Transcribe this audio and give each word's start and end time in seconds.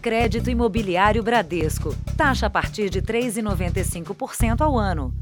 Crédito 0.00 0.48
Imobiliário 0.48 1.22
Bradesco. 1.22 1.94
Taxa 2.16 2.46
a 2.46 2.50
partir 2.50 2.88
de 2.88 3.02
3,95% 3.02 4.62
ao 4.62 4.78
ano. 4.78 5.12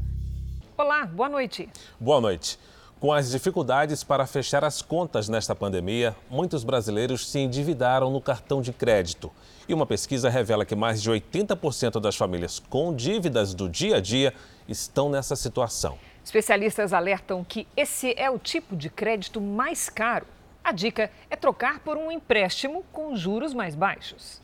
Olá, 0.77 1.05
boa 1.05 1.27
noite. 1.27 1.67
Boa 1.99 2.21
noite. 2.21 2.57
Com 2.97 3.11
as 3.11 3.31
dificuldades 3.31 4.03
para 4.03 4.25
fechar 4.25 4.63
as 4.63 4.81
contas 4.81 5.27
nesta 5.27 5.53
pandemia, 5.53 6.15
muitos 6.29 6.63
brasileiros 6.63 7.29
se 7.29 7.39
endividaram 7.39 8.09
no 8.09 8.21
cartão 8.21 8.61
de 8.61 8.71
crédito. 8.71 9.29
E 9.67 9.73
uma 9.73 9.85
pesquisa 9.85 10.29
revela 10.29 10.65
que 10.65 10.75
mais 10.75 11.01
de 11.01 11.11
80% 11.11 11.99
das 11.99 12.15
famílias 12.15 12.59
com 12.59 12.95
dívidas 12.95 13.53
do 13.53 13.67
dia 13.67 13.97
a 13.97 13.99
dia 13.99 14.33
estão 14.67 15.09
nessa 15.09 15.35
situação. 15.35 15.97
Especialistas 16.23 16.93
alertam 16.93 17.43
que 17.43 17.67
esse 17.75 18.13
é 18.17 18.29
o 18.29 18.39
tipo 18.39 18.77
de 18.77 18.89
crédito 18.89 19.41
mais 19.41 19.89
caro 19.89 20.25
a 20.63 20.71
dica 20.71 21.09
é 21.31 21.35
trocar 21.35 21.79
por 21.79 21.97
um 21.97 22.11
empréstimo 22.11 22.83
com 22.91 23.15
juros 23.15 23.55
mais 23.55 23.73
baixos. 23.73 24.39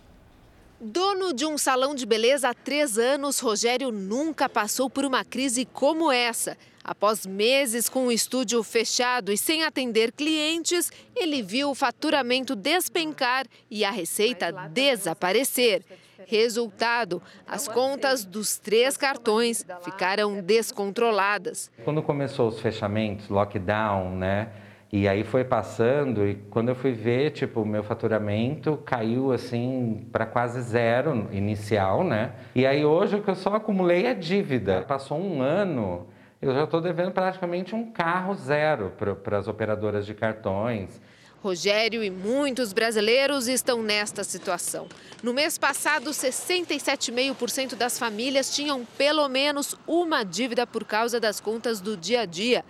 Dono 0.87 1.33
de 1.33 1.47
um 1.47 1.57
salão 1.57 1.95
de 1.95 2.05
beleza 2.05 2.49
há 2.49 2.53
três 2.53 2.99
anos, 2.99 3.39
Rogério 3.39 3.91
nunca 3.91 4.47
passou 4.47 4.87
por 4.87 5.03
uma 5.03 5.25
crise 5.25 5.65
como 5.65 6.11
essa. 6.11 6.55
Após 6.83 7.25
meses 7.25 7.89
com 7.89 8.05
o 8.05 8.11
estúdio 8.11 8.61
fechado 8.61 9.31
e 9.31 9.37
sem 9.37 9.63
atender 9.63 10.11
clientes, 10.11 10.91
ele 11.15 11.41
viu 11.41 11.71
o 11.71 11.75
faturamento 11.75 12.55
despencar 12.55 13.47
e 13.67 13.83
a 13.83 13.89
receita 13.89 14.51
desaparecer. 14.69 15.83
Resultado: 16.27 17.19
as 17.47 17.67
contas 17.67 18.23
dos 18.23 18.59
três 18.59 18.95
cartões 18.95 19.65
ficaram 19.83 20.39
descontroladas. 20.39 21.71
Quando 21.83 22.03
começou 22.03 22.47
os 22.47 22.59
fechamentos, 22.59 23.27
lockdown, 23.27 24.15
né? 24.15 24.51
E 24.91 25.07
aí 25.07 25.23
foi 25.23 25.43
passando 25.43 26.25
e 26.27 26.35
quando 26.49 26.69
eu 26.69 26.75
fui 26.75 26.91
ver, 26.91 27.31
tipo, 27.31 27.61
o 27.61 27.65
meu 27.65 27.83
faturamento 27.83 28.77
caiu 28.85 29.31
assim 29.31 30.07
para 30.11 30.25
quase 30.25 30.61
zero 30.61 31.27
inicial, 31.31 32.03
né? 32.03 32.33
E 32.53 32.65
aí 32.65 32.85
hoje 32.85 33.15
o 33.15 33.21
que 33.21 33.29
eu 33.29 33.35
só 33.35 33.55
acumulei 33.55 34.05
é 34.05 34.13
dívida. 34.13 34.83
Passou 34.87 35.19
um 35.19 35.41
ano, 35.41 36.07
eu 36.41 36.53
já 36.53 36.63
estou 36.63 36.79
devendo 36.79 37.11
praticamente 37.11 37.73
um 37.73 37.91
carro 37.91 38.35
zero 38.35 38.93
para 39.23 39.37
as 39.37 39.47
operadoras 39.47 40.05
de 40.05 40.13
cartões. 40.13 41.01
Rogério 41.41 42.03
e 42.03 42.09
muitos 42.09 42.73
brasileiros 42.73 43.47
estão 43.47 43.83
nesta 43.83 44.23
situação. 44.23 44.87
No 45.21 45.33
mês 45.33 45.57
passado, 45.57 46.09
67,5% 46.09 47.75
das 47.75 47.99
famílias 47.99 48.55
tinham 48.55 48.85
pelo 48.97 49.27
menos 49.27 49.75
uma 49.85 50.23
dívida 50.23 50.65
por 50.65 50.85
causa 50.85 51.19
das 51.19 51.39
contas 51.39 51.79
do 51.79 51.97
dia 51.97 52.21
a 52.21 52.25
dia 52.25 52.63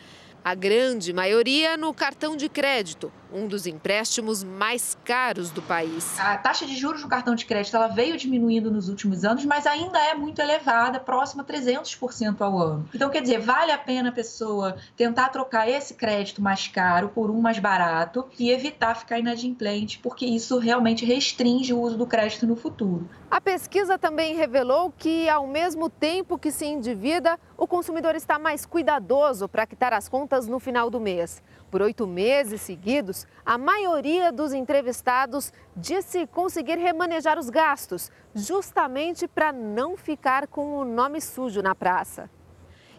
a 0.46 0.54
grande 0.54 1.12
maioria 1.12 1.76
no 1.76 1.92
cartão 1.92 2.38
de 2.38 2.48
crédito, 2.48 3.12
um 3.34 3.48
dos 3.48 3.66
empréstimos 3.66 4.44
mais 4.44 4.98
caros 5.04 5.52
do 5.52 5.62
país. 5.62 6.20
A 6.20 6.38
taxa 6.38 6.66
de 6.66 6.76
juros 6.76 7.02
no 7.02 7.10
cartão 7.10 7.36
de 7.36 7.46
crédito 7.46 7.76
ela 7.76 7.88
veio 7.88 8.18
diminuindo 8.18 8.72
nos 8.72 8.90
últimos 8.90 9.24
anos, 9.24 9.46
mas 9.46 9.66
ainda 9.66 10.00
é 10.00 10.14
muito 10.14 10.40
elevada, 10.40 11.00
próxima 11.00 11.44
a 11.44 11.46
300% 11.46 12.42
ao 12.42 12.58
ano. 12.58 12.90
Então, 12.94 13.10
quer 13.10 13.22
dizer, 13.22 13.40
vale 13.40 13.72
a 13.72 13.78
pena 13.78 14.10
a 14.10 14.12
pessoa 14.12 14.76
tentar 14.96 15.30
trocar 15.30 15.70
esse 15.70 15.94
crédito 15.94 16.42
mais 16.42 16.68
caro 16.68 17.10
por 17.10 17.30
um 17.30 17.42
mais 17.42 17.60
barato 17.60 18.26
e 18.40 18.50
evitar 18.50 18.96
ficar 18.96 19.20
inadimplente, 19.20 20.00
porque 20.00 20.26
isso 20.26 20.58
realmente 20.58 21.06
restringe 21.06 21.74
o 21.74 21.80
uso 21.80 21.98
do 21.98 22.06
crédito 22.06 22.46
no 22.48 22.56
futuro. 22.56 23.08
A 23.30 23.42
pesquisa 23.42 23.98
também 23.98 24.36
revelou 24.36 24.94
que, 24.96 25.28
ao 25.28 25.48
mesmo 25.48 25.90
tempo 25.90 26.38
que 26.38 26.52
se 26.52 26.66
endivida, 26.66 27.40
o 27.58 27.68
consumidor 27.68 28.16
está 28.16 28.40
mais 28.40 28.66
cuidadoso 28.66 29.50
para 29.50 29.66
quitar 29.66 29.94
as 29.94 30.08
contas 30.08 30.48
no 30.48 30.60
final 30.60 30.90
do 30.90 31.00
mês. 31.00 31.44
Por 31.76 31.82
oito 31.82 32.08
meses 32.08 32.62
seguidos, 32.62 33.28
a 33.46 33.58
maioria 33.58 34.32
dos 34.32 34.54
entrevistados 34.54 35.52
disse 35.76 36.26
conseguir 36.26 36.78
remanejar 36.78 37.38
os 37.38 37.50
gastos, 37.50 38.10
justamente 38.34 39.28
para 39.28 39.52
não 39.52 39.98
ficar 39.98 40.48
com 40.48 40.78
o 40.78 40.86
nome 40.86 41.20
sujo 41.20 41.62
na 41.62 41.76
praça. 41.76 42.30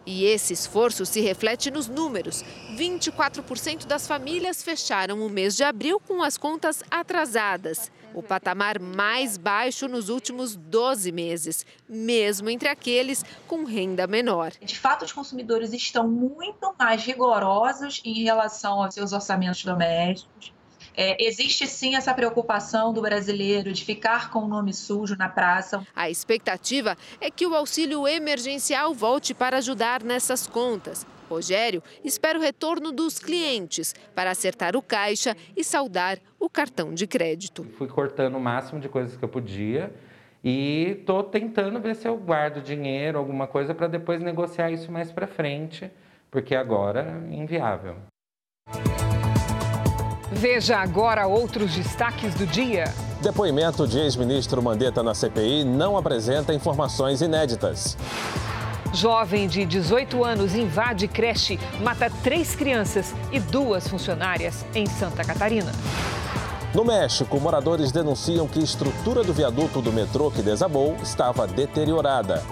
E 0.06 0.24
esse 0.24 0.52
esforço 0.52 1.04
se 1.04 1.20
reflete 1.20 1.70
nos 1.70 1.88
números. 1.88 2.44
24% 2.76 3.86
das 3.86 4.06
famílias 4.06 4.62
fecharam 4.62 5.26
o 5.26 5.28
mês 5.28 5.56
de 5.56 5.64
abril 5.64 6.00
com 6.00 6.22
as 6.22 6.38
contas 6.38 6.82
atrasadas 6.90 7.90
o 8.16 8.22
patamar 8.22 8.80
mais 8.80 9.36
baixo 9.36 9.86
nos 9.86 10.08
últimos 10.08 10.56
12 10.56 11.12
meses, 11.12 11.66
mesmo 11.86 12.48
entre 12.48 12.66
aqueles 12.66 13.22
com 13.46 13.64
renda 13.64 14.06
menor. 14.06 14.52
De 14.58 14.78
fato, 14.78 15.04
os 15.04 15.12
consumidores 15.12 15.74
estão 15.74 16.08
muito 16.08 16.74
mais 16.78 17.04
rigorosos 17.04 18.00
em 18.04 18.24
relação 18.24 18.82
aos 18.82 18.94
seus 18.94 19.12
orçamentos 19.12 19.62
domésticos. 19.62 20.55
É, 20.96 21.22
existe 21.22 21.66
sim 21.66 21.94
essa 21.94 22.14
preocupação 22.14 22.92
do 22.92 23.02
brasileiro 23.02 23.70
de 23.72 23.84
ficar 23.84 24.30
com 24.30 24.40
o 24.40 24.48
nome 24.48 24.72
sujo 24.72 25.14
na 25.14 25.28
praça. 25.28 25.86
A 25.94 26.08
expectativa 26.08 26.96
é 27.20 27.30
que 27.30 27.46
o 27.46 27.54
auxílio 27.54 28.08
emergencial 28.08 28.94
volte 28.94 29.34
para 29.34 29.58
ajudar 29.58 30.02
nessas 30.02 30.46
contas. 30.46 31.06
Rogério 31.28 31.82
espera 32.04 32.38
o 32.38 32.42
retorno 32.42 32.92
dos 32.92 33.18
clientes 33.18 33.94
para 34.14 34.30
acertar 34.30 34.76
o 34.76 34.80
caixa 34.80 35.36
e 35.56 35.62
saldar 35.62 36.18
o 36.38 36.48
cartão 36.48 36.94
de 36.94 37.06
crédito. 37.06 37.64
Fui 37.76 37.88
cortando 37.88 38.36
o 38.36 38.40
máximo 38.40 38.80
de 38.80 38.88
coisas 38.88 39.16
que 39.16 39.24
eu 39.24 39.28
podia 39.28 39.92
e 40.42 40.96
estou 41.00 41.24
tentando 41.24 41.80
ver 41.80 41.96
se 41.96 42.06
eu 42.06 42.16
guardo 42.16 42.62
dinheiro, 42.62 43.18
alguma 43.18 43.46
coisa, 43.46 43.74
para 43.74 43.88
depois 43.88 44.22
negociar 44.22 44.70
isso 44.70 44.90
mais 44.92 45.10
para 45.10 45.26
frente, 45.26 45.90
porque 46.30 46.54
agora 46.54 47.20
é 47.30 47.34
inviável. 47.34 47.96
Veja 50.36 50.76
agora 50.76 51.26
outros 51.26 51.74
destaques 51.74 52.34
do 52.34 52.46
dia. 52.46 52.92
Depoimento 53.22 53.88
de 53.88 53.98
ex-ministro 53.98 54.62
Mandetta 54.62 55.02
na 55.02 55.14
CPI 55.14 55.64
não 55.64 55.96
apresenta 55.96 56.52
informações 56.52 57.22
inéditas. 57.22 57.96
Jovem 58.92 59.48
de 59.48 59.64
18 59.64 60.22
anos 60.22 60.54
invade 60.54 61.08
creche, 61.08 61.58
mata 61.80 62.12
três 62.22 62.54
crianças 62.54 63.14
e 63.32 63.40
duas 63.40 63.88
funcionárias 63.88 64.66
em 64.74 64.84
Santa 64.84 65.24
Catarina. 65.24 65.72
No 66.74 66.84
México, 66.84 67.40
moradores 67.40 67.90
denunciam 67.90 68.46
que 68.46 68.58
a 68.58 68.62
estrutura 68.62 69.24
do 69.24 69.32
viaduto 69.32 69.80
do 69.80 69.90
metrô 69.90 70.30
que 70.30 70.42
desabou 70.42 70.96
estava 71.02 71.46
deteriorada. 71.46 72.44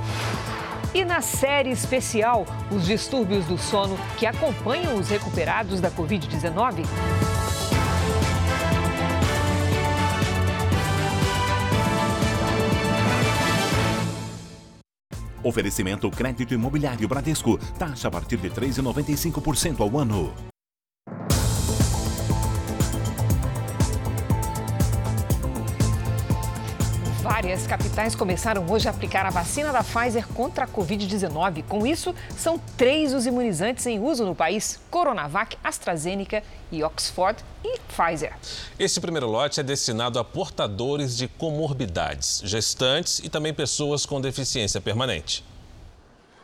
E 0.94 1.04
na 1.04 1.20
série 1.20 1.70
especial, 1.70 2.46
os 2.70 2.86
distúrbios 2.86 3.44
do 3.44 3.58
sono 3.58 3.98
que 4.16 4.24
acompanham 4.24 4.94
os 4.94 5.10
recuperados 5.10 5.82
da 5.82 5.90
Covid-19. 5.90 6.86
Oferecimento 15.44 16.10
crédito 16.10 16.54
imobiliário 16.54 17.06
Bradesco. 17.06 17.58
Taxa 17.78 18.08
a 18.08 18.10
partir 18.10 18.38
de 18.38 18.50
3,95% 18.50 19.80
ao 19.80 19.98
ano. 19.98 20.53
Várias 27.44 27.66
capitais 27.66 28.14
começaram 28.14 28.64
hoje 28.72 28.88
a 28.88 28.90
aplicar 28.90 29.26
a 29.26 29.30
vacina 29.30 29.70
da 29.70 29.84
Pfizer 29.84 30.26
contra 30.28 30.64
a 30.64 30.66
Covid-19. 30.66 31.62
Com 31.64 31.86
isso, 31.86 32.14
são 32.38 32.58
três 32.58 33.12
os 33.12 33.26
imunizantes 33.26 33.84
em 33.84 34.00
uso 34.00 34.24
no 34.24 34.34
país: 34.34 34.80
Coronavac, 34.90 35.58
AstraZeneca 35.62 36.42
e 36.72 36.82
Oxford 36.82 37.44
e 37.62 37.78
Pfizer. 37.80 38.32
Este 38.78 38.98
primeiro 38.98 39.26
lote 39.26 39.60
é 39.60 39.62
destinado 39.62 40.18
a 40.18 40.24
portadores 40.24 41.18
de 41.18 41.28
comorbidades, 41.28 42.40
gestantes 42.46 43.18
e 43.18 43.28
também 43.28 43.52
pessoas 43.52 44.06
com 44.06 44.22
deficiência 44.22 44.80
permanente. 44.80 45.44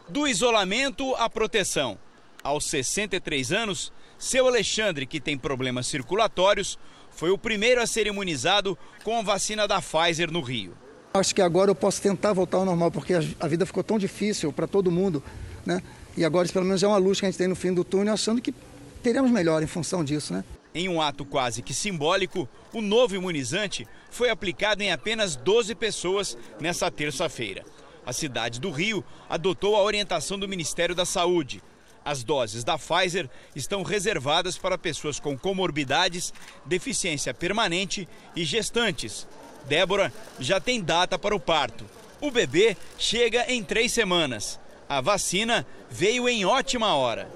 Do 0.06 0.28
isolamento 0.28 1.14
à 1.14 1.30
proteção. 1.30 1.96
Aos 2.44 2.66
63 2.66 3.52
anos, 3.52 3.90
seu 4.18 4.46
Alexandre, 4.46 5.06
que 5.06 5.18
tem 5.18 5.38
problemas 5.38 5.86
circulatórios, 5.86 6.78
foi 7.10 7.30
o 7.30 7.38
primeiro 7.38 7.80
a 7.80 7.86
ser 7.86 8.06
imunizado 8.06 8.76
com 9.02 9.18
a 9.18 9.22
vacina 9.22 9.66
da 9.66 9.80
Pfizer 9.80 10.30
no 10.30 10.42
Rio. 10.42 10.76
Acho 11.12 11.34
que 11.34 11.42
agora 11.42 11.72
eu 11.72 11.74
posso 11.74 12.00
tentar 12.00 12.32
voltar 12.32 12.58
ao 12.58 12.64
normal, 12.64 12.90
porque 12.90 13.14
a 13.14 13.48
vida 13.48 13.66
ficou 13.66 13.82
tão 13.82 13.98
difícil 13.98 14.52
para 14.52 14.68
todo 14.68 14.92
mundo, 14.92 15.20
né? 15.66 15.82
E 16.16 16.24
agora 16.24 16.48
pelo 16.48 16.64
menos 16.64 16.82
é 16.82 16.86
uma 16.86 16.98
luz 16.98 17.18
que 17.18 17.26
a 17.26 17.30
gente 17.30 17.38
tem 17.38 17.48
no 17.48 17.56
fim 17.56 17.74
do 17.74 17.82
túnel, 17.82 18.14
achando 18.14 18.40
que 18.40 18.54
teremos 19.02 19.28
melhor 19.30 19.60
em 19.60 19.66
função 19.66 20.04
disso, 20.04 20.32
né? 20.32 20.44
Em 20.72 20.88
um 20.88 21.02
ato 21.02 21.24
quase 21.24 21.62
que 21.62 21.74
simbólico, 21.74 22.48
o 22.72 22.80
novo 22.80 23.16
imunizante 23.16 23.88
foi 24.08 24.30
aplicado 24.30 24.84
em 24.84 24.92
apenas 24.92 25.34
12 25.34 25.74
pessoas 25.74 26.38
nessa 26.60 26.88
terça-feira. 26.92 27.64
A 28.06 28.12
cidade 28.12 28.60
do 28.60 28.70
Rio 28.70 29.04
adotou 29.28 29.74
a 29.74 29.82
orientação 29.82 30.38
do 30.38 30.48
Ministério 30.48 30.94
da 30.94 31.04
Saúde. 31.04 31.60
As 32.04 32.22
doses 32.22 32.62
da 32.62 32.78
Pfizer 32.78 33.28
estão 33.54 33.82
reservadas 33.82 34.56
para 34.56 34.78
pessoas 34.78 35.18
com 35.18 35.36
comorbidades, 35.36 36.32
deficiência 36.64 37.34
permanente 37.34 38.08
e 38.34 38.44
gestantes. 38.44 39.26
Débora 39.70 40.12
já 40.40 40.58
tem 40.58 40.82
data 40.82 41.16
para 41.16 41.32
o 41.32 41.38
parto. 41.38 41.86
O 42.20 42.28
bebê 42.28 42.76
chega 42.98 43.44
em 43.48 43.62
três 43.62 43.92
semanas. 43.92 44.58
A 44.88 45.00
vacina 45.00 45.64
veio 45.88 46.28
em 46.28 46.44
ótima 46.44 46.92
hora. 46.96 47.30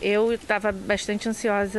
Eu 0.00 0.32
estava 0.32 0.72
bastante 0.72 1.28
ansiosa 1.28 1.78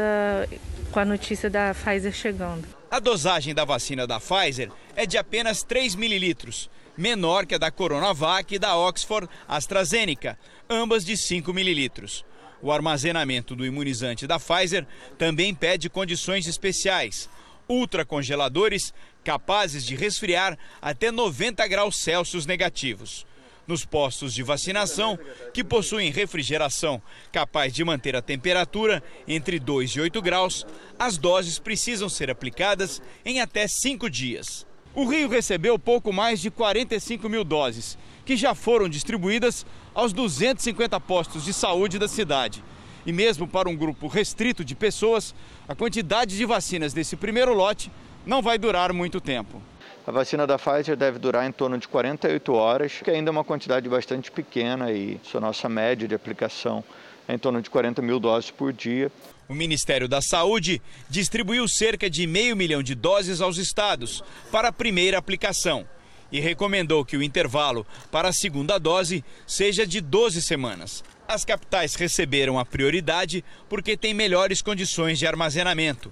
com 0.91 0.99
a 0.99 1.05
notícia 1.05 1.49
da 1.49 1.73
Pfizer 1.73 2.13
chegando. 2.13 2.67
A 2.91 2.99
dosagem 2.99 3.55
da 3.55 3.65
vacina 3.65 4.05
da 4.05 4.19
Pfizer 4.19 4.69
é 4.95 5.07
de 5.07 5.17
apenas 5.17 5.63
3 5.63 5.95
mililitros, 5.95 6.69
menor 6.95 7.47
que 7.47 7.55
a 7.55 7.57
da 7.57 7.71
Coronavac 7.71 8.53
e 8.53 8.59
da 8.59 8.77
Oxford 8.77 9.27
AstraZeneca, 9.47 10.37
ambas 10.69 11.03
de 11.03 11.17
5 11.17 11.51
mililitros. 11.51 12.23
O 12.61 12.71
armazenamento 12.71 13.55
do 13.55 13.65
imunizante 13.65 14.27
da 14.27 14.39
Pfizer 14.39 14.85
também 15.17 15.55
pede 15.55 15.89
condições 15.89 16.45
especiais, 16.45 17.27
ultracongeladores 17.67 18.93
capazes 19.27 19.85
de 19.85 19.93
resfriar 19.93 20.57
até 20.81 21.11
90 21.11 21.67
graus 21.67 21.97
Celsius 21.97 22.45
negativos. 22.45 23.27
Nos 23.67 23.83
postos 23.83 24.33
de 24.33 24.41
vacinação, 24.41 25.19
que 25.53 25.65
possuem 25.65 26.09
refrigeração 26.11 27.01
capaz 27.29 27.73
de 27.73 27.83
manter 27.83 28.15
a 28.15 28.21
temperatura 28.21 29.03
entre 29.27 29.59
2 29.59 29.91
e 29.91 29.99
8 29.99 30.21
graus, 30.21 30.65
as 30.97 31.17
doses 31.17 31.59
precisam 31.59 32.07
ser 32.07 32.31
aplicadas 32.31 33.01
em 33.25 33.41
até 33.41 33.67
5 33.67 34.09
dias. 34.09 34.65
O 34.95 35.03
Rio 35.03 35.27
recebeu 35.27 35.77
pouco 35.77 36.13
mais 36.13 36.39
de 36.39 36.49
45 36.49 37.27
mil 37.27 37.43
doses, 37.43 37.97
que 38.25 38.37
já 38.37 38.55
foram 38.55 38.87
distribuídas 38.87 39.65
aos 39.93 40.13
250 40.13 40.97
postos 41.01 41.43
de 41.43 41.51
saúde 41.51 41.99
da 41.99 42.07
cidade. 42.07 42.63
E 43.05 43.11
mesmo 43.11 43.45
para 43.45 43.67
um 43.67 43.75
grupo 43.75 44.07
restrito 44.07 44.63
de 44.63 44.73
pessoas, 44.73 45.35
a 45.67 45.75
quantidade 45.75 46.37
de 46.37 46.45
vacinas 46.45 46.93
desse 46.93 47.17
primeiro 47.17 47.53
lote 47.53 47.91
não 48.27 48.41
vai 48.41 48.57
durar 48.57 48.91
muito 48.91 49.21
tempo. 49.21 49.61
A 50.05 50.11
vacina 50.11 50.45
da 50.45 50.59
Pfizer 50.59 50.95
deve 50.95 51.17
durar 51.17 51.47
em 51.47 51.51
torno 51.51 51.77
de 51.77 51.87
48 51.87 52.53
horas, 52.53 52.93
que 53.03 53.09
ainda 53.09 53.29
é 53.29 53.31
uma 53.31 53.43
quantidade 53.43 53.87
bastante 53.87 54.29
pequena 54.29 54.91
e 54.91 55.19
sua 55.23 55.39
nossa 55.39 55.67
média 55.67 56.07
de 56.07 56.13
aplicação 56.13 56.83
é 57.27 57.33
em 57.33 57.37
torno 57.37 57.61
de 57.61 57.69
40 57.69 58.01
mil 58.01 58.19
doses 58.19 58.51
por 58.51 58.71
dia. 58.71 59.11
O 59.49 59.53
Ministério 59.53 60.07
da 60.07 60.21
Saúde 60.21 60.81
distribuiu 61.09 61.67
cerca 61.67 62.09
de 62.09 62.25
meio 62.25 62.55
milhão 62.55 62.81
de 62.81 62.95
doses 62.95 63.41
aos 63.41 63.57
estados 63.57 64.23
para 64.51 64.69
a 64.69 64.73
primeira 64.73 65.17
aplicação 65.17 65.85
e 66.31 66.39
recomendou 66.39 67.05
que 67.05 67.17
o 67.17 67.23
intervalo 67.23 67.85
para 68.11 68.29
a 68.29 68.33
segunda 68.33 68.77
dose 68.77 69.23
seja 69.45 69.85
de 69.85 69.99
12 69.99 70.41
semanas. 70.41 71.03
As 71.27 71.43
capitais 71.43 71.95
receberam 71.95 72.57
a 72.57 72.65
prioridade 72.65 73.43
porque 73.67 73.97
têm 73.97 74.13
melhores 74.13 74.61
condições 74.61 75.19
de 75.19 75.27
armazenamento 75.27 76.11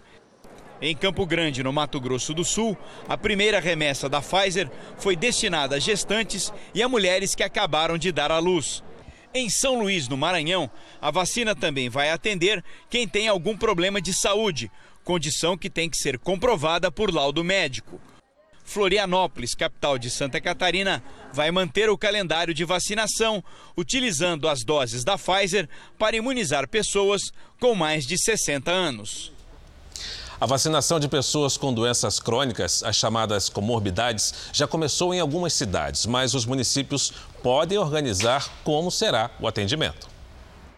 em 0.82 0.96
Campo 0.96 1.26
Grande, 1.26 1.64
no 1.64 1.72
Mato 1.72 2.00
Grosso 2.00 2.34
do 2.34 2.44
Sul, 2.44 2.78
a 3.08 3.18
primeira 3.18 3.60
remessa 3.60 4.10
da 4.10 4.22
Pfizer 4.22 4.70
foi 4.98 5.16
destinada 5.16 5.76
a 5.76 5.80
gestantes 5.80 6.52
e 6.74 6.84
a 6.84 6.90
mulheres 6.90 7.34
que 7.34 7.44
acabaram 7.44 7.98
de 7.98 8.12
dar 8.12 8.32
à 8.32 8.40
luz. 8.40 8.84
Em 9.34 9.50
São 9.50 9.80
Luís, 9.80 10.08
no 10.08 10.16
Maranhão, 10.16 10.70
a 11.02 11.12
vacina 11.12 11.56
também 11.56 11.90
vai 11.90 12.10
atender 12.10 12.64
quem 12.90 13.08
tem 13.08 13.28
algum 13.28 13.58
problema 13.58 14.02
de 14.02 14.14
saúde, 14.14 14.72
condição 15.04 15.58
que 15.58 15.70
tem 15.70 15.90
que 15.90 15.98
ser 15.98 16.18
comprovada 16.18 16.92
por 16.92 17.14
laudo 17.14 17.44
médico. 17.44 18.00
Florianópolis, 18.64 19.54
capital 19.54 19.98
de 19.98 20.10
Santa 20.10 20.42
Catarina, 20.42 21.04
vai 21.32 21.52
manter 21.52 21.90
o 21.90 21.98
calendário 21.98 22.54
de 22.54 22.66
vacinação, 22.66 23.44
utilizando 23.78 24.48
as 24.50 24.64
doses 24.64 25.04
da 25.04 25.18
Pfizer 25.18 25.70
para 26.00 26.16
imunizar 26.16 26.68
pessoas 26.68 27.22
com 27.60 27.76
mais 27.76 28.08
de 28.08 28.18
60 28.18 28.72
anos. 28.72 29.35
A 30.40 30.46
vacinação 30.46 31.00
de 31.00 31.08
pessoas 31.08 31.56
com 31.56 31.74
doenças 31.74 32.20
crônicas, 32.20 32.84
as 32.84 32.98
chamadas 32.98 33.48
comorbidades, 33.48 34.34
já 34.52 34.68
começou 34.68 35.14
em 35.14 35.20
algumas 35.22 35.54
cidades, 35.54 36.06
mas 36.06 36.34
os 36.34 36.46
municípios 36.46 37.14
podem 37.42 37.78
organizar 37.78 38.46
como 38.62 38.92
será 38.92 39.32
o 39.40 39.48
atendimento. 39.48 40.10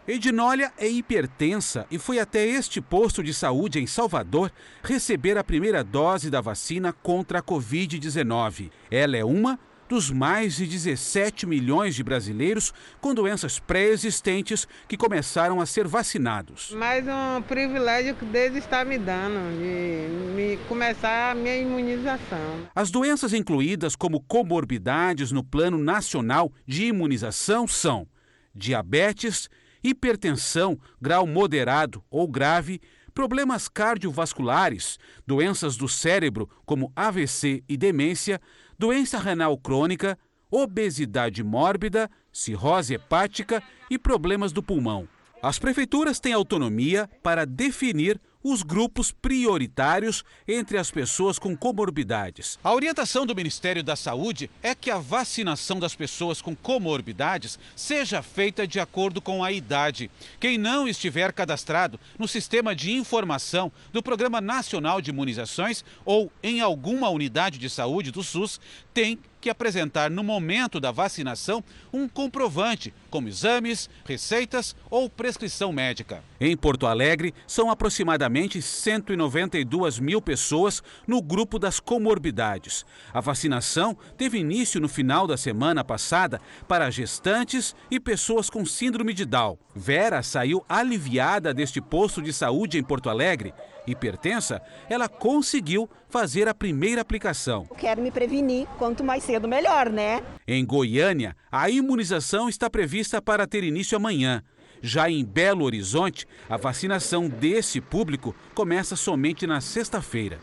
Edinólia 0.07 0.71
é 0.77 0.87
hipertensa 0.87 1.87
e 1.89 1.97
foi 1.97 2.19
até 2.19 2.45
este 2.45 2.79
posto 2.79 3.23
de 3.23 3.33
saúde 3.33 3.79
em 3.79 3.87
Salvador 3.87 4.51
receber 4.83 5.39
a 5.39 5.43
primeira 5.43 5.83
dose 5.83 6.29
da 6.29 6.39
vacina 6.39 6.93
contra 6.93 7.39
a 7.39 7.43
Covid-19. 7.43 8.69
Ela 8.91 9.17
é 9.17 9.25
uma 9.25 9.59
dos 9.87 10.11
mais 10.11 10.55
de 10.57 10.65
17 10.65 11.45
milhões 11.45 11.95
de 11.95 12.03
brasileiros 12.03 12.73
com 12.99 13.13
doenças 13.13 13.59
pré-existentes 13.59 14.67
que 14.87 14.97
começaram 14.97 15.61
a 15.61 15.65
ser 15.65 15.87
vacinados. 15.87 16.71
Mais 16.71 17.05
um 17.07 17.41
privilégio 17.41 18.15
que 18.15 18.25
Deus 18.25 18.55
está 18.55 18.83
me 18.83 18.97
dando 18.97 19.57
de 19.57 20.33
me 20.35 20.57
começar 20.67 21.31
a 21.31 21.35
minha 21.35 21.57
imunização. 21.57 22.67
As 22.75 22.91
doenças 22.91 23.33
incluídas 23.33 23.95
como 23.95 24.21
comorbidades 24.21 25.31
no 25.31 25.43
Plano 25.43 25.77
Nacional 25.77 26.51
de 26.65 26.85
Imunização 26.85 27.67
são 27.67 28.07
diabetes, 28.53 29.49
hipertensão, 29.83 30.77
grau 31.01 31.25
moderado 31.25 32.03
ou 32.09 32.27
grave, 32.27 32.81
problemas 33.13 33.67
cardiovasculares, 33.67 34.99
doenças 35.25 35.75
do 35.75 35.87
cérebro 35.87 36.49
como 36.65 36.91
AVC 36.95 37.63
e 37.67 37.77
demência, 37.77 38.39
doença 38.77 39.17
renal 39.17 39.57
crônica, 39.57 40.17
obesidade 40.49 41.43
mórbida, 41.43 42.09
cirrose 42.31 42.93
hepática 42.93 43.61
e 43.89 43.97
problemas 43.97 44.51
do 44.51 44.61
pulmão. 44.61 45.07
As 45.41 45.59
prefeituras 45.59 46.19
têm 46.19 46.33
autonomia 46.33 47.09
para 47.21 47.45
definir 47.45 48.19
os 48.43 48.63
grupos 48.63 49.11
prioritários 49.11 50.23
entre 50.47 50.77
as 50.77 50.91
pessoas 50.91 51.37
com 51.37 51.55
comorbidades. 51.55 52.57
A 52.63 52.73
orientação 52.73 53.25
do 53.25 53.35
Ministério 53.35 53.83
da 53.83 53.95
Saúde 53.95 54.49
é 54.61 54.73
que 54.73 54.91
a 54.91 54.97
vacinação 54.97 55.79
das 55.79 55.95
pessoas 55.95 56.41
com 56.41 56.55
comorbidades 56.55 57.59
seja 57.75 58.21
feita 58.21 58.67
de 58.67 58.79
acordo 58.79 59.21
com 59.21 59.43
a 59.43 59.51
idade. 59.51 60.09
Quem 60.39 60.57
não 60.57 60.87
estiver 60.87 61.33
cadastrado 61.33 61.99
no 62.17 62.27
sistema 62.27 62.75
de 62.75 62.91
informação 62.91 63.71
do 63.91 64.03
Programa 64.03 64.39
Nacional 64.39 65.01
de 65.01 65.11
Imunizações 65.11 65.83
ou 66.05 66.31
em 66.41 66.61
alguma 66.61 67.09
unidade 67.09 67.57
de 67.57 67.69
saúde 67.69 68.11
do 68.11 68.23
SUS 68.23 68.59
tem 68.93 69.19
que 69.39 69.49
apresentar 69.49 70.09
no 70.09 70.23
momento 70.23 70.79
da 70.79 70.91
vacinação 70.91 71.63
um 71.91 72.07
comprovante, 72.07 72.93
como 73.09 73.27
exames, 73.27 73.89
receitas 74.05 74.75
ou 74.89 75.09
prescrição 75.09 75.71
médica. 75.71 76.23
Em 76.39 76.55
Porto 76.55 76.87
Alegre, 76.87 77.33
são 77.45 77.69
aproximadamente 77.69 78.61
192 78.61 79.99
mil 79.99 80.21
pessoas 80.21 80.83
no 81.07 81.21
grupo 81.21 81.57
das 81.57 81.79
comorbidades. 81.79 82.85
A 83.13 83.21
vacinação 83.21 83.97
teve 84.17 84.37
início 84.37 84.79
no 84.79 84.87
final 84.87 85.27
da 85.27 85.37
semana 85.37 85.83
passada 85.83 86.41
para 86.67 86.89
gestantes 86.89 87.75
e 87.89 87.99
pessoas 87.99 88.49
com 88.49 88.65
síndrome 88.65 89.13
de 89.13 89.25
Down. 89.25 89.57
Vera 89.75 90.21
saiu 90.23 90.63
aliviada 90.67 91.53
deste 91.53 91.79
posto 91.81 92.21
de 92.21 92.33
saúde 92.33 92.77
em 92.77 92.83
Porto 92.83 93.09
Alegre 93.09 93.53
hipertensa, 93.87 94.61
ela 94.89 95.07
conseguiu 95.07 95.89
fazer 96.09 96.47
a 96.47 96.53
primeira 96.53 97.01
aplicação. 97.01 97.65
Quero 97.77 98.01
me 98.01 98.11
prevenir, 98.11 98.67
quanto 98.77 99.03
mais 99.03 99.23
cedo 99.23 99.47
melhor, 99.47 99.89
né? 99.89 100.21
Em 100.47 100.65
Goiânia, 100.65 101.35
a 101.51 101.69
imunização 101.69 102.47
está 102.47 102.69
prevista 102.69 103.21
para 103.21 103.47
ter 103.47 103.63
início 103.63 103.95
amanhã. 103.95 104.43
Já 104.81 105.09
em 105.09 105.25
Belo 105.25 105.65
Horizonte, 105.65 106.27
a 106.47 106.57
vacinação 106.57 107.27
desse 107.27 107.81
público 107.81 108.35
começa 108.53 108.95
somente 108.95 109.47
na 109.47 109.59
sexta-feira. 109.59 110.39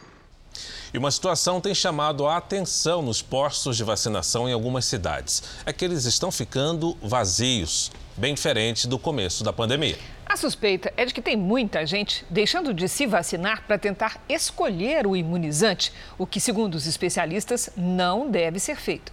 E 0.93 0.99
uma 0.99 1.11
situação 1.11 1.61
tem 1.61 1.75
chamado 1.75 2.27
a 2.27 2.37
atenção 2.37 3.03
nos 3.03 3.21
postos 3.21 3.77
de 3.77 3.83
vacinação 3.83 4.49
em 4.49 4.53
algumas 4.53 4.85
cidades. 4.85 5.43
É 5.67 5.73
que 5.73 5.85
eles 5.85 6.05
estão 6.05 6.31
ficando 6.31 6.97
vazios, 7.03 7.91
bem 8.17 8.35
diferente 8.35 8.87
do 8.87 8.99
começo 8.99 9.43
da 9.43 9.53
pandemia. 9.53 9.99
A 10.35 10.37
suspeita 10.37 10.93
é 10.97 11.05
de 11.05 11.15
que 11.15 11.23
tem 11.23 11.37
muita 11.37 11.87
gente 11.87 12.27
deixando 12.29 12.75
de 12.75 12.89
se 12.89 13.07
vacinar 13.07 13.63
para 13.69 13.79
tentar 13.79 14.21
escolher 14.29 15.07
o 15.07 15.15
imunizante, 15.15 15.93
o 16.19 16.27
que, 16.27 16.41
segundo 16.41 16.75
os 16.75 16.89
especialistas, 16.89 17.71
não 17.77 18.29
deve 18.29 18.59
ser 18.59 18.75
feito. 18.75 19.13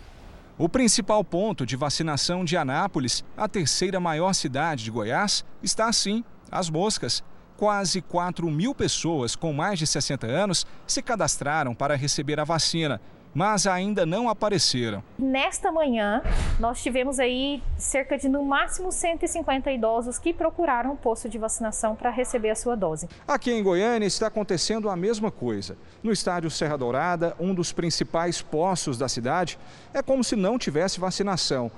O 0.58 0.68
principal 0.68 1.24
ponto 1.24 1.64
de 1.64 1.76
vacinação 1.76 2.44
de 2.44 2.58
Anápolis, 2.58 3.24
a 3.38 3.48
terceira 3.48 4.00
maior 4.00 4.34
cidade 4.34 4.84
de 4.84 4.90
Goiás, 4.90 5.46
está 5.62 5.88
assim: 5.88 6.24
as 6.50 6.72
moscas. 6.72 7.24
Quase 7.56 8.02
4 8.02 8.50
mil 8.50 8.74
pessoas 8.74 9.36
com 9.36 9.54
mais 9.54 9.78
de 9.78 9.86
60 9.86 10.26
anos 10.26 10.66
se 10.88 11.04
cadastraram 11.04 11.76
para 11.76 11.96
receber 11.96 12.40
a 12.40 12.44
vacina 12.44 13.00
mas 13.34 13.66
ainda 13.66 14.06
não 14.06 14.30
apareceram. 14.30 15.04
Nesta 15.18 15.72
manhã, 15.72 16.22
nós 16.60 16.82
tivemos 16.82 17.20
aí 17.20 17.62
cerca 17.78 18.18
de 18.18 18.28
no 18.28 18.44
máximo 18.44 18.92
150 18.92 19.72
idosos 19.72 20.20
que 20.20 20.34
procuraram 20.34 20.94
o 20.94 20.98
posto 20.98 21.30
de 21.30 21.38
vacinação 21.38 21.96
para 21.96 22.10
receber 22.10 22.50
a 22.50 22.56
sua 22.56 22.76
dose. 22.76 23.08
Aqui 23.28 23.52
em 23.52 23.64
Goiânia 23.64 24.06
está 24.06 24.28
acontecendo 24.28 24.90
a 24.90 24.96
mesma 24.96 25.32
coisa. 25.32 25.78
No 26.04 26.12
estádio 26.12 26.50
Serra 26.50 26.78
Dourada, 26.78 27.36
um 27.40 27.54
dos 27.54 27.72
principais 27.72 28.42
postos 28.42 28.98
da 28.98 29.08
cidade, 29.08 29.58
é 29.94 30.02
como 30.02 30.24
se 30.24 30.36
não 30.36 30.58
tivesse 30.58 31.00
vacinação. 31.00 31.72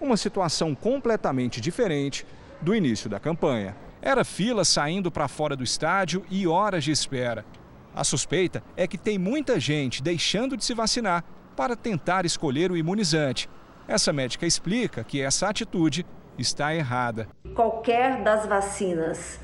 Uma 0.00 0.16
situação 0.16 0.74
completamente 0.74 1.60
diferente 1.60 2.26
do 2.60 2.74
início 2.74 3.08
da 3.08 3.18
campanha. 3.20 3.76
Era 4.02 4.24
fila 4.24 4.64
saindo 4.64 5.10
para 5.10 5.28
fora 5.28 5.54
do 5.54 5.62
estádio 5.62 6.24
e 6.30 6.46
horas 6.46 6.84
de 6.84 6.90
espera. 6.90 7.44
A 7.94 8.04
suspeita 8.04 8.62
é 8.76 8.86
que 8.86 8.96
tem 8.96 9.18
muita 9.18 9.58
gente 9.58 10.02
deixando 10.02 10.56
de 10.56 10.64
se 10.64 10.74
vacinar 10.74 11.24
para 11.56 11.74
tentar 11.74 12.24
escolher 12.24 12.70
o 12.70 12.76
imunizante. 12.76 13.48
Essa 13.88 14.12
médica 14.12 14.46
explica 14.46 15.02
que 15.02 15.20
essa 15.20 15.48
atitude 15.48 16.06
está 16.38 16.74
errada. 16.74 17.28
Qualquer 17.54 18.22
das 18.22 18.46
vacinas 18.46 19.40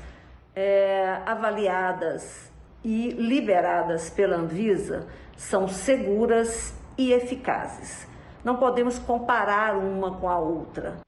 é, 0.55 1.21
avaliadas 1.25 2.51
e 2.83 3.11
liberadas 3.11 4.09
pela 4.09 4.37
Anvisa 4.37 5.07
são 5.35 5.67
seguras 5.67 6.73
e 6.97 7.11
eficazes. 7.11 8.07
Não 8.43 8.55
podemos 8.55 8.97
comparar 8.97 9.77
uma 9.77 10.17
com 10.17 10.29
a 10.29 10.39
outra. 10.39 11.06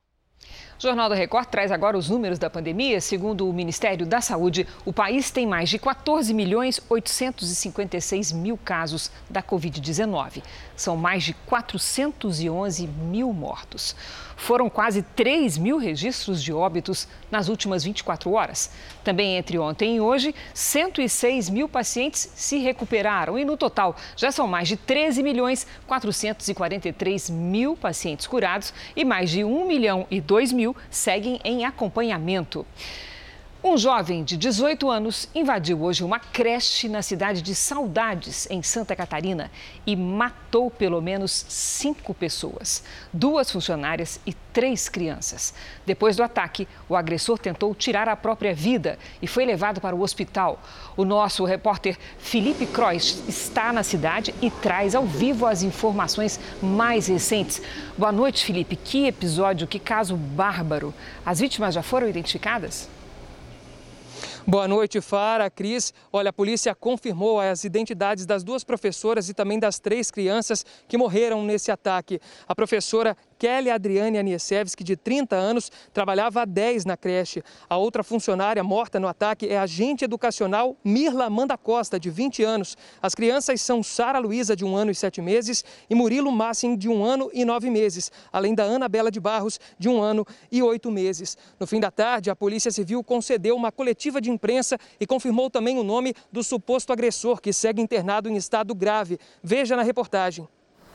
O 0.79 0.81
Jornal 0.81 1.09
da 1.09 1.15
Record 1.15 1.47
traz 1.47 1.73
agora 1.73 1.97
os 1.97 2.09
números 2.09 2.39
da 2.39 2.49
pandemia. 2.49 3.01
Segundo 3.01 3.49
o 3.49 3.51
Ministério 3.51 4.05
da 4.05 4.21
Saúde, 4.21 4.65
o 4.85 4.93
país 4.93 5.29
tem 5.29 5.45
mais 5.45 5.69
de 5.69 5.77
14 5.77 6.33
milhões 6.33 6.79
856 6.87 8.31
mil 8.31 8.57
casos 8.57 9.11
da 9.29 9.43
Covid-19. 9.43 10.41
São 10.77 10.95
mais 10.95 11.25
de 11.25 11.33
411 11.33 12.87
mil 12.87 13.33
mortos. 13.33 13.93
Foram 14.39 14.69
quase 14.69 15.01
3 15.01 15.57
mil 15.57 15.77
registros 15.77 16.41
de 16.41 16.53
óbitos 16.53 17.09
nas 17.29 17.49
últimas 17.49 17.83
24 17.83 18.31
horas. 18.31 18.71
Também 19.03 19.35
entre 19.35 19.59
ontem 19.59 19.97
e 19.97 20.01
hoje, 20.01 20.33
106 20.53 21.49
mil 21.49 21.67
pacientes 21.67 22.31
se 22.35 22.57
recuperaram 22.57 23.37
e, 23.37 23.43
no 23.43 23.57
total, 23.57 23.97
já 24.15 24.31
são 24.31 24.47
mais 24.47 24.69
de 24.69 24.77
13 24.77 25.21
milhões 25.21 25.67
443 25.85 27.29
mil 27.29 27.75
pacientes 27.75 28.25
curados 28.25 28.73
e 28.95 29.03
mais 29.03 29.29
de 29.29 29.43
1 29.43 29.67
milhão 29.67 30.07
e 30.09 30.21
2 30.21 30.53
mil 30.53 30.75
seguem 30.89 31.39
em 31.43 31.65
acompanhamento. 31.65 32.65
Um 33.61 33.77
jovem 33.77 34.23
de 34.23 34.37
18 34.37 34.89
anos 34.89 35.27
invadiu 35.35 35.83
hoje 35.83 36.01
uma 36.01 36.17
creche 36.17 36.87
na 36.87 37.01
cidade 37.01 37.41
de 37.41 37.53
Saudades, 37.53 38.47
em 38.49 38.63
Santa 38.63 38.95
Catarina, 38.95 39.51
e 39.85 39.97
matou 39.97 40.71
pelo 40.71 41.01
menos 41.01 41.45
cinco 41.49 42.13
pessoas, 42.13 42.81
duas 43.11 43.51
funcionárias 43.51 44.17
e 44.25 44.33
três 44.53 44.87
crianças. 44.87 45.53
Depois 45.85 46.15
do 46.15 46.23
ataque, 46.23 46.69
o 46.87 46.95
agressor 46.95 47.37
tentou 47.37 47.75
tirar 47.75 48.07
a 48.07 48.15
própria 48.15 48.53
vida 48.53 48.97
e 49.21 49.27
foi 49.27 49.43
levado 49.45 49.81
para 49.81 49.93
o 49.93 50.03
hospital. 50.03 50.63
O 50.95 51.03
nosso 51.03 51.43
repórter 51.43 51.97
Felipe 52.17 52.65
Croix 52.65 53.21
está 53.27 53.73
na 53.73 53.83
cidade 53.83 54.33
e 54.41 54.49
traz 54.49 54.95
ao 54.95 55.05
vivo 55.05 55.45
as 55.45 55.63
informações 55.63 56.39
mais 56.63 57.07
recentes. 57.07 57.61
Boa 57.97 58.13
noite, 58.13 58.45
Felipe. 58.45 58.77
Que 58.77 59.07
episódio, 59.07 59.67
que 59.67 59.79
caso 59.79 60.15
bárbaro. 60.15 60.93
As 61.25 61.41
vítimas 61.41 61.75
já 61.75 61.83
foram 61.83 62.07
identificadas? 62.07 62.87
Boa 64.49 64.67
noite, 64.67 64.99
Fara, 64.99 65.47
Cris. 65.47 65.93
Olha, 66.11 66.31
a 66.31 66.33
polícia 66.33 66.73
confirmou 66.73 67.39
as 67.39 67.63
identidades 67.63 68.25
das 68.25 68.43
duas 68.43 68.63
professoras 68.63 69.29
e 69.29 69.33
também 69.35 69.59
das 69.59 69.77
três 69.77 70.09
crianças 70.09 70.65
que 70.87 70.97
morreram 70.97 71.43
nesse 71.43 71.69
ataque. 71.71 72.19
A 72.47 72.55
professora 72.55 73.15
Kelly 73.39 73.71
Adriane 73.71 74.17
Aniesevski, 74.17 74.83
de 74.83 74.97
30 74.97 75.33
anos, 75.33 75.71
trabalhava 75.93 76.41
há 76.41 76.45
10 76.45 76.83
na 76.83 76.97
creche. 76.97 77.41
A 77.69 77.77
outra 77.77 78.03
funcionária 78.03 78.61
morta 78.61 78.99
no 78.99 79.07
ataque 79.07 79.47
é 79.47 79.57
a 79.57 79.63
agente 79.63 80.03
educacional 80.03 80.75
Mirla 80.83 81.25
Amanda 81.25 81.57
Costa, 81.57 81.97
de 81.97 82.09
20 82.09 82.43
anos. 82.43 82.75
As 83.01 83.15
crianças 83.15 83.61
são 83.61 83.81
Sara 83.81 84.19
Luísa, 84.19 84.57
de 84.57 84.65
um 84.65 84.75
ano 84.75 84.91
e 84.91 84.95
sete 84.95 85.21
meses, 85.21 85.63
e 85.89 85.95
Murilo 85.95 86.29
Massin, 86.33 86.75
de 86.75 86.89
um 86.89 87.01
ano 87.01 87.29
e 87.33 87.45
nove 87.45 87.69
meses, 87.69 88.11
além 88.29 88.53
da 88.53 88.63
Ana 88.63 88.89
Bela 88.89 89.09
de 89.09 89.21
Barros, 89.21 89.57
de 89.79 89.87
um 89.87 90.01
ano 90.01 90.27
e 90.51 90.61
oito 90.61 90.91
meses. 90.91 91.37
No 91.57 91.65
fim 91.65 91.79
da 91.79 91.89
tarde, 91.89 92.29
a 92.29 92.35
Polícia 92.35 92.71
Civil 92.71 93.01
concedeu 93.01 93.55
uma 93.55 93.71
coletiva 93.71 94.19
de 94.19 94.29
imprensa 94.29 94.77
e 94.99 95.07
confirmou 95.07 95.49
também 95.49 95.79
o 95.79 95.83
nome 95.83 96.13
do 96.29 96.43
suposto 96.43 96.91
agressor, 96.91 97.39
que 97.39 97.53
segue 97.53 97.81
internado 97.81 98.27
em 98.27 98.35
estado 98.35 98.75
grave. 98.75 99.17
Veja 99.41 99.77
na 99.77 99.83
reportagem. 99.83 100.45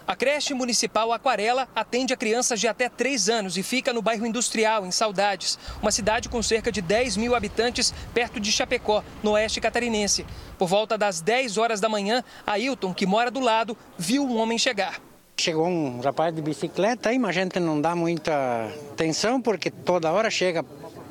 A 0.07 0.15
creche 0.15 0.53
municipal 0.53 1.13
Aquarela 1.13 1.67
atende 1.75 2.13
a 2.13 2.17
crianças 2.17 2.61
de 2.61 2.69
até 2.69 2.91
3 2.91 3.31
anos 3.31 3.57
e 3.57 3.63
fica 3.63 3.91
no 3.91 4.03
bairro 4.03 4.27
Industrial, 4.27 4.85
em 4.85 4.91
Saudades, 4.91 5.59
uma 5.81 5.91
cidade 5.91 6.29
com 6.29 6.43
cerca 6.43 6.71
de 6.71 6.83
10 6.83 7.17
mil 7.17 7.35
habitantes 7.35 7.95
perto 8.13 8.39
de 8.39 8.53
Chapecó, 8.53 9.03
no 9.23 9.33
oeste 9.33 9.63
catarinense. 9.63 10.27
Por 10.59 10.69
volta 10.69 10.99
das 10.99 11.23
10 11.23 11.57
horas 11.57 11.81
da 11.81 11.89
manhã, 11.89 12.23
Ailton, 12.47 12.93
que 12.93 13.07
mora 13.07 13.31
do 13.31 13.41
lado, 13.41 13.77
viu 13.97 14.25
um 14.25 14.37
homem 14.37 14.59
chegar. 14.59 15.01
Chegou 15.39 15.67
um 15.67 16.01
rapaz 16.01 16.35
de 16.35 16.43
bicicleta 16.43 17.09
aí, 17.09 17.19
mas 17.19 17.31
a 17.31 17.41
gente 17.41 17.59
não 17.59 17.81
dá 17.81 17.97
muita 17.97 18.71
atenção 18.93 19.41
porque 19.41 19.71
toda 19.71 20.13
hora 20.13 20.31
chega 20.31 20.63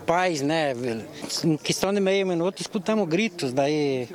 pais, 0.06 0.42
né? 0.42 0.74
Em 1.44 1.58
questão 1.58 1.92
de 1.92 2.00
meio 2.00 2.28
minuto 2.28 2.62
escutamos 2.62 3.08
gritos, 3.08 3.52
daí 3.52 4.08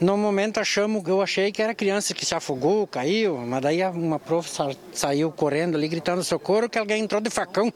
no 0.00 0.16
momento 0.16 0.58
achamos, 0.58 1.06
eu 1.06 1.20
achei 1.20 1.52
que 1.52 1.60
era 1.62 1.74
criança 1.74 2.14
que 2.14 2.24
se 2.24 2.34
afogou, 2.34 2.86
caiu, 2.86 3.36
mas 3.38 3.60
daí 3.60 3.82
uma 3.84 4.18
prof 4.18 4.48
saiu 4.92 5.30
correndo 5.30 5.76
ali 5.76 5.88
gritando 5.88 6.24
socorro 6.24 6.68
que 6.68 6.78
alguém 6.78 7.02
entrou 7.02 7.20
de 7.20 7.28
facão. 7.28 7.72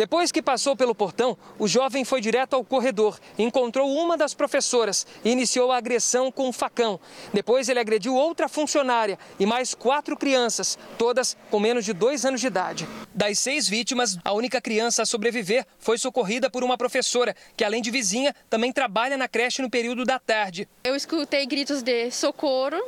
Depois 0.00 0.32
que 0.32 0.40
passou 0.40 0.74
pelo 0.74 0.94
portão, 0.94 1.36
o 1.58 1.68
jovem 1.68 2.06
foi 2.06 2.22
direto 2.22 2.54
ao 2.54 2.64
corredor, 2.64 3.20
encontrou 3.38 3.86
uma 3.94 4.16
das 4.16 4.32
professoras 4.32 5.06
e 5.22 5.30
iniciou 5.30 5.70
a 5.70 5.76
agressão 5.76 6.32
com 6.32 6.48
um 6.48 6.52
facão. 6.54 6.98
Depois 7.34 7.68
ele 7.68 7.80
agrediu 7.80 8.14
outra 8.14 8.48
funcionária 8.48 9.18
e 9.38 9.44
mais 9.44 9.74
quatro 9.74 10.16
crianças, 10.16 10.78
todas 10.96 11.36
com 11.50 11.60
menos 11.60 11.84
de 11.84 11.92
dois 11.92 12.24
anos 12.24 12.40
de 12.40 12.46
idade. 12.46 12.88
Das 13.14 13.38
seis 13.40 13.68
vítimas, 13.68 14.16
a 14.24 14.32
única 14.32 14.58
criança 14.58 15.02
a 15.02 15.04
sobreviver 15.04 15.66
foi 15.78 15.98
socorrida 15.98 16.48
por 16.48 16.64
uma 16.64 16.78
professora, 16.78 17.36
que 17.54 17.62
além 17.62 17.82
de 17.82 17.90
vizinha, 17.90 18.34
também 18.48 18.72
trabalha 18.72 19.18
na 19.18 19.28
creche 19.28 19.60
no 19.60 19.68
período 19.68 20.06
da 20.06 20.18
tarde. 20.18 20.66
Eu 20.82 20.96
escutei 20.96 21.44
gritos 21.44 21.82
de 21.82 22.10
socorro 22.10 22.80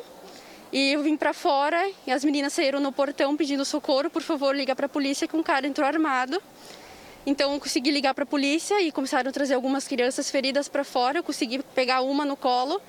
e 0.73 0.95
eu 0.95 1.03
vim 1.03 1.19
para 1.19 1.35
fora 1.35 1.91
e 2.07 2.11
as 2.11 2.25
meninas 2.25 2.55
saíram 2.55 2.81
no 2.81 2.91
portão 2.91 3.37
pedindo 3.37 3.67
socorro, 3.67 4.09
por 4.09 4.23
favor, 4.23 4.57
liga 4.57 4.75
para 4.75 4.87
a 4.87 4.89
polícia 4.89 5.29
que 5.29 5.37
um 5.37 5.43
cara 5.43 5.67
entrou 5.67 5.87
armado. 5.87 6.43
Então, 7.25 7.59
consegui 7.61 7.91
ligar 7.91 8.15
para 8.15 8.25
a 8.25 8.27
polícia 8.27 8.81
e 8.83 8.91
começaram 8.91 9.31
a 9.31 9.33
trazer 9.33 9.55
algumas 9.55 9.87
crianças 9.87 10.29
feridas 10.29 10.69
para 10.69 10.83
fora. 10.83 11.19
Eu 11.19 11.23
consegui 11.23 11.63
pegar 11.75 12.03
uma 12.03 12.25
no 12.25 12.37
colo, 12.37 12.81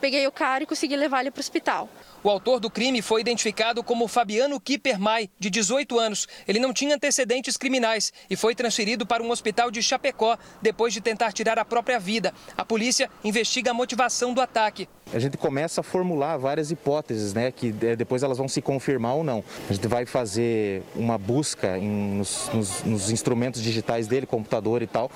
peguei 0.00 0.26
o 0.26 0.32
cara 0.32 0.64
e 0.64 0.66
consegui 0.66 0.96
levar 0.96 1.20
ele 1.20 1.30
para 1.30 1.40
o 1.40 1.42
hospital. 1.42 1.90
O 2.24 2.30
autor 2.30 2.58
do 2.58 2.70
crime 2.70 3.02
foi 3.02 3.20
identificado 3.20 3.82
como 3.82 4.08
Fabiano 4.08 4.58
Kippermay, 4.58 5.28
de 5.38 5.50
18 5.50 5.98
anos. 5.98 6.26
Ele 6.48 6.58
não 6.58 6.72
tinha 6.72 6.94
antecedentes 6.94 7.56
criminais 7.58 8.12
e 8.30 8.36
foi 8.36 8.54
transferido 8.54 9.04
para 9.04 9.22
um 9.22 9.30
hospital 9.30 9.70
de 9.70 9.82
Chapecó 9.82 10.38
depois 10.62 10.94
de 10.94 11.00
tentar 11.00 11.32
tirar 11.32 11.58
a 11.58 11.64
própria 11.64 11.98
vida. 11.98 12.32
A 12.56 12.64
polícia 12.64 13.10
investiga 13.22 13.72
a 13.72 13.74
motivação 13.74 14.32
do 14.32 14.40
ataque. 14.40 14.88
A 15.14 15.18
gente 15.18 15.36
começa 15.36 15.82
a 15.82 15.84
formular 15.84 16.38
várias 16.38 16.70
hipóteses, 16.70 17.34
né, 17.34 17.50
que 17.50 17.70
depois 17.70 18.22
elas 18.22 18.38
vão 18.38 18.48
se 18.48 18.62
confirmar 18.62 19.14
ou 19.14 19.22
não. 19.22 19.44
A 19.68 19.72
gente 19.72 19.86
vai 19.86 20.06
fazer 20.06 20.82
uma 20.96 21.18
busca 21.18 21.76
em, 21.76 22.16
nos, 22.16 22.50
nos, 22.52 22.82
nos, 22.82 23.10
instrumentos 23.10 23.62
digitais 23.62 24.06
dele, 24.06 24.26
computador 24.26 24.80
e 24.80 24.86
tal, 24.86 25.10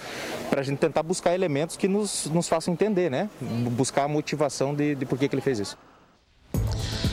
para 0.51 0.61
a 0.61 0.65
gente 0.65 0.79
tentar 0.79 1.03
buscar 1.03 1.35
elementos 1.35 1.77
que 1.77 1.89
nos, 1.89 2.27
nos 2.27 2.49
façam 2.49 2.75
entender, 2.75 3.11
né, 3.11 3.31
buscar 3.73 4.05
a 4.05 4.09
motivação 4.09 4.75
de, 4.75 4.95
de 4.95 5.07
por 5.07 5.19
que, 5.19 5.29
que 5.29 5.35
ele 5.35 5.43
fez 5.43 5.59
isso. 5.59 5.79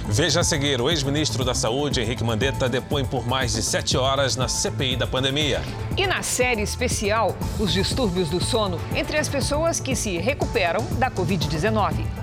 Veja 0.06 0.42
a 0.42 0.44
seguir, 0.44 0.82
o 0.82 0.90
ex-ministro 0.90 1.46
da 1.46 1.54
Saúde, 1.54 2.02
Henrique 2.02 2.24
Mandetta, 2.24 2.68
depõe 2.68 3.06
por 3.06 3.26
mais 3.26 3.54
de 3.54 3.64
sete 3.64 3.98
horas 3.98 4.36
na 4.36 4.50
CPI 4.50 4.98
da 4.98 5.08
pandemia. 5.08 5.62
E 5.98 6.06
na 6.06 6.22
série 6.22 6.62
especial, 6.62 7.36
os 7.58 7.72
distúrbios 7.72 8.30
do 8.30 8.44
sono 8.44 8.80
entre 8.94 9.18
as 9.18 9.30
pessoas 9.30 9.80
que 9.80 9.96
se 9.96 10.18
recuperam 10.18 10.86
da 11.00 11.10
Covid-19. 11.10 12.23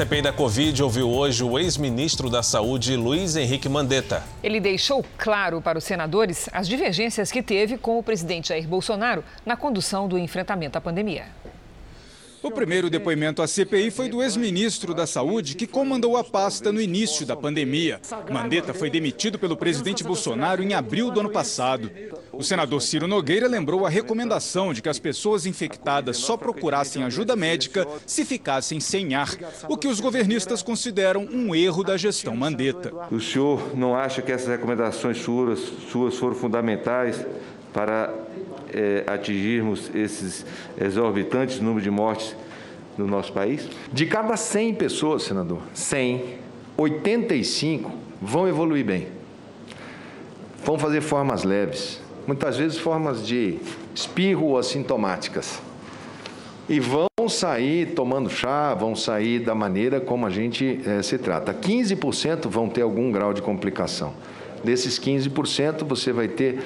CPI 0.00 0.22
da 0.22 0.32
Covid 0.32 0.82
ouviu 0.82 1.10
hoje 1.10 1.44
o 1.44 1.58
ex-ministro 1.58 2.30
da 2.30 2.42
Saúde, 2.42 2.96
Luiz 2.96 3.36
Henrique 3.36 3.68
Mandetta. 3.68 4.24
Ele 4.42 4.58
deixou 4.58 5.04
claro 5.18 5.60
para 5.60 5.76
os 5.76 5.84
senadores 5.84 6.48
as 6.54 6.66
divergências 6.66 7.30
que 7.30 7.42
teve 7.42 7.76
com 7.76 7.98
o 7.98 8.02
presidente 8.02 8.48
Jair 8.48 8.66
Bolsonaro 8.66 9.22
na 9.44 9.58
condução 9.58 10.08
do 10.08 10.16
enfrentamento 10.16 10.78
à 10.78 10.80
pandemia. 10.80 11.26
O 12.42 12.50
primeiro 12.50 12.88
depoimento 12.88 13.42
à 13.42 13.46
CPI 13.46 13.90
foi 13.90 14.08
do 14.08 14.22
ex-ministro 14.22 14.94
da 14.94 15.06
Saúde, 15.06 15.54
que 15.54 15.66
comandou 15.66 16.16
a 16.16 16.24
pasta 16.24 16.72
no 16.72 16.80
início 16.80 17.26
da 17.26 17.36
pandemia. 17.36 18.00
Mandetta 18.30 18.72
foi 18.72 18.88
demitido 18.88 19.38
pelo 19.38 19.56
presidente 19.56 20.02
Bolsonaro 20.02 20.62
em 20.62 20.72
abril 20.72 21.10
do 21.10 21.20
ano 21.20 21.28
passado. 21.28 21.90
O 22.32 22.42
senador 22.42 22.80
Ciro 22.80 23.06
Nogueira 23.06 23.46
lembrou 23.46 23.84
a 23.84 23.90
recomendação 23.90 24.72
de 24.72 24.80
que 24.80 24.88
as 24.88 24.98
pessoas 24.98 25.44
infectadas 25.44 26.16
só 26.16 26.34
procurassem 26.34 27.02
ajuda 27.02 27.36
médica 27.36 27.86
se 28.06 28.24
ficassem 28.24 28.80
sem 28.80 29.14
ar, 29.14 29.36
o 29.68 29.76
que 29.76 29.86
os 29.88 30.00
governistas 30.00 30.62
consideram 30.62 31.28
um 31.30 31.54
erro 31.54 31.84
da 31.84 31.98
gestão 31.98 32.34
Mandetta. 32.34 32.90
O 33.10 33.20
senhor 33.20 33.76
não 33.76 33.94
acha 33.94 34.22
que 34.22 34.32
essas 34.32 34.48
recomendações 34.48 35.18
suas, 35.18 35.58
suas 35.90 36.16
foram 36.16 36.34
fundamentais 36.34 37.22
para 37.72 38.12
é, 38.72 39.04
atingirmos 39.06 39.90
esses 39.94 40.44
exorbitantes 40.80 41.60
números 41.60 41.82
de 41.82 41.90
mortes 41.90 42.36
no 42.96 43.06
nosso 43.06 43.32
país? 43.32 43.68
De 43.92 44.06
cada 44.06 44.36
100 44.36 44.74
pessoas, 44.74 45.22
senador, 45.22 45.60
100, 45.74 46.38
85 46.76 47.90
vão 48.20 48.48
evoluir 48.48 48.84
bem. 48.84 49.08
Vão 50.64 50.78
fazer 50.78 51.00
formas 51.00 51.42
leves, 51.44 52.00
muitas 52.26 52.56
vezes 52.56 52.78
formas 52.78 53.26
de 53.26 53.58
espirro 53.94 54.46
ou 54.46 54.58
assintomáticas. 54.58 55.60
E 56.68 56.78
vão 56.78 57.08
sair 57.28 57.94
tomando 57.94 58.30
chá, 58.30 58.74
vão 58.74 58.94
sair 58.94 59.40
da 59.40 59.54
maneira 59.54 60.00
como 60.00 60.26
a 60.26 60.30
gente 60.30 60.80
é, 60.86 61.02
se 61.02 61.18
trata. 61.18 61.52
15% 61.52 62.48
vão 62.48 62.68
ter 62.68 62.82
algum 62.82 63.10
grau 63.10 63.32
de 63.32 63.42
complicação. 63.42 64.14
Desses 64.62 64.98
15%, 64.98 65.84
você 65.84 66.12
vai 66.12 66.28
ter 66.28 66.60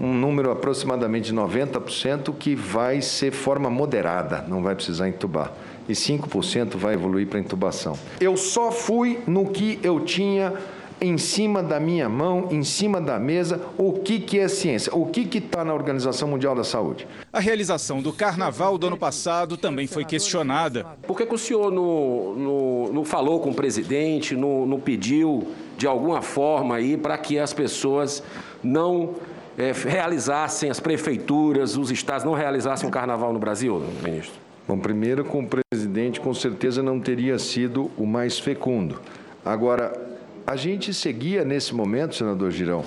um 0.00 0.12
número 0.12 0.50
aproximadamente 0.50 1.26
de 1.26 1.34
90% 1.34 2.34
que 2.38 2.54
vai 2.54 3.00
ser 3.00 3.32
forma 3.32 3.70
moderada, 3.70 4.44
não 4.48 4.62
vai 4.62 4.74
precisar 4.74 5.08
entubar. 5.08 5.52
E 5.88 5.92
5% 5.92 6.76
vai 6.76 6.94
evoluir 6.94 7.26
para 7.28 7.38
intubação. 7.38 7.96
Eu 8.20 8.36
só 8.36 8.70
fui 8.72 9.20
no 9.26 9.46
que 9.46 9.78
eu 9.82 10.00
tinha 10.00 10.52
em 11.00 11.18
cima 11.18 11.62
da 11.62 11.78
minha 11.78 12.08
mão, 12.08 12.48
em 12.50 12.62
cima 12.62 13.00
da 13.00 13.18
mesa, 13.18 13.60
o 13.76 13.92
que, 13.92 14.18
que 14.18 14.38
é 14.38 14.48
ciência, 14.48 14.94
o 14.94 15.06
que 15.06 15.36
está 15.36 15.64
na 15.64 15.74
Organização 15.74 16.28
Mundial 16.28 16.54
da 16.54 16.64
Saúde. 16.64 17.06
A 17.32 17.38
realização 17.38 18.00
do 18.00 18.12
carnaval 18.12 18.78
do 18.78 18.86
ano 18.86 18.96
passado 18.96 19.56
também 19.56 19.86
foi 19.86 20.04
questionada. 20.04 20.86
Por 21.06 21.16
que, 21.16 21.26
que 21.26 21.34
o 21.34 21.38
senhor 21.38 21.70
não, 21.70 22.34
não, 22.34 22.92
não, 22.94 23.04
falou 23.04 23.40
com 23.40 23.50
o 23.50 23.54
presidente, 23.54 24.34
não, 24.34 24.66
não 24.66 24.80
pediu 24.80 25.48
de 25.76 25.86
alguma 25.86 26.22
forma 26.22 26.76
aí 26.76 26.96
para 26.96 27.18
que 27.18 27.38
as 27.38 27.52
pessoas 27.52 28.22
não 28.62 29.14
é, 29.58 29.72
realizassem, 29.72 30.70
as 30.70 30.80
prefeituras, 30.80 31.76
os 31.76 31.90
estados 31.90 32.24
não 32.24 32.34
realizassem 32.34 32.88
o 32.88 32.92
carnaval 32.92 33.32
no 33.32 33.38
Brasil, 33.38 33.82
ministro? 34.02 34.34
Bom, 34.68 34.78
primeiro 34.78 35.24
com 35.24 35.40
o 35.40 35.48
presidente 35.48 36.20
com 36.20 36.34
certeza 36.34 36.82
não 36.82 37.00
teria 37.00 37.38
sido 37.38 37.90
o 37.96 38.04
mais 38.04 38.38
fecundo. 38.38 39.00
Agora, 39.44 39.92
a 40.46 40.56
gente 40.56 40.92
seguia 40.92 41.44
nesse 41.44 41.74
momento, 41.74 42.16
senador 42.16 42.50
Girão, 42.50 42.84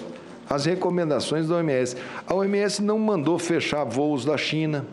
as 0.50 0.66
recomendações 0.66 1.48
da 1.48 1.56
OMS. 1.56 1.96
A 2.28 2.34
OMS 2.34 2.82
não 2.82 3.00
mandou 3.00 3.38
fechar 3.40 3.84
voos 3.84 4.26
da 4.26 4.38
China. 4.38 4.86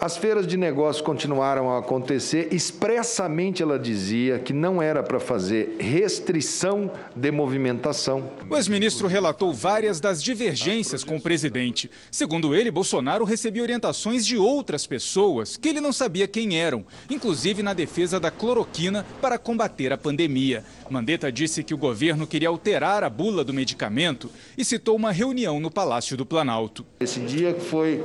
As 0.00 0.16
feiras 0.16 0.46
de 0.46 0.56
negócios 0.56 1.04
continuaram 1.04 1.72
a 1.72 1.80
acontecer. 1.80 2.48
Expressamente 2.52 3.64
ela 3.64 3.76
dizia 3.76 4.38
que 4.38 4.52
não 4.52 4.80
era 4.80 5.02
para 5.02 5.18
fazer 5.18 5.76
restrição 5.80 6.88
de 7.16 7.32
movimentação. 7.32 8.30
O 8.48 8.54
ex-ministro 8.54 9.08
relatou 9.08 9.52
várias 9.52 9.98
das 9.98 10.22
divergências 10.22 11.02
com 11.02 11.16
o 11.16 11.20
presidente. 11.20 11.90
Segundo 12.12 12.54
ele, 12.54 12.70
Bolsonaro 12.70 13.24
recebia 13.24 13.60
orientações 13.60 14.24
de 14.24 14.36
outras 14.36 14.86
pessoas 14.86 15.56
que 15.56 15.68
ele 15.68 15.80
não 15.80 15.92
sabia 15.92 16.28
quem 16.28 16.60
eram, 16.60 16.86
inclusive 17.10 17.60
na 17.60 17.74
defesa 17.74 18.20
da 18.20 18.30
cloroquina 18.30 19.04
para 19.20 19.36
combater 19.36 19.92
a 19.92 19.98
pandemia. 19.98 20.64
Mandetta 20.88 21.32
disse 21.32 21.64
que 21.64 21.74
o 21.74 21.78
governo 21.78 22.24
queria 22.24 22.50
alterar 22.50 23.02
a 23.02 23.10
bula 23.10 23.42
do 23.42 23.52
medicamento 23.52 24.30
e 24.56 24.64
citou 24.64 24.94
uma 24.94 25.10
reunião 25.10 25.58
no 25.58 25.72
Palácio 25.72 26.16
do 26.16 26.24
Planalto. 26.24 26.86
Esse 27.00 27.18
dia 27.18 27.52
foi 27.58 28.00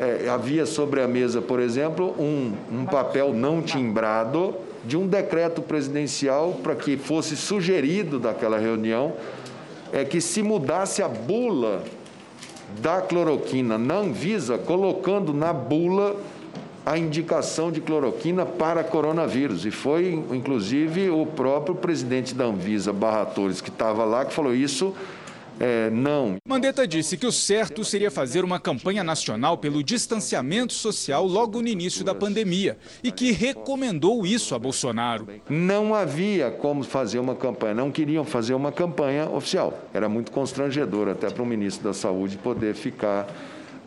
é, 0.00 0.30
havia 0.30 0.64
sobre 0.64 1.02
a 1.02 1.06
mesa, 1.06 1.42
por 1.42 1.60
exemplo, 1.60 2.14
um, 2.18 2.54
um 2.72 2.86
papel 2.86 3.34
não 3.34 3.60
timbrado 3.60 4.54
de 4.82 4.96
um 4.96 5.06
decreto 5.06 5.60
presidencial 5.60 6.58
para 6.62 6.74
que 6.74 6.96
fosse 6.96 7.36
sugerido 7.36 8.18
daquela 8.18 8.58
reunião 8.58 9.12
é 9.92 10.02
que 10.02 10.18
se 10.18 10.42
mudasse 10.42 11.02
a 11.02 11.08
bula 11.08 11.82
da 12.80 13.02
cloroquina 13.02 13.76
na 13.76 13.96
Anvisa, 13.96 14.56
colocando 14.56 15.34
na 15.34 15.52
bula 15.52 16.16
a 16.86 16.96
indicação 16.96 17.70
de 17.70 17.82
cloroquina 17.82 18.46
para 18.46 18.82
coronavírus. 18.82 19.66
E 19.66 19.70
foi, 19.70 20.12
inclusive, 20.30 21.10
o 21.10 21.26
próprio 21.26 21.74
presidente 21.74 22.34
da 22.34 22.44
Anvisa, 22.44 22.90
Barra 22.90 23.26
Torres, 23.26 23.60
que 23.60 23.68
estava 23.68 24.04
lá, 24.04 24.24
que 24.24 24.32
falou 24.32 24.54
isso 24.54 24.94
é, 25.60 25.90
não. 25.90 26.38
Mandetta 26.48 26.88
disse 26.88 27.18
que 27.18 27.26
o 27.26 27.32
certo 27.32 27.84
seria 27.84 28.10
fazer 28.10 28.42
uma 28.42 28.58
campanha 28.58 29.04
nacional 29.04 29.58
pelo 29.58 29.84
distanciamento 29.84 30.72
social 30.72 31.26
logo 31.26 31.60
no 31.60 31.68
início 31.68 32.02
da 32.02 32.14
pandemia 32.14 32.78
e 33.04 33.12
que 33.12 33.30
recomendou 33.30 34.26
isso 34.26 34.54
a 34.54 34.58
Bolsonaro. 34.58 35.28
Não 35.50 35.94
havia 35.94 36.50
como 36.50 36.82
fazer 36.82 37.18
uma 37.18 37.34
campanha, 37.34 37.74
não 37.74 37.90
queriam 37.90 38.24
fazer 38.24 38.54
uma 38.54 38.72
campanha 38.72 39.28
oficial. 39.28 39.78
Era 39.92 40.08
muito 40.08 40.32
constrangedor 40.32 41.08
até 41.08 41.28
para 41.28 41.42
o 41.42 41.46
ministro 41.46 41.84
da 41.84 41.92
Saúde 41.92 42.38
poder 42.38 42.74
ficar 42.74 43.28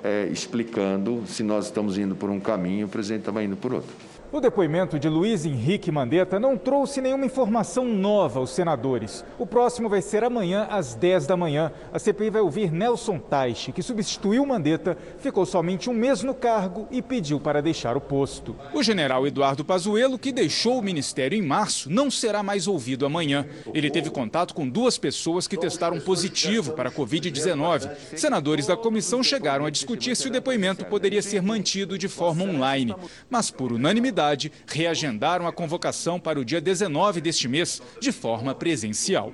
é, 0.04 0.28
explicando 0.32 1.24
se 1.26 1.42
nós 1.42 1.66
estamos 1.66 1.98
indo 1.98 2.16
por 2.16 2.30
um 2.30 2.40
caminho 2.40 2.82
e 2.82 2.84
o 2.84 2.88
presidente 2.88 3.22
estava 3.22 3.44
indo 3.44 3.56
por 3.56 3.74
outro. 3.74 4.13
O 4.34 4.42
depoimento 4.42 4.98
de 4.98 5.08
Luiz 5.08 5.46
Henrique 5.46 5.92
Mandetta 5.92 6.40
não 6.40 6.58
trouxe 6.58 7.00
nenhuma 7.00 7.24
informação 7.24 7.86
nova 7.86 8.40
aos 8.40 8.50
senadores. 8.50 9.24
O 9.38 9.46
próximo 9.46 9.88
vai 9.88 10.02
ser 10.02 10.24
amanhã, 10.24 10.66
às 10.72 10.96
10 10.96 11.28
da 11.28 11.38
manhã. 11.38 11.72
A 11.94 12.00
CPI 12.00 12.32
vai 12.32 12.42
ouvir 12.42 12.72
Nelson 12.72 13.20
Taixe, 13.20 13.72
que 13.72 13.84
substituiu 13.84 14.44
Mandetta, 14.44 14.98
ficou 15.20 15.46
somente 15.46 15.88
um 15.88 15.94
mês 15.94 16.24
no 16.24 16.34
cargo 16.34 16.88
e 16.90 17.00
pediu 17.00 17.40
para 17.40 17.62
deixar 17.62 17.96
o 17.96 18.02
posto. 18.02 18.56
O 18.74 18.82
general 18.82 19.28
Eduardo 19.28 19.64
Pazuello, 19.64 20.18
que 20.18 20.32
deixou 20.32 20.80
o 20.80 20.84
ministério 20.84 21.38
em 21.38 21.44
março, 21.44 21.88
não 21.92 22.10
será 22.10 22.42
mais 22.42 22.68
ouvido 22.68 23.06
amanhã. 23.06 23.46
Ele 23.72 23.92
teve 23.92 24.10
contato 24.10 24.56
com 24.56 24.68
duas 24.68 24.98
pessoas 24.98 25.48
que 25.48 25.58
testaram 25.58 26.00
positivo 26.00 26.74
para 26.74 26.90
a 26.90 26.92
Covid-19. 26.92 28.18
Senadores 28.18 28.66
da 28.66 28.76
comissão 28.76 29.22
chegaram 29.22 29.68
a 29.68 29.70
discutir 29.70 30.16
se 30.16 30.28
o 30.28 30.32
depoimento 30.32 30.86
poderia 30.86 31.22
ser 31.22 31.44
mantido 31.44 32.00
de 32.00 32.08
forma 32.08 32.44
online, 32.44 32.96
mas 33.30 33.52
por 33.52 33.72
unanimidade 33.72 34.23
reagendaram 34.68 35.48
a 35.48 35.52
convocação 35.52 36.20
para 36.20 36.40
o 36.40 36.46
dia 36.46 36.62
19 36.62 37.22
deste 37.22 37.48
mês, 37.48 37.82
de 38.00 38.12
forma 38.12 38.56
presencial. 38.56 39.34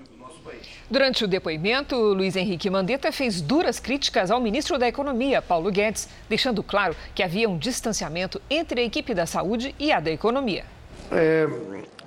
Durante 0.89 1.23
o 1.23 1.27
depoimento, 1.27 1.95
Luiz 1.95 2.35
Henrique 2.35 2.67
Mandetta 2.67 3.11
fez 3.11 3.41
duras 3.41 3.79
críticas 3.79 4.31
ao 4.31 4.41
ministro 4.41 4.79
da 4.79 4.87
Economia, 4.87 5.39
Paulo 5.39 5.71
Guedes, 5.71 6.09
deixando 6.27 6.63
claro 6.63 6.95
que 7.13 7.21
havia 7.21 7.47
um 7.47 7.59
distanciamento 7.59 8.41
entre 8.49 8.81
a 8.81 8.83
equipe 8.83 9.13
da 9.13 9.27
saúde 9.27 9.75
e 9.77 9.91
a 9.91 9.99
da 9.99 10.09
economia. 10.09 10.65
É, 11.11 11.47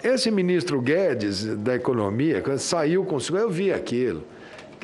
esse 0.02 0.32
ministro 0.32 0.80
Guedes 0.80 1.44
da 1.58 1.76
Economia, 1.76 2.42
quando 2.42 2.58
saiu 2.58 3.04
com 3.04 3.18
eu 3.36 3.48
vi 3.48 3.72
aquilo. 3.72 4.24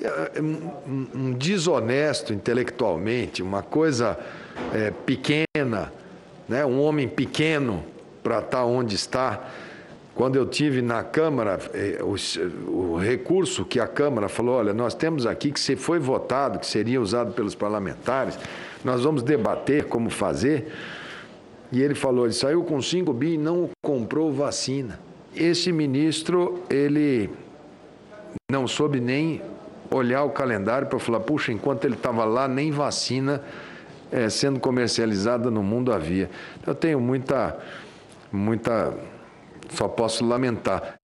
É, 0.00 0.40
um, 0.40 1.06
um 1.12 1.32
desonesto 1.32 2.32
intelectualmente, 2.32 3.42
uma 3.42 3.62
coisa 3.64 4.16
é, 4.72 4.92
pequena, 4.92 5.92
né, 6.48 6.64
um 6.64 6.80
homem 6.80 7.06
pequeno 7.06 7.84
para 8.22 8.38
estar 8.38 8.58
tá 8.58 8.64
onde 8.64 8.94
está. 8.94 9.48
Quando 10.14 10.34
eu 10.36 10.46
tive 10.46 10.82
na 10.82 11.04
Câmara, 11.04 11.60
eh, 11.72 12.00
o, 12.02 12.16
o, 12.70 12.96
recurso 12.96 13.64
que 13.64 13.78
a 13.78 13.86
Câmara 13.86 14.28
falou, 14.28 14.56
olha, 14.56 14.72
nós 14.74 14.92
temos 14.92 15.26
aqui 15.26 15.52
que 15.52 15.60
se 15.60 15.76
foi 15.76 16.00
votado, 16.00 16.58
que 16.58 16.66
seria 16.66 17.00
usado 17.00 17.32
pelos 17.32 17.54
parlamentares, 17.54 18.36
nós 18.84 19.04
vamos 19.04 19.22
debater 19.22 19.84
como 19.84 20.10
fazer. 20.10 20.72
E 21.70 21.80
ele 21.80 21.94
falou, 21.94 22.24
ele 22.24 22.34
saiu 22.34 22.64
com 22.64 22.82
5 22.82 23.12
bi 23.12 23.34
e 23.34 23.38
não 23.38 23.70
comprou 23.80 24.32
vacina. 24.32 24.98
Esse 25.36 25.70
ministro, 25.70 26.64
ele 26.68 27.30
não 28.50 28.66
soube 28.66 28.98
nem 28.98 29.40
olhar 29.90 30.24
o 30.24 30.30
calendário 30.30 30.88
para 30.88 30.98
falar, 30.98 31.20
puxa, 31.20 31.52
enquanto 31.52 31.84
ele 31.84 31.94
estava 31.94 32.24
lá, 32.24 32.48
nem 32.48 32.72
vacina 32.72 33.42
é, 34.10 34.28
sendo 34.28 34.60
comercializada 34.60 35.50
no 35.50 35.62
mundo 35.62 35.92
havia. 35.92 36.30
Eu 36.66 36.74
tenho 36.74 37.00
muita, 37.00 37.58
muita, 38.32 38.94
só 39.70 39.88
posso 39.88 40.24
lamentar. 40.24 40.98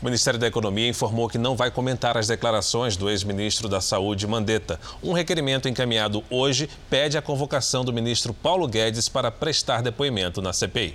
O 0.00 0.04
Ministério 0.04 0.38
da 0.38 0.46
Economia 0.46 0.88
informou 0.88 1.28
que 1.28 1.38
não 1.38 1.56
vai 1.56 1.70
comentar 1.70 2.18
as 2.18 2.26
declarações 2.26 2.96
do 2.96 3.08
ex-ministro 3.08 3.68
da 3.68 3.80
Saúde, 3.80 4.26
Mandetta. 4.26 4.78
Um 5.02 5.12
requerimento 5.12 5.68
encaminhado 5.68 6.22
hoje 6.28 6.68
pede 6.90 7.16
a 7.16 7.22
convocação 7.22 7.84
do 7.84 7.92
ministro 7.92 8.34
Paulo 8.34 8.68
Guedes 8.68 9.08
para 9.08 9.30
prestar 9.30 9.82
depoimento 9.82 10.42
na 10.42 10.52
CPI. 10.52 10.94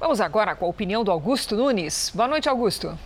Vamos 0.00 0.20
agora 0.20 0.56
com 0.56 0.64
a 0.64 0.68
opinião 0.68 1.04
do 1.04 1.10
Augusto 1.10 1.54
Nunes. 1.54 2.10
Boa 2.14 2.28
noite, 2.28 2.48
Augusto. 2.48 2.98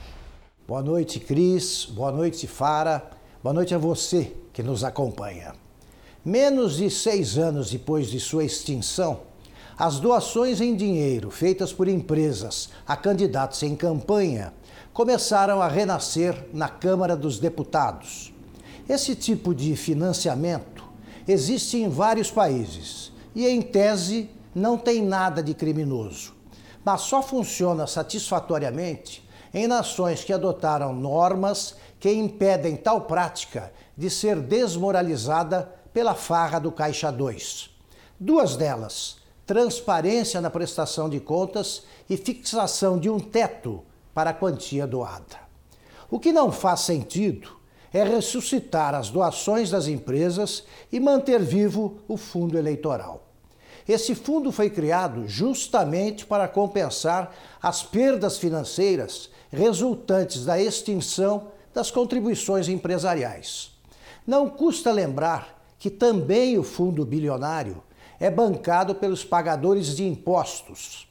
Boa 0.66 0.83
noite, 0.83 1.18
Cris. 1.18 1.85
Boa 1.85 2.12
noite, 2.12 2.47
Fara. 2.47 3.11
Boa 3.42 3.53
noite 3.53 3.75
a 3.75 3.79
você 3.79 4.33
que 4.53 4.62
nos 4.62 4.85
acompanha. 4.85 5.53
Menos 6.29 6.77
de 6.77 6.91
seis 6.91 7.38
anos 7.38 7.71
depois 7.71 8.09
de 8.09 8.21
sua 8.21 8.45
extinção, 8.45 9.21
as 9.79 9.99
doações 9.99 10.61
em 10.61 10.77
dinheiro 10.77 11.31
feitas 11.31 11.73
por 11.73 11.88
empresas 11.88 12.69
a 12.87 12.95
candidatos 12.99 13.62
em 13.62 13.75
campanha 13.75 14.53
começaram 14.93 15.62
a 15.62 15.69
renascer 15.69 16.47
na 16.53 16.69
Câmara 16.69 17.17
dos 17.17 17.38
Deputados. 17.38 18.31
Esse 18.87 19.14
tipo 19.14 19.55
de 19.55 19.75
financiamento 19.75 20.85
existe 21.27 21.79
em 21.79 21.88
vários 21.88 22.31
países 22.31 23.11
e, 23.35 23.47
em 23.47 23.62
tese, 23.62 24.29
não 24.55 24.77
tem 24.77 25.03
nada 25.03 25.43
de 25.43 25.55
criminoso, 25.55 26.35
mas 26.85 27.01
só 27.01 27.23
funciona 27.23 27.87
satisfatoriamente 27.87 29.27
em 29.55 29.67
nações 29.67 30.23
que 30.23 30.35
adotaram 30.35 30.93
normas 30.93 31.77
que 31.99 32.12
impedem 32.12 32.77
tal 32.77 33.01
prática 33.01 33.73
de 33.97 34.11
ser 34.11 34.37
desmoralizada 34.37 35.78
pela 35.98 36.14
farra 36.14 36.61
do 36.61 36.70
Caixa 36.70 37.11
2. 37.11 37.70
Duas 38.20 38.54
delas, 38.54 39.16
transparência 39.44 40.40
na 40.40 40.48
prestação 40.48 41.08
de 41.08 41.18
contas 41.18 41.82
e 42.08 42.16
fixação 42.16 42.96
de 43.00 43.11
um 43.11 43.18
teto 43.18 43.82
para 44.14 44.30
a 44.30 44.32
quantia 44.32 44.87
doada. 44.87 45.40
O 46.08 46.20
que 46.20 46.30
não 46.30 46.52
faz 46.52 46.82
sentido 46.82 47.50
é 47.92 48.04
ressuscitar 48.04 48.94
as 48.94 49.11
doações 49.11 49.70
das 49.70 49.88
empresas 49.88 50.62
e 50.92 51.00
manter 51.00 51.42
vivo 51.42 51.98
o 52.06 52.16
fundo 52.16 52.56
eleitoral. 52.56 53.24
Esse 53.88 54.14
fundo 54.14 54.52
foi 54.52 54.70
criado 54.70 55.26
justamente 55.26 56.24
para 56.24 56.46
compensar 56.46 57.34
as 57.61 57.82
perdas 57.82 58.38
financeiras 58.38 59.30
resultantes 59.50 60.44
da 60.44 60.61
extinção 60.61 61.48
das 61.74 61.90
contribuições 61.90 62.68
empresariais. 62.68 63.72
Não 64.24 64.48
custa 64.48 64.92
lembrar 64.92 65.58
que 65.79 65.91
também 65.91 66.59
o 66.59 66.62
fundo 66.62 67.05
bilionário 67.05 67.83
é 68.19 68.31
bancado 68.31 68.95
pelos 68.95 69.25
pagadores 69.25 69.95
de 69.95 70.05
impostos. 70.05 71.09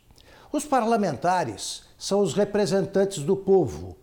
Os 0.52 0.66
parlamentares 0.66 1.84
são 1.98 2.22
os 2.22 2.34
representantes 2.34 3.24
do 3.24 3.36
povo 3.36 3.96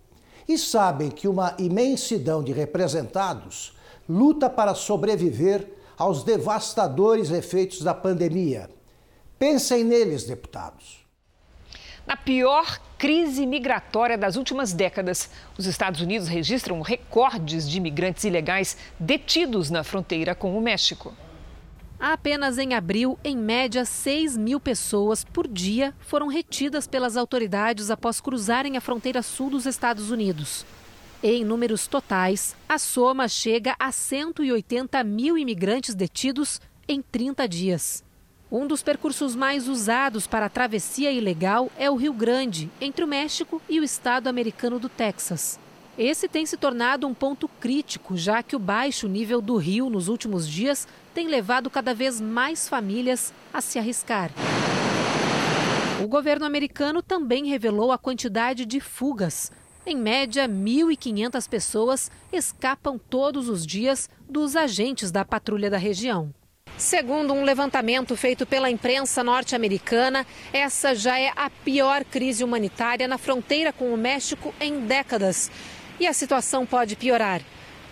e 0.48 0.58
sabem 0.58 1.10
que 1.10 1.28
uma 1.28 1.54
imensidão 1.58 2.42
de 2.42 2.52
representados 2.52 3.76
luta 4.08 4.48
para 4.50 4.74
sobreviver 4.74 5.66
aos 5.96 6.22
devastadores 6.22 7.30
efeitos 7.30 7.82
da 7.82 7.94
pandemia. 7.94 8.68
Pensem 9.38 9.84
neles, 9.84 10.24
deputados. 10.24 11.03
Na 12.06 12.16
pior 12.16 12.78
crise 12.98 13.46
migratória 13.46 14.18
das 14.18 14.36
últimas 14.36 14.72
décadas, 14.72 15.30
os 15.56 15.66
Estados 15.66 16.00
Unidos 16.00 16.28
registram 16.28 16.80
recordes 16.82 17.68
de 17.68 17.78
imigrantes 17.78 18.24
ilegais 18.24 18.76
detidos 18.98 19.70
na 19.70 19.82
fronteira 19.82 20.34
com 20.34 20.56
o 20.56 20.60
México. 20.60 21.14
Apenas 21.98 22.58
em 22.58 22.74
abril, 22.74 23.18
em 23.24 23.34
média, 23.34 23.84
6 23.86 24.36
mil 24.36 24.60
pessoas 24.60 25.24
por 25.24 25.48
dia 25.48 25.94
foram 26.00 26.26
retidas 26.26 26.86
pelas 26.86 27.16
autoridades 27.16 27.90
após 27.90 28.20
cruzarem 28.20 28.76
a 28.76 28.80
fronteira 28.80 29.22
sul 29.22 29.48
dos 29.48 29.64
Estados 29.64 30.10
Unidos. 30.10 30.66
Em 31.22 31.42
números 31.42 31.86
totais, 31.86 32.54
a 32.68 32.78
soma 32.78 33.28
chega 33.28 33.74
a 33.78 33.90
180 33.90 35.02
mil 35.04 35.38
imigrantes 35.38 35.94
detidos 35.94 36.60
em 36.86 37.00
30 37.00 37.48
dias. 37.48 38.03
Um 38.56 38.68
dos 38.68 38.84
percursos 38.84 39.34
mais 39.34 39.66
usados 39.66 40.28
para 40.28 40.46
a 40.46 40.48
travessia 40.48 41.10
ilegal 41.10 41.72
é 41.76 41.90
o 41.90 41.96
Rio 41.96 42.12
Grande, 42.12 42.70
entre 42.80 43.04
o 43.04 43.08
México 43.08 43.60
e 43.68 43.80
o 43.80 43.82
estado 43.82 44.28
americano 44.28 44.78
do 44.78 44.88
Texas. 44.88 45.58
Esse 45.98 46.28
tem 46.28 46.46
se 46.46 46.56
tornado 46.56 47.04
um 47.04 47.12
ponto 47.12 47.48
crítico, 47.48 48.16
já 48.16 48.44
que 48.44 48.54
o 48.54 48.60
baixo 48.60 49.08
nível 49.08 49.40
do 49.40 49.56
rio 49.56 49.90
nos 49.90 50.06
últimos 50.06 50.48
dias 50.48 50.86
tem 51.12 51.26
levado 51.26 51.68
cada 51.68 51.92
vez 51.92 52.20
mais 52.20 52.68
famílias 52.68 53.34
a 53.52 53.60
se 53.60 53.76
arriscar. 53.76 54.30
O 56.00 56.06
governo 56.06 56.46
americano 56.46 57.02
também 57.02 57.48
revelou 57.48 57.90
a 57.90 57.98
quantidade 57.98 58.64
de 58.64 58.78
fugas. 58.78 59.50
Em 59.84 59.96
média, 59.96 60.48
1.500 60.48 61.48
pessoas 61.48 62.08
escapam 62.32 63.00
todos 63.10 63.48
os 63.48 63.66
dias 63.66 64.08
dos 64.30 64.54
agentes 64.54 65.10
da 65.10 65.24
patrulha 65.24 65.68
da 65.68 65.76
região. 65.76 66.32
Segundo 66.76 67.32
um 67.32 67.44
levantamento 67.44 68.16
feito 68.16 68.44
pela 68.44 68.68
imprensa 68.68 69.22
norte-americana, 69.22 70.26
essa 70.52 70.92
já 70.94 71.18
é 71.18 71.32
a 71.36 71.48
pior 71.48 72.04
crise 72.04 72.42
humanitária 72.42 73.06
na 73.06 73.16
fronteira 73.16 73.72
com 73.72 73.94
o 73.94 73.96
México 73.96 74.52
em 74.60 74.80
décadas. 74.80 75.52
E 76.00 76.06
a 76.06 76.12
situação 76.12 76.66
pode 76.66 76.96
piorar. 76.96 77.40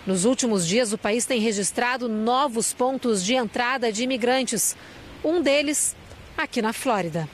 Nos 0.05 0.25
últimos 0.25 0.67
dias, 0.67 0.91
o 0.91 0.97
país 0.97 1.25
tem 1.25 1.39
registrado 1.39 2.09
novos 2.09 2.73
pontos 2.73 3.23
de 3.23 3.35
entrada 3.35 3.89
de 3.89 4.03
imigrantes. 4.03 4.75
Um 5.23 5.41
deles 5.41 5.95
aqui 6.37 6.61
na 6.61 6.73
Flórida. 6.73 7.27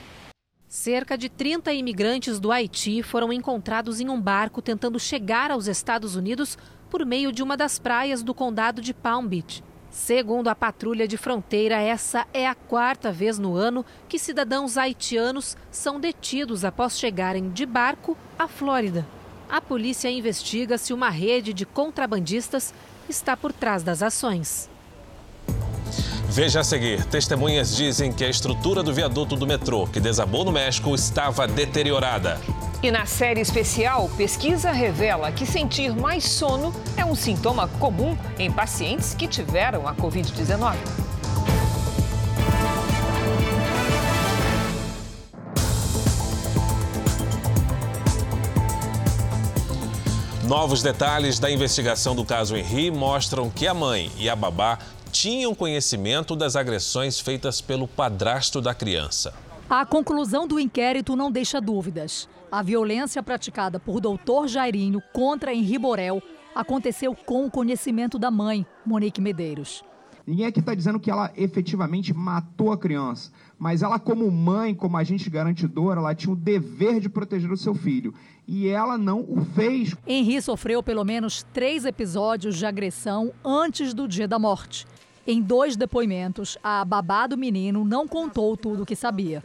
Cerca 0.68 1.18
de 1.18 1.28
30 1.28 1.72
imigrantes 1.72 2.38
do 2.38 2.52
Haiti 2.52 3.02
foram 3.02 3.32
encontrados 3.32 3.98
em 3.98 4.08
um 4.08 4.20
barco 4.20 4.62
tentando 4.62 5.00
chegar 5.00 5.50
aos 5.50 5.66
Estados 5.66 6.14
Unidos 6.14 6.56
por 6.88 7.04
meio 7.04 7.32
de 7.32 7.42
uma 7.42 7.56
das 7.56 7.76
praias 7.76 8.22
do 8.22 8.32
condado 8.32 8.80
de 8.80 8.94
Palm 8.94 9.26
Beach. 9.26 9.64
Segundo 9.90 10.48
a 10.48 10.54
patrulha 10.54 11.08
de 11.08 11.16
fronteira, 11.16 11.80
essa 11.80 12.24
é 12.32 12.46
a 12.46 12.54
quarta 12.54 13.10
vez 13.10 13.38
no 13.38 13.56
ano 13.56 13.84
que 14.08 14.20
cidadãos 14.20 14.78
haitianos 14.78 15.56
são 15.70 15.98
detidos 15.98 16.64
após 16.64 16.98
chegarem 16.98 17.50
de 17.50 17.66
barco 17.66 18.16
à 18.38 18.46
Flórida. 18.46 19.04
A 19.48 19.60
polícia 19.60 20.08
investiga 20.08 20.78
se 20.78 20.92
uma 20.92 21.10
rede 21.10 21.52
de 21.52 21.66
contrabandistas 21.66 22.72
está 23.08 23.36
por 23.36 23.52
trás 23.52 23.82
das 23.82 24.00
ações. 24.00 24.70
Veja 26.28 26.60
a 26.60 26.64
seguir: 26.64 27.04
testemunhas 27.06 27.74
dizem 27.76 28.12
que 28.12 28.24
a 28.24 28.30
estrutura 28.30 28.84
do 28.84 28.94
viaduto 28.94 29.34
do 29.34 29.44
metrô 29.44 29.88
que 29.88 29.98
desabou 29.98 30.44
no 30.44 30.52
México 30.52 30.94
estava 30.94 31.48
deteriorada. 31.48 32.40
E 32.82 32.90
na 32.90 33.04
série 33.04 33.42
especial, 33.42 34.08
pesquisa 34.16 34.72
revela 34.72 35.30
que 35.30 35.44
sentir 35.44 35.94
mais 35.94 36.24
sono 36.24 36.74
é 36.96 37.04
um 37.04 37.14
sintoma 37.14 37.68
comum 37.78 38.16
em 38.38 38.50
pacientes 38.50 39.12
que 39.12 39.28
tiveram 39.28 39.86
a 39.86 39.94
Covid-19. 39.94 40.76
Novos 50.48 50.82
detalhes 50.82 51.38
da 51.38 51.50
investigação 51.50 52.16
do 52.16 52.24
caso 52.24 52.56
Henri 52.56 52.90
mostram 52.90 53.50
que 53.50 53.66
a 53.66 53.74
mãe 53.74 54.10
e 54.16 54.30
a 54.30 54.34
babá 54.34 54.78
tinham 55.12 55.54
conhecimento 55.54 56.34
das 56.34 56.56
agressões 56.56 57.20
feitas 57.20 57.60
pelo 57.60 57.86
padrasto 57.86 58.58
da 58.58 58.72
criança. 58.72 59.34
A 59.68 59.84
conclusão 59.84 60.48
do 60.48 60.58
inquérito 60.58 61.14
não 61.14 61.30
deixa 61.30 61.60
dúvidas. 61.60 62.26
A 62.50 62.62
violência 62.62 63.22
praticada 63.22 63.78
por 63.78 64.00
doutor 64.00 64.48
Jairinho 64.48 65.00
contra 65.12 65.54
Henri 65.54 65.78
Borel 65.78 66.20
aconteceu 66.52 67.14
com 67.14 67.46
o 67.46 67.50
conhecimento 67.50 68.18
da 68.18 68.28
mãe, 68.28 68.66
Monique 68.84 69.20
Medeiros. 69.20 69.84
Ninguém 70.26 70.46
aqui 70.46 70.58
está 70.58 70.74
dizendo 70.74 70.98
que 70.98 71.10
ela 71.10 71.32
efetivamente 71.36 72.12
matou 72.12 72.72
a 72.72 72.78
criança, 72.78 73.30
mas 73.56 73.82
ela, 73.82 74.00
como 74.00 74.28
mãe, 74.30 74.74
como 74.74 74.96
agente 74.96 75.30
garantidora, 75.30 76.00
ela 76.00 76.14
tinha 76.14 76.32
o 76.32 76.36
dever 76.36 76.98
de 76.98 77.08
proteger 77.08 77.52
o 77.52 77.56
seu 77.56 77.74
filho. 77.74 78.12
E 78.48 78.66
ela 78.68 78.98
não 78.98 79.20
o 79.20 79.44
fez. 79.44 79.94
Henri 80.04 80.42
sofreu 80.42 80.82
pelo 80.82 81.04
menos 81.04 81.44
três 81.52 81.84
episódios 81.84 82.56
de 82.56 82.66
agressão 82.66 83.32
antes 83.44 83.94
do 83.94 84.08
dia 84.08 84.26
da 84.26 84.40
morte. 84.40 84.86
Em 85.26 85.40
dois 85.40 85.76
depoimentos, 85.76 86.58
a 86.62 86.84
babá 86.84 87.26
do 87.26 87.36
menino 87.36 87.84
não 87.84 88.08
contou 88.08 88.56
tudo 88.56 88.82
o 88.82 88.86
que 88.86 88.96
sabia. 88.96 89.42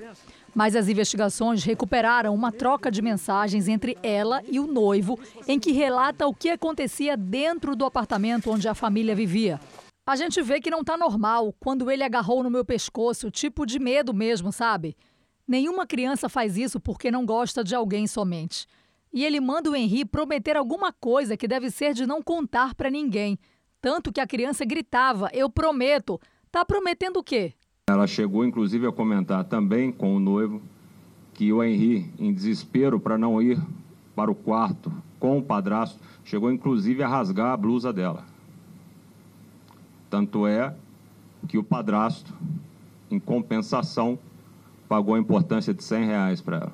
Mas 0.56 0.74
as 0.74 0.88
investigações 0.88 1.66
recuperaram 1.66 2.34
uma 2.34 2.50
troca 2.50 2.90
de 2.90 3.02
mensagens 3.02 3.68
entre 3.68 3.98
ela 4.02 4.42
e 4.48 4.58
o 4.58 4.66
noivo, 4.66 5.20
em 5.46 5.60
que 5.60 5.74
relata 5.74 6.26
o 6.26 6.34
que 6.34 6.50
acontecia 6.50 7.18
dentro 7.18 7.76
do 7.76 7.84
apartamento 7.84 8.50
onde 8.50 8.66
a 8.68 8.74
família 8.74 9.14
vivia. 9.14 9.60
A 10.08 10.16
gente 10.16 10.42
vê 10.42 10.62
que 10.62 10.72
não 10.72 10.82
tá 10.82 10.96
normal 10.96 11.54
quando 11.60 11.92
ele 11.92 12.04
agarrou 12.04 12.42
no 12.42 12.50
meu 12.50 12.64
pescoço, 12.64 13.30
tipo 13.30 13.66
de 13.66 13.80
medo 13.80 14.14
mesmo, 14.14 14.52
sabe? 14.54 14.96
Nenhuma 15.46 15.86
criança 15.86 16.30
faz 16.30 16.58
isso 16.58 16.80
porque 16.80 17.12
não 17.12 17.26
gosta 17.26 17.62
de 17.62 17.76
alguém 17.76 18.08
somente. 18.08 18.66
E 19.12 19.26
ele 19.26 19.40
manda 19.42 19.70
o 19.70 19.76
Henri 19.76 20.06
prometer 20.06 20.56
alguma 20.56 20.94
coisa 20.94 21.36
que 21.36 21.48
deve 21.48 21.70
ser 21.70 21.94
de 21.94 22.06
não 22.06 22.22
contar 22.22 22.76
para 22.76 22.90
ninguém. 22.90 23.38
Tanto 23.82 24.12
que 24.12 24.22
a 24.22 24.28
criança 24.28 24.64
gritava: 24.64 25.30
Eu 25.34 25.50
prometo. 25.50 26.20
Tá 26.52 26.64
prometendo 26.64 27.18
o 27.18 27.24
quê? 27.24 27.54
Ela 27.88 28.08
chegou, 28.08 28.44
inclusive, 28.44 28.88
a 28.88 28.92
comentar 28.92 29.44
também 29.44 29.92
com 29.92 30.16
o 30.16 30.20
noivo 30.20 30.60
que 31.36 31.54
o 31.54 31.64
Henri, 31.64 32.12
em 32.18 32.34
desespero 32.34 33.00
para 33.00 33.16
não 33.16 33.40
ir 33.40 33.62
para 34.16 34.32
o 34.32 34.34
quarto 34.34 34.92
com 35.20 35.38
o 35.38 35.44
padrasto, 35.44 36.00
chegou 36.24 36.52
inclusive 36.52 37.04
a 37.04 37.08
rasgar 37.08 37.52
a 37.52 37.58
blusa 37.58 37.94
dela. 37.94 38.24
Tanto 40.10 40.48
é 40.48 40.74
que 41.48 41.60
o 41.60 41.64
padrasto, 41.64 42.34
em 43.12 43.20
compensação, 43.20 44.18
pagou 44.90 45.14
a 45.14 45.20
importância 45.20 45.72
de 45.72 45.84
100 45.84 46.06
reais 46.06 46.42
para 46.42 46.58
ela. 46.58 46.74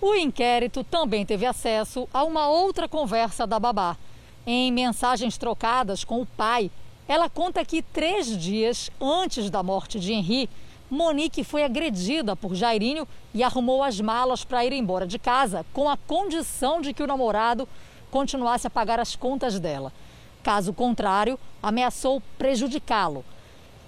O 0.00 0.12
inquérito 0.16 0.82
também 0.82 1.24
teve 1.24 1.46
acesso 1.46 2.08
a 2.12 2.24
uma 2.24 2.48
outra 2.48 2.88
conversa 2.88 3.46
da 3.46 3.60
babá. 3.60 3.96
Em 4.44 4.72
mensagens 4.72 5.38
trocadas 5.38 6.02
com 6.02 6.20
o 6.20 6.26
pai, 6.26 6.68
ela 7.08 7.28
conta 7.28 7.64
que 7.64 7.82
três 7.82 8.36
dias 8.36 8.90
antes 9.00 9.50
da 9.50 9.62
morte 9.62 9.98
de 9.98 10.12
Henri, 10.12 10.48
Monique 10.90 11.42
foi 11.42 11.64
agredida 11.64 12.36
por 12.36 12.54
Jairinho 12.54 13.08
e 13.32 13.42
arrumou 13.42 13.82
as 13.82 14.00
malas 14.00 14.44
para 14.44 14.64
ir 14.64 14.72
embora 14.72 15.06
de 15.06 15.18
casa, 15.18 15.64
com 15.72 15.88
a 15.88 15.96
condição 15.96 16.80
de 16.80 16.92
que 16.92 17.02
o 17.02 17.06
namorado 17.06 17.66
continuasse 18.10 18.66
a 18.66 18.70
pagar 18.70 19.00
as 19.00 19.16
contas 19.16 19.58
dela. 19.58 19.92
Caso 20.42 20.72
contrário, 20.72 21.38
ameaçou 21.62 22.22
prejudicá-lo. 22.36 23.24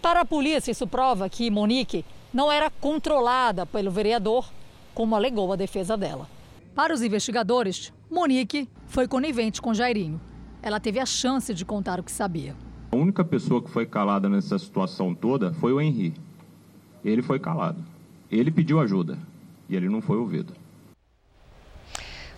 Para 0.01 0.23
a 0.23 0.25
polícia, 0.25 0.71
isso 0.71 0.87
prova 0.87 1.29
que 1.29 1.51
Monique 1.51 2.05
não 2.33 2.51
era 2.51 2.71
controlada 2.71 3.67
pelo 3.67 3.91
vereador, 3.91 4.51
como 4.95 5.15
alegou 5.15 5.53
a 5.53 5.57
defesa 5.57 5.97
dela. 5.97 6.29
Para 6.75 6.95
os 6.95 7.03
investigadores, 7.03 7.93
Monique 8.11 8.69
foi 8.87 9.07
conivente 9.07 9.61
com 9.61 9.75
Jairinho. 9.75 10.21
Ela 10.63 10.81
teve 10.81 10.99
a 10.99 11.07
chance 11.07 11.53
de 11.53 11.65
contar 11.65 12.01
o 12.01 12.03
que 12.03 12.11
sabia. 12.11 12.57
A 12.95 12.97
única 12.97 13.25
pessoa 13.25 13.61
que 13.61 13.69
foi 13.69 13.87
calada 13.87 14.29
nessa 14.29 14.57
situação 14.57 15.13
toda 15.13 15.53
foi 15.55 15.73
o 15.73 15.81
Henri. 15.81 16.15
Ele 17.05 17.23
foi 17.23 17.41
calado. 17.41 17.83
Ele 18.31 18.53
pediu 18.53 18.79
ajuda 18.79 19.19
e 19.69 19.75
ele 19.75 19.89
não 19.89 20.01
foi 20.01 20.17
ouvido. 20.17 20.53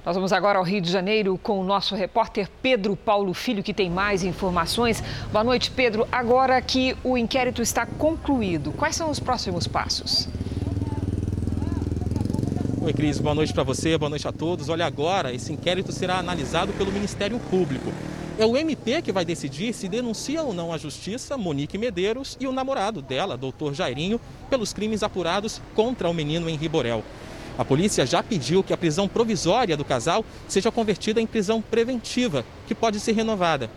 Nós 0.03 0.17
vamos 0.17 0.33
agora 0.33 0.59
ao 0.59 0.65
Rio 0.65 0.81
de 0.81 0.91
Janeiro 0.91 1.37
com 1.37 1.61
o 1.61 1.63
nosso 1.63 1.95
repórter 1.95 2.49
Pedro 2.63 2.97
Paulo 2.97 3.35
Filho, 3.35 3.63
que 3.63 3.75
tem 3.75 3.91
mais 3.91 4.25
informações. 4.25 5.05
Boa 5.31 5.45
noite, 5.45 5.71
Pedro. 5.71 6.09
Agora 6.11 6.59
que 6.63 6.97
o 7.05 7.19
inquérito 7.19 7.61
está 7.61 7.85
concluído, 7.85 8.73
quais 8.73 8.97
são 8.97 9.11
os 9.11 9.21
próximos 9.21 9.67
passos? 9.67 10.27
Oi, 12.81 12.95
Cris, 12.95 13.19
boa 13.19 13.35
noite 13.35 13.53
para 13.53 13.63
você, 13.63 13.99
boa 13.99 14.09
noite 14.09 14.27
a 14.27 14.33
todos. 14.33 14.71
Olha, 14.71 14.87
agora 14.87 15.35
esse 15.35 15.53
inquérito 15.53 15.93
será 15.93 16.17
analisado 16.17 16.73
pelo 16.73 16.91
Ministério 16.91 17.39
Público. 17.51 17.93
É 18.39 18.45
o 18.45 18.55
MP 18.55 19.01
que 19.01 19.13
vai 19.13 19.25
decidir 19.25 19.73
se 19.73 19.89
denuncia 19.89 20.43
ou 20.43 20.53
não 20.53 20.71
à 20.71 20.77
justiça 20.77 21.39
Monique 21.39 21.79
Medeiros 21.79 22.37
e 22.39 22.47
o 22.47 22.53
namorado 22.53 23.01
dela, 23.01 23.35
doutor 23.35 23.73
Jairinho, 23.73 24.21
pelos 24.51 24.75
crimes 24.75 25.03
apurados 25.03 25.59
contra 25.75 26.07
o 26.07 26.13
menino 26.13 26.47
Henri 26.47 26.69
Borel. 26.69 27.03
A 27.57 27.65
polícia 27.65 28.05
já 28.05 28.23
pediu 28.23 28.63
que 28.63 28.75
a 28.75 28.77
prisão 28.77 29.09
provisória 29.09 29.75
do 29.75 29.87
casal 29.87 30.23
seja 30.47 30.71
convertida 30.71 31.19
em 31.19 31.27
prisão 31.27 31.63
preventiva, 31.63 32.45
que 32.67 32.75
pode 32.75 33.01
ser 33.01 33.13
renovada. 33.13 33.71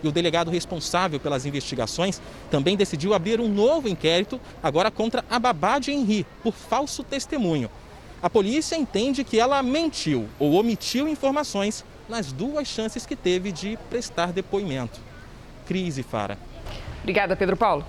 E 0.00 0.06
o 0.06 0.12
delegado 0.12 0.48
responsável 0.48 1.18
pelas 1.18 1.44
investigações 1.44 2.22
também 2.52 2.76
decidiu 2.76 3.14
abrir 3.14 3.40
um 3.40 3.48
novo 3.48 3.88
inquérito, 3.88 4.40
agora 4.62 4.92
contra 4.92 5.24
a 5.28 5.40
babá 5.40 5.80
de 5.80 5.90
Henri, 5.90 6.24
por 6.40 6.54
falso 6.54 7.02
testemunho. 7.02 7.68
A 8.22 8.30
polícia 8.30 8.76
entende 8.76 9.24
que 9.24 9.40
ela 9.40 9.60
mentiu 9.60 10.28
ou 10.38 10.52
omitiu 10.52 11.08
informações 11.08 11.84
nas 12.08 12.32
duas 12.32 12.68
chances 12.68 13.06
que 13.06 13.16
teve 13.16 13.52
de 13.52 13.78
prestar 13.88 14.32
depoimento. 14.32 15.00
Crise, 15.66 16.02
Fara. 16.02 16.38
Obrigada, 17.02 17.36
Pedro 17.36 17.56
Paulo. 17.56 17.84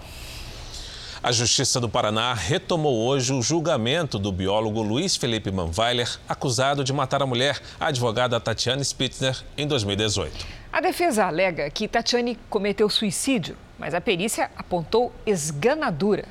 A 1.23 1.31
Justiça 1.31 1.79
do 1.79 1.89
Paraná 1.89 2.35
retomou 2.35 3.07
hoje 3.07 3.33
o 3.33 3.41
julgamento 3.41 4.19
do 4.19 4.31
biólogo 4.31 4.83
Luiz 4.83 5.15
Felipe 5.15 5.49
Manweiler, 5.49 6.19
acusado 6.29 6.83
de 6.83 6.93
matar 6.93 7.23
a 7.23 7.25
mulher, 7.25 7.59
a 7.79 7.87
advogada 7.87 8.39
Tatiane 8.39 8.85
Spitzner, 8.85 9.43
em 9.57 9.65
2018. 9.65 10.45
A 10.71 10.81
defesa 10.81 11.25
alega 11.25 11.67
que 11.71 11.87
Tatiane 11.87 12.37
cometeu 12.47 12.87
suicídio, 12.89 13.57
mas 13.79 13.95
a 13.95 14.01
perícia 14.01 14.51
apontou 14.55 15.11
esganadura. 15.25 16.25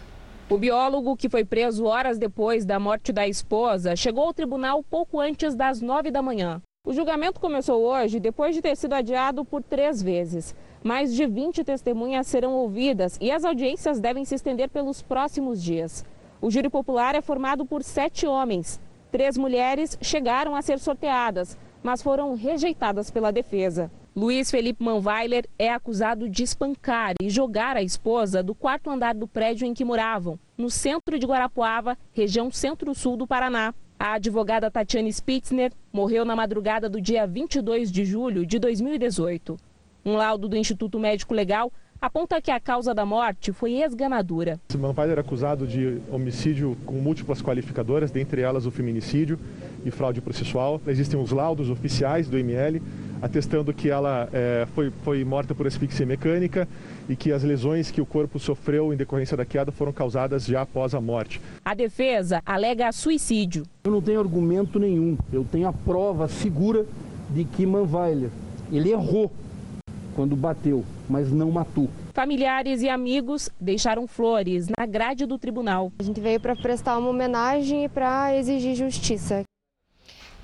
O 0.48 0.58
biólogo, 0.58 1.16
que 1.16 1.28
foi 1.28 1.44
preso 1.44 1.86
horas 1.86 2.16
depois 2.16 2.64
da 2.64 2.78
morte 2.78 3.12
da 3.12 3.26
esposa, 3.26 3.96
chegou 3.96 4.26
ao 4.26 4.32
tribunal 4.34 4.80
pouco 4.84 5.18
antes 5.18 5.56
das 5.56 5.80
nove 5.80 6.10
da 6.12 6.22
manhã. 6.22 6.60
O 6.86 6.92
julgamento 6.92 7.40
começou 7.40 7.82
hoje 7.82 8.20
depois 8.20 8.54
de 8.54 8.60
ter 8.60 8.76
sido 8.76 8.92
adiado 8.92 9.42
por 9.42 9.62
três 9.62 10.02
vezes. 10.02 10.54
Mais 10.82 11.14
de 11.14 11.26
20 11.26 11.64
testemunhas 11.64 12.26
serão 12.26 12.52
ouvidas 12.52 13.16
e 13.22 13.30
as 13.30 13.42
audiências 13.42 14.00
devem 14.00 14.22
se 14.26 14.34
estender 14.34 14.68
pelos 14.68 15.00
próximos 15.00 15.62
dias. 15.62 16.04
O 16.42 16.50
júri 16.50 16.68
popular 16.68 17.14
é 17.14 17.22
formado 17.22 17.64
por 17.64 17.82
sete 17.82 18.26
homens. 18.26 18.78
Três 19.10 19.38
mulheres 19.38 19.96
chegaram 20.02 20.54
a 20.54 20.60
ser 20.60 20.78
sorteadas, 20.78 21.56
mas 21.82 22.02
foram 22.02 22.34
rejeitadas 22.34 23.10
pela 23.10 23.32
defesa. 23.32 23.90
Luiz 24.14 24.50
Felipe 24.50 24.84
Manweiler 24.84 25.48
é 25.58 25.72
acusado 25.72 26.28
de 26.28 26.42
espancar 26.42 27.14
e 27.18 27.30
jogar 27.30 27.78
a 27.78 27.82
esposa 27.82 28.42
do 28.42 28.54
quarto 28.54 28.90
andar 28.90 29.14
do 29.14 29.26
prédio 29.26 29.66
em 29.66 29.72
que 29.72 29.86
moravam, 29.86 30.38
no 30.56 30.68
centro 30.68 31.18
de 31.18 31.26
Guarapuava, 31.26 31.96
região 32.12 32.50
centro-sul 32.50 33.16
do 33.16 33.26
Paraná. 33.26 33.72
A 33.98 34.14
advogada 34.14 34.70
Tatiane 34.70 35.12
Spitzner 35.12 35.72
morreu 35.92 36.24
na 36.24 36.36
madrugada 36.36 36.88
do 36.88 37.00
dia 37.00 37.26
22 37.26 37.90
de 37.90 38.04
julho 38.04 38.44
de 38.44 38.58
2018. 38.58 39.56
Um 40.04 40.16
laudo 40.16 40.48
do 40.48 40.56
Instituto 40.56 40.98
Médico 40.98 41.32
Legal 41.32 41.72
aponta 42.00 42.40
que 42.42 42.50
a 42.50 42.60
causa 42.60 42.92
da 42.92 43.06
morte 43.06 43.50
foi 43.50 43.80
esganadura. 43.82 44.60
Simão 44.68 44.94
pai 44.94 45.10
era 45.10 45.22
acusado 45.22 45.66
de 45.66 46.02
homicídio 46.10 46.76
com 46.84 46.96
múltiplas 46.96 47.40
qualificadoras, 47.40 48.10
dentre 48.10 48.42
elas 48.42 48.66
o 48.66 48.70
feminicídio 48.70 49.38
e 49.86 49.90
fraude 49.90 50.20
processual. 50.20 50.80
Existem 50.86 51.18
os 51.18 51.30
laudos 51.30 51.70
oficiais 51.70 52.28
do 52.28 52.36
ML 52.36 52.82
atestando 53.22 53.72
que 53.72 53.88
ela 53.88 54.28
é, 54.34 54.66
foi, 54.74 54.92
foi 55.02 55.24
morta 55.24 55.54
por 55.54 55.66
asfixia 55.66 56.04
mecânica 56.04 56.68
e 57.08 57.16
que 57.16 57.32
as 57.32 57.42
lesões 57.42 57.90
que 57.90 58.00
o 58.00 58.06
corpo 58.06 58.38
sofreu 58.38 58.92
em 58.92 58.96
decorrência 58.96 59.36
da 59.36 59.44
queda 59.44 59.70
foram 59.70 59.92
causadas 59.92 60.46
já 60.46 60.62
após 60.62 60.94
a 60.94 61.00
morte. 61.00 61.40
A 61.64 61.74
defesa 61.74 62.42
alega 62.44 62.90
suicídio. 62.92 63.64
Eu 63.84 63.90
não 63.92 64.00
tenho 64.00 64.20
argumento 64.20 64.78
nenhum, 64.78 65.16
eu 65.32 65.44
tenho 65.44 65.68
a 65.68 65.72
prova 65.72 66.28
segura 66.28 66.86
de 67.30 67.44
que 67.44 67.66
Manweiler, 67.66 68.30
ele 68.72 68.90
errou 68.90 69.30
quando 70.14 70.36
bateu, 70.36 70.84
mas 71.08 71.30
não 71.30 71.50
matou. 71.50 71.88
Familiares 72.12 72.80
e 72.82 72.88
amigos 72.88 73.50
deixaram 73.60 74.06
flores 74.06 74.68
na 74.78 74.86
grade 74.86 75.26
do 75.26 75.36
tribunal. 75.36 75.92
A 75.98 76.02
gente 76.02 76.20
veio 76.20 76.38
para 76.38 76.54
prestar 76.54 76.96
uma 76.96 77.10
homenagem 77.10 77.84
e 77.84 77.88
para 77.88 78.36
exigir 78.36 78.76
justiça. 78.76 79.42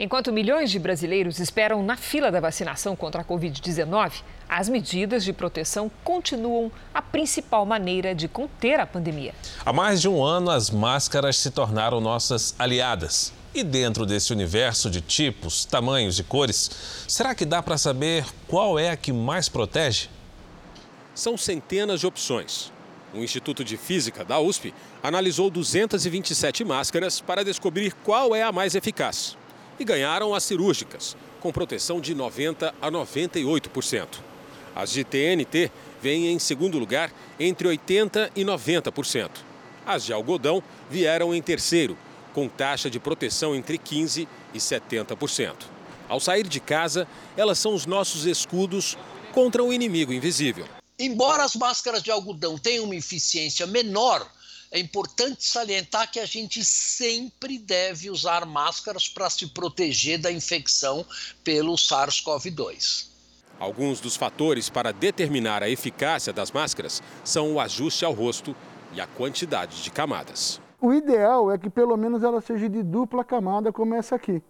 Enquanto 0.02 0.32
milhões 0.32 0.70
de 0.70 0.78
brasileiros 0.78 1.38
esperam 1.40 1.82
na 1.82 1.94
fila 1.94 2.32
da 2.32 2.40
vacinação 2.40 2.96
contra 2.96 3.20
a 3.20 3.24
Covid-19, 3.24 4.22
as 4.48 4.66
medidas 4.66 5.22
de 5.22 5.30
proteção 5.30 5.90
continuam 6.02 6.72
a 6.94 7.02
principal 7.02 7.66
maneira 7.66 8.14
de 8.14 8.26
conter 8.26 8.80
a 8.80 8.86
pandemia. 8.86 9.34
Há 9.62 9.74
mais 9.74 10.00
de 10.00 10.08
um 10.08 10.24
ano, 10.24 10.50
as 10.50 10.70
máscaras 10.70 11.36
se 11.36 11.50
tornaram 11.50 12.00
nossas 12.00 12.54
aliadas. 12.58 13.30
E 13.54 13.62
dentro 13.62 14.06
desse 14.06 14.32
universo 14.32 14.88
de 14.88 15.02
tipos, 15.02 15.66
tamanhos 15.66 16.18
e 16.18 16.24
cores, 16.24 16.70
será 17.06 17.34
que 17.34 17.44
dá 17.44 17.62
para 17.62 17.76
saber 17.76 18.24
qual 18.48 18.78
é 18.78 18.88
a 18.88 18.96
que 18.96 19.12
mais 19.12 19.50
protege? 19.50 20.08
São 21.14 21.36
centenas 21.36 22.00
de 22.00 22.06
opções. 22.06 22.72
O 23.12 23.18
Instituto 23.18 23.62
de 23.62 23.76
Física 23.76 24.24
da 24.24 24.40
USP 24.40 24.72
analisou 25.02 25.50
227 25.50 26.64
máscaras 26.64 27.20
para 27.20 27.44
descobrir 27.44 27.92
qual 28.02 28.34
é 28.34 28.42
a 28.42 28.50
mais 28.50 28.74
eficaz. 28.74 29.36
E 29.80 29.84
ganharam 29.84 30.34
as 30.34 30.44
cirúrgicas, 30.44 31.16
com 31.40 31.50
proteção 31.50 32.02
de 32.02 32.14
90% 32.14 32.74
a 32.82 32.90
98%. 32.90 34.06
As 34.76 34.90
de 34.90 35.02
TNT 35.02 35.72
vêm 36.02 36.30
em 36.30 36.38
segundo 36.38 36.78
lugar, 36.78 37.10
entre 37.38 37.66
80% 37.66 38.30
e 38.36 38.44
90%. 38.44 39.30
As 39.86 40.04
de 40.04 40.12
algodão 40.12 40.62
vieram 40.90 41.34
em 41.34 41.40
terceiro, 41.40 41.96
com 42.34 42.46
taxa 42.46 42.90
de 42.90 43.00
proteção 43.00 43.56
entre 43.56 43.78
15% 43.78 44.28
e 44.52 44.58
70%. 44.58 45.54
Ao 46.06 46.20
sair 46.20 46.46
de 46.46 46.60
casa, 46.60 47.08
elas 47.34 47.58
são 47.58 47.74
os 47.74 47.86
nossos 47.86 48.26
escudos 48.26 48.98
contra 49.32 49.64
o 49.64 49.72
inimigo 49.72 50.12
invisível. 50.12 50.66
Embora 50.98 51.42
as 51.42 51.56
máscaras 51.56 52.02
de 52.02 52.10
algodão 52.10 52.58
tenham 52.58 52.84
uma 52.84 52.96
eficiência 52.96 53.66
menor, 53.66 54.30
é 54.70 54.78
importante 54.78 55.44
salientar 55.44 56.10
que 56.10 56.20
a 56.20 56.26
gente 56.26 56.64
sempre 56.64 57.58
deve 57.58 58.08
usar 58.08 58.46
máscaras 58.46 59.08
para 59.08 59.28
se 59.28 59.48
proteger 59.48 60.18
da 60.18 60.30
infecção 60.30 61.04
pelo 61.42 61.74
SARS-CoV-2. 61.74 63.08
Alguns 63.58 64.00
dos 64.00 64.16
fatores 64.16 64.70
para 64.70 64.92
determinar 64.92 65.62
a 65.62 65.68
eficácia 65.68 66.32
das 66.32 66.50
máscaras 66.50 67.02
são 67.24 67.54
o 67.54 67.60
ajuste 67.60 68.04
ao 68.04 68.12
rosto 68.12 68.54
e 68.94 69.00
a 69.00 69.06
quantidade 69.06 69.82
de 69.82 69.90
camadas. 69.90 70.60
O 70.80 70.94
ideal 70.94 71.52
é 71.52 71.58
que 71.58 71.68
pelo 71.68 71.96
menos 71.96 72.22
ela 72.22 72.40
seja 72.40 72.68
de 72.68 72.82
dupla 72.82 73.22
camada, 73.22 73.70
como 73.70 73.94
essa 73.94 74.14
aqui. 74.14 74.42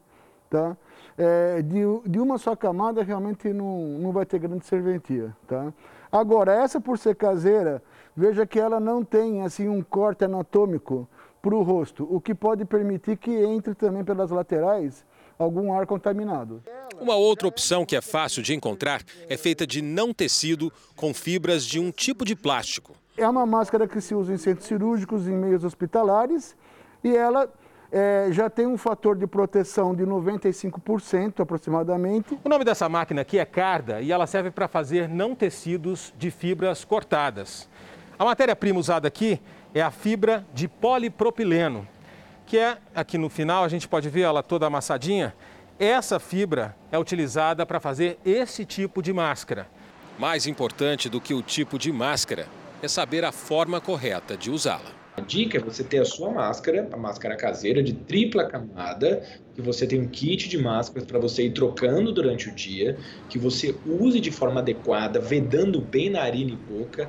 Tá? 0.48 0.76
É, 1.18 1.62
de, 1.62 1.80
de, 2.06 2.20
uma 2.20 2.38
só 2.38 2.54
camada 2.54 3.02
realmente 3.02 3.52
não, 3.52 3.98
não 3.98 4.12
vai 4.12 4.24
ter 4.24 4.38
grande 4.38 4.64
serventia. 4.64 5.34
Tá? 5.48 5.72
Agora, 6.12 6.52
essa 6.52 6.80
por 6.80 6.98
ser 6.98 7.16
caseira, 7.16 7.82
veja 8.16 8.46
que 8.46 8.58
ela 8.58 8.80
não 8.80 9.04
tem 9.04 9.42
assim 9.42 9.68
um 9.68 9.82
corte 9.82 10.24
anatômico 10.24 11.08
para 11.40 11.54
o 11.54 11.62
rosto, 11.62 12.06
o 12.10 12.20
que 12.20 12.34
pode 12.34 12.64
permitir 12.64 13.16
que 13.16 13.30
entre 13.30 13.74
também 13.74 14.04
pelas 14.04 14.30
laterais 14.30 15.04
algum 15.38 15.72
ar 15.72 15.86
contaminado. 15.86 16.62
Uma 17.00 17.16
outra 17.16 17.48
opção 17.48 17.86
que 17.86 17.96
é 17.96 18.00
fácil 18.02 18.42
de 18.42 18.54
encontrar 18.54 19.02
é 19.28 19.36
feita 19.36 19.66
de 19.66 19.80
não 19.80 20.12
tecido 20.12 20.70
com 20.94 21.14
fibras 21.14 21.64
de 21.64 21.80
um 21.80 21.90
tipo 21.90 22.26
de 22.26 22.36
plástico. 22.36 22.94
É 23.16 23.26
uma 23.26 23.46
máscara 23.46 23.88
que 23.88 24.00
se 24.00 24.14
usa 24.14 24.34
em 24.34 24.36
centros 24.36 24.66
cirúrgicos, 24.66 25.26
em 25.26 25.32
meios 25.32 25.64
hospitalares, 25.64 26.54
e 27.02 27.16
ela 27.16 27.50
é, 27.90 28.28
já 28.30 28.48
tem 28.48 28.66
um 28.66 28.76
fator 28.76 29.16
de 29.16 29.26
proteção 29.26 29.94
de 29.94 30.04
95% 30.04 31.40
aproximadamente. 31.40 32.38
O 32.44 32.48
nome 32.48 32.64
dessa 32.64 32.88
máquina 32.88 33.22
aqui 33.22 33.38
é 33.38 33.44
Carda 33.44 34.00
e 34.00 34.12
ela 34.12 34.26
serve 34.26 34.50
para 34.50 34.68
fazer 34.68 35.08
não 35.08 35.34
tecidos 35.34 36.12
de 36.16 36.30
fibras 36.30 36.84
cortadas. 36.84 37.68
A 38.20 38.24
matéria-prima 38.26 38.78
usada 38.78 39.08
aqui 39.08 39.40
é 39.74 39.80
a 39.80 39.90
fibra 39.90 40.44
de 40.52 40.68
polipropileno, 40.68 41.88
que 42.44 42.58
é, 42.58 42.76
aqui 42.94 43.16
no 43.16 43.30
final, 43.30 43.64
a 43.64 43.68
gente 43.68 43.88
pode 43.88 44.10
ver 44.10 44.20
ela 44.20 44.42
toda 44.42 44.66
amassadinha. 44.66 45.34
Essa 45.78 46.20
fibra 46.20 46.76
é 46.92 46.98
utilizada 46.98 47.64
para 47.64 47.80
fazer 47.80 48.18
esse 48.22 48.66
tipo 48.66 49.02
de 49.02 49.10
máscara. 49.10 49.66
Mais 50.18 50.46
importante 50.46 51.08
do 51.08 51.18
que 51.18 51.32
o 51.32 51.40
tipo 51.40 51.78
de 51.78 51.90
máscara 51.90 52.46
é 52.82 52.88
saber 52.88 53.24
a 53.24 53.32
forma 53.32 53.80
correta 53.80 54.36
de 54.36 54.50
usá-la. 54.50 54.90
A 55.16 55.22
dica 55.22 55.56
é 55.56 55.60
você 55.62 55.82
ter 55.82 56.00
a 56.00 56.04
sua 56.04 56.30
máscara, 56.30 56.90
a 56.92 56.98
máscara 56.98 57.34
caseira 57.36 57.82
de 57.82 57.94
tripla 57.94 58.44
camada, 58.44 59.26
que 59.54 59.62
você 59.62 59.86
tem 59.86 59.98
um 59.98 60.06
kit 60.06 60.46
de 60.46 60.58
máscaras 60.58 61.08
para 61.08 61.18
você 61.18 61.46
ir 61.46 61.54
trocando 61.54 62.12
durante 62.12 62.50
o 62.50 62.54
dia, 62.54 62.98
que 63.30 63.38
você 63.38 63.74
use 63.86 64.20
de 64.20 64.30
forma 64.30 64.60
adequada, 64.60 65.18
vedando 65.18 65.80
bem 65.80 66.10
narina 66.10 66.50
e 66.50 66.56
boca. 66.56 67.08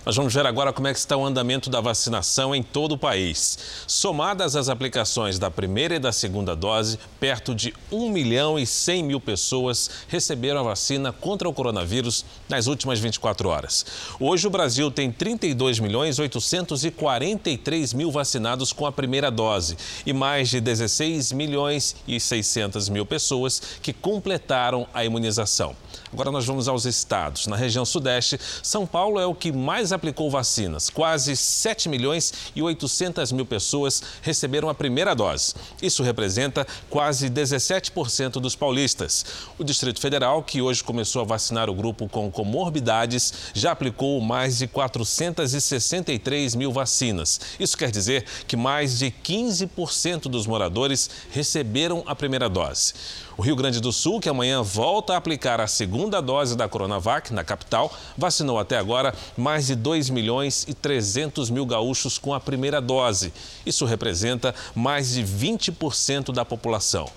Nós 0.03 0.15
vamos 0.15 0.33
ver 0.33 0.47
agora 0.47 0.73
como 0.73 0.87
é 0.87 0.93
que 0.93 0.97
está 0.97 1.15
o 1.15 1.23
andamento 1.23 1.69
da 1.69 1.79
vacinação 1.79 2.55
em 2.55 2.63
todo 2.63 2.93
o 2.93 2.97
país. 2.97 3.85
Somadas 3.85 4.55
as 4.55 4.67
aplicações 4.67 5.37
da 5.37 5.51
primeira 5.51 5.95
e 5.95 5.99
da 5.99 6.11
segunda 6.11 6.55
dose, 6.55 6.97
perto 7.19 7.53
de 7.53 7.71
1 7.91 8.09
milhão 8.09 8.57
e 8.57 8.65
100 8.65 9.03
mil 9.03 9.21
pessoas 9.21 9.91
receberam 10.07 10.61
a 10.61 10.63
vacina 10.63 11.11
contra 11.11 11.47
o 11.47 11.53
coronavírus 11.53 12.25
nas 12.49 12.65
últimas 12.65 12.99
24 12.99 13.47
horas. 13.47 13.85
Hoje 14.19 14.47
o 14.47 14.49
Brasil 14.49 14.89
tem 14.89 15.11
32 15.11 15.77
milhões 15.77 16.17
843 16.17 17.93
mil 17.93 18.11
vacinados 18.11 18.73
com 18.73 18.87
a 18.87 18.91
primeira 18.91 19.29
dose 19.29 19.77
e 20.03 20.11
mais 20.13 20.49
de 20.49 20.59
16 20.59 21.31
milhões 21.31 21.95
e 22.07 22.19
600 22.19 22.89
mil 22.89 23.05
pessoas 23.05 23.61
que 23.83 23.93
completaram 23.93 24.87
a 24.95 25.05
imunização. 25.05 25.75
Agora 26.11 26.31
nós 26.31 26.45
vamos 26.45 26.67
aos 26.67 26.85
estados. 26.85 27.47
Na 27.47 27.55
região 27.55 27.85
sudeste, 27.85 28.39
São 28.63 28.85
Paulo 28.87 29.19
é 29.19 29.25
o 29.25 29.35
que 29.35 29.51
mais 29.51 29.90
aplicou 29.91 30.29
vacinas. 30.29 30.89
Quase 30.89 31.35
7 31.35 31.89
milhões 31.89 32.33
e 32.55 32.61
800 32.61 33.31
mil 33.31 33.45
pessoas 33.45 34.01
receberam 34.21 34.69
a 34.69 34.73
primeira 34.73 35.15
dose. 35.15 35.53
Isso 35.81 36.03
representa 36.03 36.65
quase 36.89 37.29
17% 37.29 38.33
dos 38.33 38.55
paulistas. 38.55 39.25
O 39.57 39.63
Distrito 39.63 39.99
Federal, 39.99 40.43
que 40.43 40.61
hoje 40.61 40.83
começou 40.83 41.21
a 41.21 41.25
vacinar 41.25 41.69
o 41.69 41.75
grupo 41.75 42.07
com 42.07 42.31
comorbidades, 42.31 43.33
já 43.53 43.71
aplicou 43.71 44.19
mais 44.21 44.57
de 44.57 44.67
463 44.67 46.55
mil 46.55 46.71
vacinas. 46.71 47.39
Isso 47.59 47.77
quer 47.77 47.91
dizer 47.91 48.25
que 48.47 48.55
mais 48.55 48.99
de 48.99 49.11
15% 49.11 50.23
dos 50.23 50.47
moradores 50.47 51.09
receberam 51.31 52.03
a 52.05 52.15
primeira 52.15 52.49
dose. 52.49 52.93
O 53.37 53.41
Rio 53.41 53.55
Grande 53.55 53.79
do 53.79 53.91
Sul, 53.91 54.19
que 54.19 54.29
amanhã 54.29 54.61
volta 54.61 55.13
a 55.13 55.17
aplicar 55.17 55.59
a 55.59 55.65
segunda 55.65 56.21
dose 56.21 56.55
da 56.55 56.67
Coronavac 56.67 57.33
na 57.33 57.43
capital, 57.43 57.91
vacinou 58.17 58.59
até 58.59 58.77
agora 58.77 59.15
mais 59.37 59.67
de 59.67 59.75
2 59.81 60.09
milhões 60.09 60.65
e 60.67 60.73
300 60.73 61.49
mil 61.49 61.65
gaúchos 61.65 62.17
com 62.17 62.33
a 62.33 62.39
primeira 62.39 62.79
dose. 62.79 63.33
Isso 63.65 63.85
representa 63.85 64.53
mais 64.75 65.13
de 65.13 65.23
20% 65.23 66.31
da 66.31 66.45
população. 66.45 67.09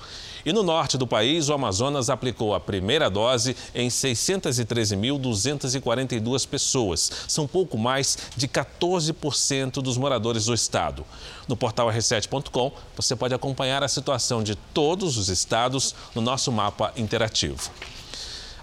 E 0.44 0.52
no 0.52 0.62
norte 0.62 0.98
do 0.98 1.06
país, 1.06 1.48
o 1.48 1.54
Amazonas 1.54 2.10
aplicou 2.10 2.54
a 2.54 2.60
primeira 2.60 3.08
dose 3.08 3.56
em 3.74 3.88
613.242 3.88 6.46
pessoas. 6.46 7.10
São 7.26 7.46
pouco 7.46 7.78
mais 7.78 8.18
de 8.36 8.46
14% 8.46 9.80
dos 9.80 9.96
moradores 9.96 10.44
do 10.44 10.52
estado. 10.52 11.02
No 11.48 11.56
portal 11.56 11.88
r7.com, 11.88 12.70
você 12.94 13.16
pode 13.16 13.34
acompanhar 13.34 13.82
a 13.82 13.88
situação 13.88 14.42
de 14.42 14.54
todos 14.54 15.16
os 15.16 15.30
estados 15.30 15.94
no 16.14 16.20
nosso 16.20 16.52
mapa 16.52 16.92
interativo. 16.94 17.70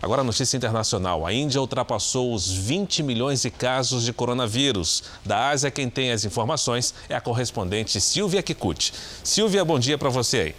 Agora, 0.02 0.24
notícia 0.24 0.58
internacional. 0.58 1.28
A 1.28 1.32
Índia 1.32 1.62
ultrapassou 1.62 2.34
os 2.34 2.52
20 2.52 3.04
milhões 3.04 3.44
de 3.44 3.52
casos 3.52 4.04
de 4.04 4.12
coronavírus. 4.12 5.04
Da 5.24 5.50
Ásia, 5.50 5.70
quem 5.70 5.90
tem 5.90 6.12
as 6.12 6.26
informações 6.26 6.94
é 7.08 7.16
a 7.16 7.22
correspondente 7.22 8.02
Silvia 8.02 8.42
Kikuchi. 8.42 8.92
Silvia, 9.24 9.64
bom 9.64 9.78
dia 9.78 10.00
para 10.00 10.10
você 10.10 10.38
aí. 10.38 10.56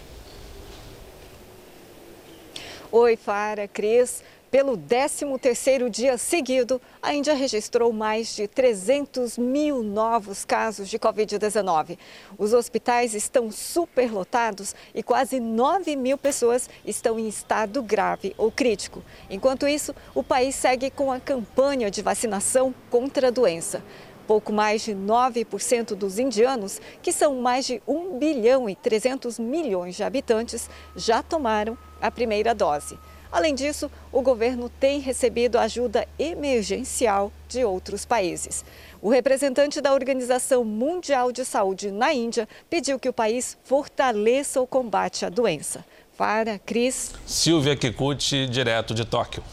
Oi, 2.89 3.17
Fara, 3.17 3.67
Cris. 3.67 4.23
Pelo 4.53 4.77
13º 4.77 5.89
dia 5.89 6.15
seguido, 6.15 6.79
a 7.01 7.11
Índia 7.11 7.33
registrou 7.33 7.91
mais 7.91 8.35
de 8.35 8.47
300 8.47 9.35
mil 9.35 9.81
novos 9.81 10.45
casos 10.45 10.87
de 10.89 10.99
Covid-19. 10.99 11.97
Os 12.37 12.53
hospitais 12.53 13.15
estão 13.15 13.49
superlotados 13.49 14.75
e 14.93 15.01
quase 15.01 15.39
9 15.39 15.95
mil 15.95 16.19
pessoas 16.19 16.69
estão 16.85 17.17
em 17.17 17.27
estado 17.27 17.81
grave 17.81 18.35
ou 18.37 18.51
crítico. 18.51 19.03
Enquanto 19.27 19.67
isso, 19.67 19.91
o 20.13 20.21
país 20.21 20.53
segue 20.53 20.91
com 20.91 21.11
a 21.11 21.19
campanha 21.19 21.89
de 21.89 22.03
vacinação 22.03 22.75
contra 22.91 23.29
a 23.29 23.31
doença. 23.31 23.83
Pouco 24.27 24.53
mais 24.53 24.83
de 24.83 24.93
9% 24.93 25.95
dos 25.95 26.19
indianos, 26.19 26.79
que 27.01 27.11
são 27.11 27.37
mais 27.37 27.65
de 27.65 27.81
1 27.87 28.19
bilhão 28.19 28.69
e 28.69 28.75
300 28.75 29.39
milhões 29.39 29.95
de 29.95 30.03
habitantes, 30.03 30.69
já 30.95 31.23
tomaram 31.23 31.75
a 31.99 32.11
primeira 32.11 32.53
dose. 32.53 32.99
Além 33.33 33.55
disso, 33.55 33.89
o 34.11 34.21
governo 34.21 34.69
tem 34.69 34.99
recebido 34.99 35.57
ajuda 35.57 36.07
emergencial 36.19 37.33
de 37.49 37.65
outros 37.65 38.05
países. 38.05 38.63
O 39.01 39.09
representante 39.09 39.81
da 39.81 39.91
Organização 39.91 40.63
Mundial 40.63 41.31
de 41.31 41.43
Saúde 41.43 41.89
na 41.89 42.13
Índia 42.13 42.47
pediu 42.69 42.99
que 42.99 43.09
o 43.09 43.13
país 43.13 43.57
fortaleça 43.63 44.61
o 44.61 44.67
combate 44.67 45.25
à 45.25 45.29
doença. 45.29 45.83
Para 46.15 46.59
Cris. 46.59 47.15
Silvia 47.25 47.75
Kikuchi, 47.75 48.45
direto 48.45 48.93
de 48.93 49.03
Tóquio. 49.03 49.43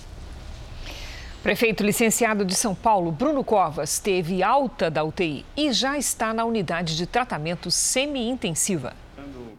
Prefeito 1.43 1.83
licenciado 1.83 2.45
de 2.45 2.55
São 2.55 2.75
Paulo, 2.75 3.11
Bruno 3.11 3.43
Covas, 3.43 3.99
teve 3.99 4.43
alta 4.43 4.91
da 4.91 5.03
UTI 5.03 5.43
e 5.57 5.73
já 5.73 5.97
está 5.97 6.35
na 6.35 6.45
unidade 6.45 6.99
de 6.99 7.07
tratamento 7.07 7.71
semi-intensiva. 7.71 8.93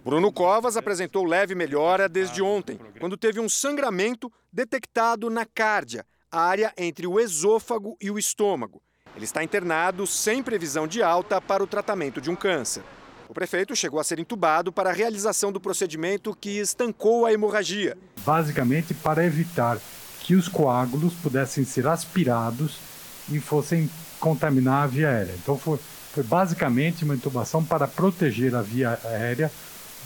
Bruno 0.04 0.32
Covas 0.32 0.76
apresentou 0.76 1.24
leve 1.24 1.54
melhora 1.54 2.10
desde 2.10 2.42
ontem, 2.42 2.80
quando 3.00 3.16
teve 3.16 3.40
um 3.40 3.48
sangramento 3.48 4.32
detectado 4.52 5.30
na 5.30 5.46
cárdia, 5.46 6.04
área 6.32 6.74
entre 6.76 7.06
o 7.06 7.20
esôfago 7.20 7.96
e 8.02 8.10
o 8.10 8.18
estômago. 8.18 8.82
Ele 9.16 9.26
está 9.26 9.44
internado 9.44 10.08
sem 10.08 10.42
previsão 10.42 10.88
de 10.88 11.04
alta 11.04 11.40
para 11.40 11.64
o 11.64 11.68
tratamento 11.68 12.20
de 12.20 12.32
um 12.32 12.36
câncer. 12.36 12.82
O 13.30 13.34
prefeito 13.34 13.76
chegou 13.76 14.00
a 14.00 14.04
ser 14.04 14.18
entubado 14.18 14.72
para 14.72 14.90
a 14.90 14.94
realização 14.94 15.52
do 15.52 15.62
procedimento 15.62 16.36
que 16.36 16.58
estancou 16.58 17.26
a 17.26 17.32
hemorragia. 17.32 17.96
Basicamente 18.26 18.96
para 18.96 19.24
evitar 19.24 19.78
que 20.22 20.34
os 20.34 20.48
coágulos 20.48 21.14
pudessem 21.14 21.64
ser 21.64 21.86
aspirados 21.86 22.80
e 23.30 23.40
fossem 23.40 23.88
contaminar 24.20 24.84
a 24.84 24.88
via 24.88 25.10
aérea. 25.10 25.36
Então 25.42 25.58
foi, 25.60 25.78
foi 26.12 26.24
basicamente 26.24 27.04
uma 27.04 27.16
intubação 27.16 27.64
para 27.64 27.88
proteger 27.88 28.56
a 28.56 28.62
via 28.64 29.00
aérea 29.04 29.52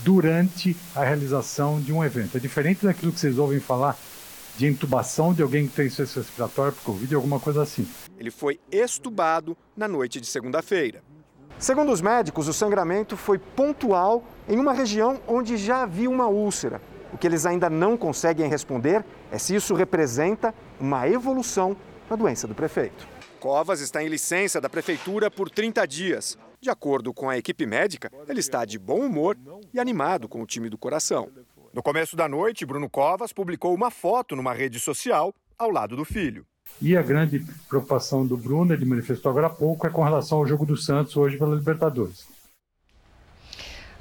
durante 0.03 0.75
a 0.95 1.03
realização 1.03 1.79
de 1.79 1.93
um 1.93 2.03
evento. 2.03 2.37
É 2.37 2.39
diferente 2.39 2.85
daquilo 2.85 3.11
que 3.11 3.19
vocês 3.19 3.37
ouvem 3.37 3.59
falar 3.59 3.97
de 4.57 4.67
intubação 4.67 5.33
de 5.33 5.41
alguém 5.41 5.67
que 5.67 5.75
tem 5.75 5.87
insuficiência 5.87 6.21
respiratória 6.21 6.71
por 6.71 6.83
Covid, 6.83 7.15
alguma 7.15 7.39
coisa 7.39 7.63
assim. 7.63 7.87
Ele 8.17 8.31
foi 8.31 8.59
estubado 8.71 9.57
na 9.75 9.87
noite 9.87 10.21
de 10.21 10.27
segunda-feira. 10.27 11.03
Segundo 11.57 11.91
os 11.91 12.01
médicos, 12.01 12.47
o 12.47 12.53
sangramento 12.53 13.15
foi 13.15 13.37
pontual 13.37 14.23
em 14.47 14.57
uma 14.57 14.73
região 14.73 15.19
onde 15.27 15.57
já 15.57 15.83
havia 15.83 16.09
uma 16.09 16.27
úlcera. 16.27 16.81
O 17.13 17.17
que 17.17 17.25
eles 17.25 17.45
ainda 17.45 17.69
não 17.69 17.95
conseguem 17.95 18.49
responder 18.49 19.05
é 19.31 19.37
se 19.37 19.55
isso 19.55 19.73
representa 19.73 20.53
uma 20.79 21.07
evolução 21.07 21.75
da 22.09 22.15
doença 22.15 22.45
do 22.45 22.53
prefeito. 22.53 23.07
Covas 23.39 23.79
está 23.79 24.03
em 24.03 24.07
licença 24.07 24.59
da 24.59 24.69
prefeitura 24.69 25.31
por 25.31 25.49
30 25.49 25.85
dias. 25.85 26.37
De 26.61 26.69
acordo 26.69 27.13
com 27.13 27.29
a 27.29 27.37
equipe 27.37 27.65
médica, 27.65 28.09
ele 28.27 28.39
está 28.39 28.65
de 28.65 28.79
bom 28.79 28.99
humor 28.99 29.37
e 29.73 29.79
animado 29.79 30.27
com 30.27 30.41
o 30.41 30.45
time 30.45 30.69
do 30.69 30.77
coração. 30.77 31.29
No 31.73 31.83
começo 31.83 32.15
da 32.15 32.27
noite, 32.27 32.65
Bruno 32.65 32.89
Covas 32.89 33.33
publicou 33.33 33.73
uma 33.73 33.91
foto 33.91 34.35
numa 34.35 34.53
rede 34.53 34.79
social 34.79 35.33
ao 35.57 35.69
lado 35.69 35.95
do 35.95 36.05
filho. 36.05 36.45
E 36.81 36.95
a 36.97 37.01
grande 37.01 37.45
preocupação 37.69 38.25
do 38.25 38.35
Bruno, 38.35 38.73
ele 38.73 38.85
manifestou 38.85 39.29
agora 39.29 39.47
há 39.47 39.49
pouco, 39.49 39.85
é 39.85 39.89
com 39.89 40.03
relação 40.03 40.39
ao 40.39 40.47
jogo 40.47 40.65
do 40.65 40.75
Santos 40.75 41.15
hoje 41.15 41.37
pela 41.37 41.55
Libertadores. 41.55 42.27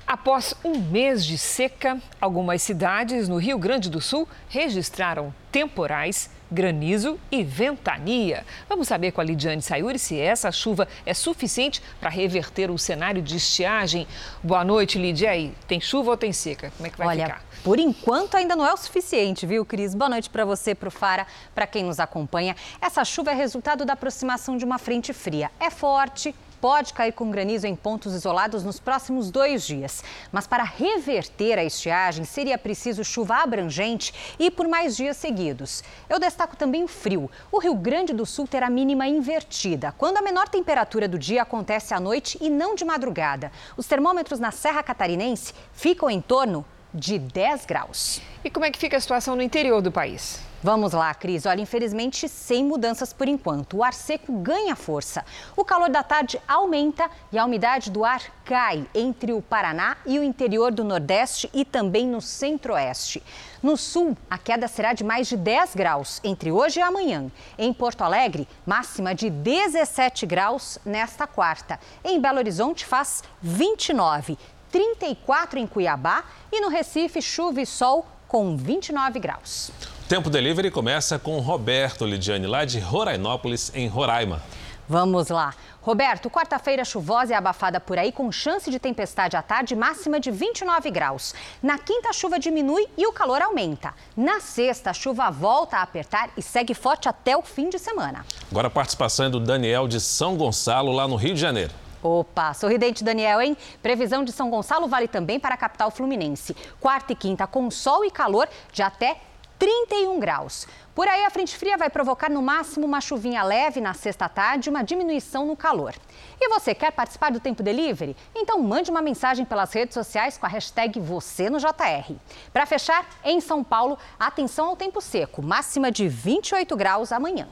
Após 0.06 0.54
um 0.62 0.78
mês 0.78 1.24
de 1.24 1.38
seca, 1.38 2.00
algumas 2.20 2.62
cidades 2.62 3.28
no 3.28 3.36
Rio 3.36 3.58
Grande 3.58 3.90
do 3.90 4.00
Sul 4.00 4.28
registraram 4.48 5.34
temporais, 5.50 6.30
granizo 6.54 7.18
e 7.30 7.42
ventania. 7.42 8.46
Vamos 8.68 8.86
saber 8.86 9.10
com 9.10 9.20
a 9.20 9.24
Lidiane 9.24 9.60
Sayuri 9.60 9.98
se 9.98 10.18
essa 10.18 10.52
chuva 10.52 10.86
é 11.04 11.12
suficiente 11.12 11.82
para 12.00 12.08
reverter 12.08 12.70
o 12.70 12.78
cenário 12.78 13.20
de 13.20 13.36
estiagem. 13.36 14.06
Boa 14.42 14.64
noite, 14.64 14.96
Lidia. 14.98 15.30
aí, 15.30 15.52
tem 15.66 15.80
chuva 15.80 16.12
ou 16.12 16.16
tem 16.16 16.32
seca? 16.32 16.72
Como 16.76 16.86
é 16.86 16.90
que 16.90 16.96
vai 16.96 17.08
Olha, 17.08 17.26
ficar? 17.26 17.44
Por 17.64 17.78
enquanto 17.78 18.36
ainda 18.36 18.54
não 18.54 18.64
é 18.64 18.72
o 18.72 18.76
suficiente, 18.76 19.44
viu, 19.44 19.64
Cris? 19.64 19.94
Boa 19.94 20.08
noite 20.08 20.30
para 20.30 20.44
você, 20.44 20.74
para 20.74 20.88
o 20.88 20.92
Fara, 20.92 21.26
para 21.54 21.66
quem 21.66 21.82
nos 21.82 21.98
acompanha. 21.98 22.54
Essa 22.80 23.04
chuva 23.04 23.32
é 23.32 23.34
resultado 23.34 23.84
da 23.84 23.94
aproximação 23.94 24.56
de 24.56 24.64
uma 24.64 24.78
frente 24.78 25.12
fria. 25.12 25.50
É 25.58 25.70
forte, 25.70 26.34
pode 26.64 26.94
cair 26.94 27.12
com 27.12 27.30
granizo 27.30 27.66
em 27.66 27.76
pontos 27.76 28.14
isolados 28.14 28.64
nos 28.64 28.80
próximos 28.80 29.30
dois 29.30 29.66
dias. 29.66 30.02
Mas 30.32 30.46
para 30.46 30.64
reverter 30.64 31.58
a 31.58 31.62
estiagem, 31.62 32.24
seria 32.24 32.56
preciso 32.56 33.04
chuva 33.04 33.42
abrangente 33.42 34.14
e 34.38 34.50
por 34.50 34.66
mais 34.66 34.96
dias 34.96 35.18
seguidos. 35.18 35.84
Eu 36.08 36.18
destaco 36.18 36.56
também 36.56 36.82
o 36.82 36.88
frio. 36.88 37.30
O 37.52 37.58
Rio 37.58 37.74
Grande 37.74 38.14
do 38.14 38.24
Sul 38.24 38.48
terá 38.48 38.70
mínima 38.70 39.06
invertida, 39.06 39.94
quando 39.98 40.16
a 40.16 40.22
menor 40.22 40.48
temperatura 40.48 41.06
do 41.06 41.18
dia 41.18 41.42
acontece 41.42 41.92
à 41.92 42.00
noite 42.00 42.38
e 42.40 42.48
não 42.48 42.74
de 42.74 42.82
madrugada. 42.82 43.52
Os 43.76 43.86
termômetros 43.86 44.40
na 44.40 44.50
Serra 44.50 44.82
Catarinense 44.82 45.52
ficam 45.74 46.08
em 46.08 46.22
torno 46.22 46.64
de 46.94 47.18
10 47.18 47.66
graus. 47.66 48.22
E 48.42 48.48
como 48.48 48.64
é 48.64 48.70
que 48.70 48.78
fica 48.78 48.96
a 48.96 49.00
situação 49.00 49.36
no 49.36 49.42
interior 49.42 49.82
do 49.82 49.92
país? 49.92 50.53
Vamos 50.64 50.94
lá, 50.94 51.12
Cris. 51.12 51.44
Olha, 51.44 51.60
infelizmente, 51.60 52.26
sem 52.26 52.64
mudanças 52.64 53.12
por 53.12 53.28
enquanto. 53.28 53.76
O 53.76 53.84
ar 53.84 53.92
seco 53.92 54.32
ganha 54.32 54.74
força. 54.74 55.22
O 55.54 55.62
calor 55.62 55.90
da 55.90 56.02
tarde 56.02 56.40
aumenta 56.48 57.10
e 57.30 57.36
a 57.36 57.44
umidade 57.44 57.90
do 57.90 58.02
ar 58.02 58.22
cai 58.46 58.86
entre 58.94 59.34
o 59.34 59.42
Paraná 59.42 59.98
e 60.06 60.18
o 60.18 60.22
interior 60.22 60.72
do 60.72 60.82
Nordeste 60.82 61.50
e 61.52 61.66
também 61.66 62.06
no 62.06 62.22
Centro-Oeste. 62.22 63.22
No 63.62 63.76
sul, 63.76 64.16
a 64.30 64.38
queda 64.38 64.66
será 64.66 64.94
de 64.94 65.04
mais 65.04 65.28
de 65.28 65.36
10 65.36 65.74
graus 65.74 66.18
entre 66.24 66.50
hoje 66.50 66.80
e 66.80 66.82
amanhã. 66.82 67.30
Em 67.58 67.70
Porto 67.70 68.00
Alegre, 68.00 68.48
máxima 68.64 69.14
de 69.14 69.28
17 69.28 70.24
graus 70.24 70.78
nesta 70.82 71.26
quarta. 71.26 71.78
Em 72.02 72.18
Belo 72.18 72.38
Horizonte, 72.38 72.86
faz 72.86 73.22
29. 73.42 74.38
34 74.72 75.58
em 75.58 75.66
Cuiabá 75.66 76.24
e 76.50 76.58
no 76.62 76.68
Recife, 76.68 77.20
chuva 77.20 77.60
e 77.60 77.66
sol 77.66 78.06
com 78.26 78.56
29 78.56 79.20
graus. 79.20 79.70
Tempo 80.14 80.30
Delivery 80.30 80.70
começa 80.70 81.18
com 81.18 81.40
Roberto 81.40 82.06
Lidiane, 82.06 82.46
lá 82.46 82.64
de 82.64 82.78
Rorainópolis, 82.78 83.72
em 83.74 83.88
Roraima. 83.88 84.40
Vamos 84.88 85.28
lá. 85.28 85.52
Roberto, 85.82 86.30
quarta-feira 86.30 86.84
chuvosa 86.84 87.32
e 87.32 87.34
abafada 87.34 87.80
por 87.80 87.98
aí, 87.98 88.12
com 88.12 88.30
chance 88.30 88.70
de 88.70 88.78
tempestade 88.78 89.36
à 89.36 89.42
tarde, 89.42 89.74
máxima 89.74 90.20
de 90.20 90.30
29 90.30 90.88
graus. 90.92 91.34
Na 91.60 91.78
quinta, 91.78 92.10
a 92.10 92.12
chuva 92.12 92.38
diminui 92.38 92.86
e 92.96 93.08
o 93.08 93.12
calor 93.12 93.42
aumenta. 93.42 93.92
Na 94.16 94.38
sexta, 94.38 94.90
a 94.90 94.94
chuva 94.94 95.32
volta 95.32 95.78
a 95.78 95.82
apertar 95.82 96.30
e 96.36 96.42
segue 96.42 96.74
forte 96.74 97.08
até 97.08 97.36
o 97.36 97.42
fim 97.42 97.68
de 97.68 97.80
semana. 97.80 98.24
Agora 98.48 98.68
a 98.68 98.70
participação 98.70 99.26
é 99.26 99.30
do 99.30 99.40
Daniel 99.40 99.88
de 99.88 100.00
São 100.00 100.36
Gonçalo, 100.36 100.92
lá 100.92 101.08
no 101.08 101.16
Rio 101.16 101.34
de 101.34 101.40
Janeiro. 101.40 101.72
Opa, 102.00 102.54
sorridente 102.54 103.02
Daniel, 103.02 103.40
hein? 103.40 103.56
Previsão 103.82 104.22
de 104.22 104.30
São 104.30 104.48
Gonçalo 104.48 104.86
vale 104.86 105.08
também 105.08 105.40
para 105.40 105.56
a 105.56 105.58
capital 105.58 105.90
fluminense. 105.90 106.54
Quarta 106.80 107.12
e 107.12 107.16
quinta 107.16 107.48
com 107.48 107.68
sol 107.68 108.04
e 108.04 108.12
calor 108.12 108.48
de 108.72 108.80
até 108.80 109.16
31 109.64 110.20
graus. 110.20 110.68
Por 110.94 111.08
aí, 111.08 111.24
a 111.24 111.30
frente 111.30 111.56
fria 111.56 111.78
vai 111.78 111.88
provocar 111.88 112.30
no 112.30 112.42
máximo 112.42 112.84
uma 112.84 113.00
chuvinha 113.00 113.42
leve 113.42 113.80
na 113.80 113.94
sexta 113.94 114.28
tarde 114.28 114.68
e 114.68 114.70
uma 114.70 114.84
diminuição 114.84 115.46
no 115.46 115.56
calor. 115.56 115.94
E 116.38 116.48
você 116.50 116.74
quer 116.74 116.92
participar 116.92 117.30
do 117.30 117.40
Tempo 117.40 117.62
Delivery? 117.62 118.14
Então 118.34 118.62
mande 118.62 118.90
uma 118.90 119.00
mensagem 119.00 119.44
pelas 119.46 119.72
redes 119.72 119.94
sociais 119.94 120.36
com 120.36 120.44
a 120.44 120.48
hashtag 120.50 121.00
você 121.00 121.48
no 121.48 121.58
JR. 121.58 122.14
Para 122.52 122.66
fechar, 122.66 123.08
em 123.24 123.40
São 123.40 123.64
Paulo, 123.64 123.98
atenção 124.20 124.66
ao 124.66 124.76
tempo 124.76 125.00
seco, 125.00 125.42
máxima 125.42 125.90
de 125.90 126.06
28 126.08 126.76
graus 126.76 127.10
amanhã. 127.10 127.48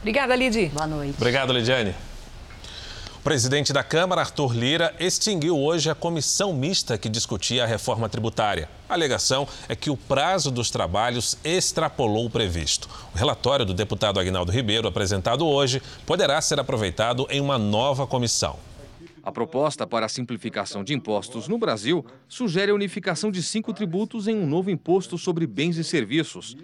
Obrigada, 0.00 0.36
Lidi. 0.36 0.66
Boa 0.66 0.86
noite. 0.86 1.16
Obrigado, 1.16 1.54
Lidiane 1.54 1.94
presidente 3.26 3.72
da 3.72 3.82
Câmara, 3.82 4.20
Arthur 4.20 4.54
Lira, 4.54 4.94
extinguiu 5.00 5.58
hoje 5.58 5.90
a 5.90 5.96
comissão 5.96 6.54
mista 6.54 6.96
que 6.96 7.08
discutia 7.08 7.64
a 7.64 7.66
reforma 7.66 8.08
tributária. 8.08 8.68
A 8.88 8.94
alegação 8.94 9.48
é 9.68 9.74
que 9.74 9.90
o 9.90 9.96
prazo 9.96 10.48
dos 10.48 10.70
trabalhos 10.70 11.36
extrapolou 11.42 12.26
o 12.26 12.30
previsto. 12.30 12.88
O 13.12 13.18
relatório 13.18 13.66
do 13.66 13.74
deputado 13.74 14.20
Agnaldo 14.20 14.52
Ribeiro, 14.52 14.86
apresentado 14.86 15.44
hoje, 15.44 15.82
poderá 16.06 16.40
ser 16.40 16.60
aproveitado 16.60 17.26
em 17.28 17.40
uma 17.40 17.58
nova 17.58 18.06
comissão. 18.06 18.60
A 19.24 19.32
proposta 19.32 19.88
para 19.88 20.06
a 20.06 20.08
simplificação 20.08 20.84
de 20.84 20.94
impostos 20.94 21.48
no 21.48 21.58
Brasil 21.58 22.06
sugere 22.28 22.70
a 22.70 22.76
unificação 22.76 23.32
de 23.32 23.42
cinco 23.42 23.72
tributos 23.72 24.28
em 24.28 24.36
um 24.36 24.46
novo 24.46 24.70
imposto 24.70 25.18
sobre 25.18 25.48
bens 25.48 25.76
e 25.78 25.82
serviços. 25.82 26.56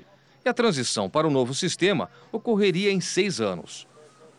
E 0.45 0.49
a 0.49 0.55
transição 0.55 1.11
para 1.11 1.27
o 1.27 1.31
novo 1.31 1.55
sistema 1.55 2.09
ocorreria 2.31 2.93
em 2.93 3.01
seis 3.01 3.41
anos. 3.41 3.91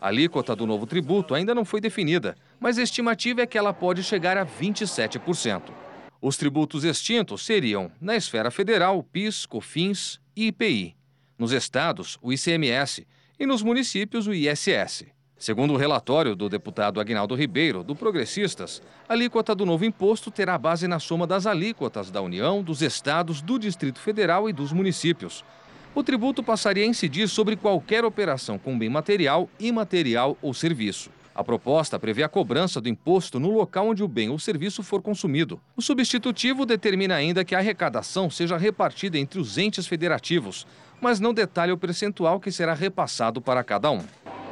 A 0.04 0.08
alíquota 0.08 0.54
do 0.54 0.66
novo 0.66 0.86
tributo 0.86 1.34
ainda 1.34 1.54
não 1.54 1.64
foi 1.64 1.80
definida, 1.80 2.36
mas 2.60 2.76
a 2.76 2.82
estimativa 2.82 3.40
é 3.40 3.46
que 3.46 3.56
ela 3.56 3.72
pode 3.72 4.02
chegar 4.02 4.36
a 4.36 4.44
27%. 4.44 5.62
Os 6.20 6.36
tributos 6.36 6.84
extintos 6.84 7.42
seriam, 7.42 7.90
na 7.98 8.14
esfera 8.14 8.50
federal, 8.50 9.02
PIS, 9.02 9.46
COFINS 9.46 10.20
e 10.36 10.48
IPI. 10.48 10.94
Nos 11.38 11.52
estados, 11.52 12.18
o 12.20 12.34
ICMS. 12.34 13.06
E 13.40 13.46
nos 13.46 13.62
municípios, 13.62 14.26
o 14.26 14.34
ISS. 14.34 15.06
Segundo 15.38 15.72
o 15.72 15.78
relatório 15.78 16.36
do 16.36 16.50
deputado 16.50 17.00
Agnaldo 17.00 17.34
Ribeiro, 17.34 17.82
do 17.82 17.96
Progressistas, 17.96 18.82
a 19.08 19.14
alíquota 19.14 19.54
do 19.54 19.64
novo 19.64 19.86
imposto 19.86 20.30
terá 20.30 20.58
base 20.58 20.86
na 20.86 20.98
soma 20.98 21.26
das 21.26 21.46
alíquotas 21.46 22.10
da 22.10 22.20
União, 22.20 22.62
dos 22.62 22.82
estados, 22.82 23.40
do 23.40 23.58
Distrito 23.58 23.98
Federal 24.00 24.50
e 24.50 24.52
dos 24.52 24.70
municípios 24.70 25.42
o 25.94 26.02
tributo 26.02 26.42
passaria 26.42 26.84
a 26.84 26.88
incidir 26.88 27.28
sobre 27.28 27.54
qualquer 27.54 28.04
operação 28.04 28.58
com 28.58 28.76
bem 28.76 28.88
material, 28.88 29.48
imaterial 29.60 30.36
ou 30.42 30.52
serviço. 30.52 31.08
A 31.32 31.42
proposta 31.42 31.98
prevê 31.98 32.22
a 32.22 32.28
cobrança 32.28 32.80
do 32.80 32.88
imposto 32.88 33.40
no 33.40 33.50
local 33.50 33.88
onde 33.88 34.02
o 34.02 34.08
bem 34.08 34.28
ou 34.28 34.38
serviço 34.38 34.82
for 34.82 35.02
consumido. 35.02 35.60
O 35.76 35.82
substitutivo 35.82 36.64
determina 36.66 37.14
ainda 37.14 37.44
que 37.44 37.54
a 37.54 37.58
arrecadação 37.58 38.30
seja 38.30 38.56
repartida 38.56 39.18
entre 39.18 39.40
os 39.40 39.58
entes 39.58 39.86
federativos, 39.86 40.66
mas 41.00 41.18
não 41.18 41.34
detalha 41.34 41.74
o 41.74 41.78
percentual 41.78 42.38
que 42.38 42.52
será 42.52 42.72
repassado 42.72 43.40
para 43.40 43.64
cada 43.64 43.90
um. 43.90 44.02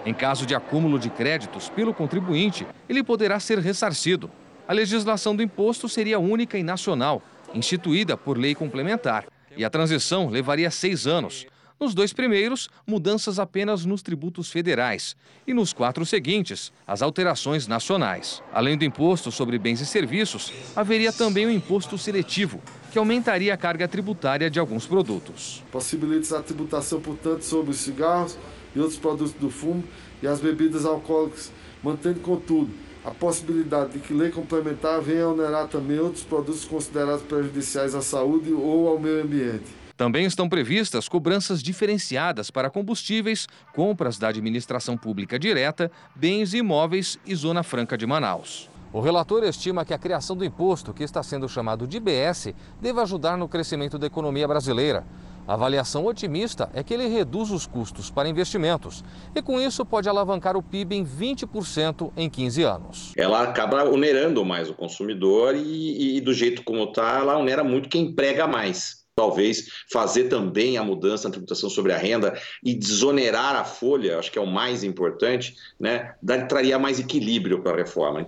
Em 0.05 0.13
caso 0.13 0.45
de 0.45 0.55
acúmulo 0.57 0.99
de 0.99 1.09
créditos 1.09 1.69
pelo 1.69 1.95
contribuinte, 1.95 2.67
ele 2.89 3.05
poderá 3.05 3.39
ser 3.39 3.59
ressarcido. 3.59 4.29
A 4.67 4.73
legislação 4.73 5.37
do 5.37 5.43
imposto 5.43 5.89
seria 5.89 6.19
única 6.19 6.59
e 6.59 6.65
nacional, 6.65 7.23
instituída 7.55 8.17
por 8.17 8.37
lei 8.37 8.55
complementar 8.57 9.25
e 9.57 9.65
a 9.65 9.71
transição 9.71 10.29
levaria 10.29 10.71
seis 10.71 11.07
anos. 11.07 11.47
Nos 11.83 11.95
dois 11.95 12.13
primeiros, 12.13 12.69
mudanças 12.87 13.41
apenas 13.41 13.85
nos 13.85 14.03
tributos 14.03 14.49
federais. 14.49 15.17
E 15.45 15.53
nos 15.53 15.73
quatro 15.73 16.07
seguintes, 16.07 16.73
as 16.87 17.03
alterações 17.03 17.67
nacionais. 17.67 18.41
Além 18.53 18.79
do 18.79 18.85
imposto 18.85 19.33
sobre 19.33 19.59
bens 19.59 19.81
e 19.81 19.87
serviços, 19.87 20.53
haveria 20.77 21.13
também 21.13 21.45
o 21.45 21.51
imposto 21.51 21.99
seletivo, 21.99 22.63
que 22.93 22.99
aumentaria 22.99 23.53
a 23.53 23.57
carga 23.57 23.89
tributária 23.89 24.49
de 24.49 24.61
alguns 24.61 24.87
produtos. 24.87 25.65
Possibilita 25.73 26.39
a 26.39 26.43
tributação, 26.43 27.01
portanto, 27.01 27.43
sobre 27.43 27.73
os 27.73 27.79
cigarros 27.79 28.39
e 28.77 28.79
outros 28.79 28.99
produtos 28.99 29.33
do 29.33 29.51
fumo 29.51 29.83
e 30.23 30.27
as 30.29 30.41
bebidas 30.41 30.87
alcoólicas, 30.87 31.51
mantendo, 31.83 32.21
contudo, 32.21 32.71
a 33.05 33.11
possibilidade 33.11 33.93
de 33.93 33.99
que 33.99 34.15
lei 34.15 34.31
complementar 34.31 35.01
venha 35.01 35.25
a 35.25 35.29
onerar 35.29 35.69
também 35.69 35.99
outros 35.99 36.23
produtos 36.23 36.65
considerados 36.65 37.23
prejudiciais 37.23 37.95
à 37.95 38.03
saúde 38.03 38.53
ou 38.53 38.89
ao 38.89 38.99
meio 38.99 39.23
ambiente. 39.23 39.83
Também 39.97 40.25
estão 40.25 40.49
previstas 40.49 41.09
cobranças 41.09 41.63
diferenciadas 41.63 42.51
para 42.51 42.71
combustíveis, 42.71 43.47
compras 43.75 44.19
da 44.19 44.29
administração 44.29 44.97
pública 44.97 45.39
direta, 45.39 45.91
bens 46.15 46.55
imóveis 46.55 47.19
e 47.27 47.35
Zona 47.35 47.63
Franca 47.63 47.97
de 47.97 48.07
Manaus. 48.07 48.69
O 48.93 49.01
relator 49.01 49.43
estima 49.45 49.85
que 49.85 49.95
a 49.95 49.99
criação 49.99 50.37
do 50.37 50.45
imposto, 50.45 50.93
que 50.93 51.03
está 51.03 51.23
sendo 51.23 51.49
chamado 51.49 51.87
de 51.87 51.97
IBS, 51.97 52.53
deva 52.81 53.03
ajudar 53.03 53.39
no 53.39 53.49
crescimento 53.49 53.99
da 53.99 54.07
economia 54.07 54.47
brasileira. 54.47 55.05
A 55.47 55.55
avaliação 55.55 56.07
otimista 56.07 56.71
é 56.73 56.83
que 56.83 56.95
ele 56.95 57.09
reduz 57.09 57.51
os 57.51 57.67
custos 57.67 58.11
para 58.11 58.29
investimentos 58.29 59.03
e, 59.35 59.43
com 59.43 59.61
isso, 59.61 59.85
pode 59.85 60.09
alavancar 60.09 60.57
o 60.57 60.63
PIB 60.63 60.97
em 60.97 61.05
20% 61.05 62.13
em 62.17 62.31
15 62.31 62.63
anos. 62.63 63.13
Ela 63.17 63.43
acaba 63.43 63.85
onerando 63.85 64.45
mais 64.45 64.71
o 64.71 64.75
consumidor 64.75 65.57
e, 65.57 66.17
e 66.17 66.21
do 66.21 66.33
jeito 66.33 66.63
como 66.63 66.85
está, 66.85 67.19
ela 67.19 67.39
onera 67.39 67.65
muito 67.65 67.89
quem 67.89 68.07
emprega 68.07 68.47
mais. 68.47 69.03
Talvez 69.15 69.67
fazer 69.93 70.25
também 70.25 70.79
a 70.79 70.85
mudança 70.85 71.29
na 71.29 71.33
tributação 71.33 71.69
sobre 71.69 71.93
a 71.93 71.99
renda 71.99 72.39
e 72.65 72.73
desonerar 72.73 73.57
a 73.57 73.65
folha, 73.65 74.19
acho 74.19 74.33
que 74.33 74.39
é 74.39 74.43
o 74.43 74.47
mais 74.47 74.83
importante, 74.83 75.55
né? 75.79 76.15
traria 76.49 76.79
mais 76.79 76.99
equilíbrio 76.99 77.63
para 77.63 77.73
a 77.73 77.77
reforma. 77.77 78.27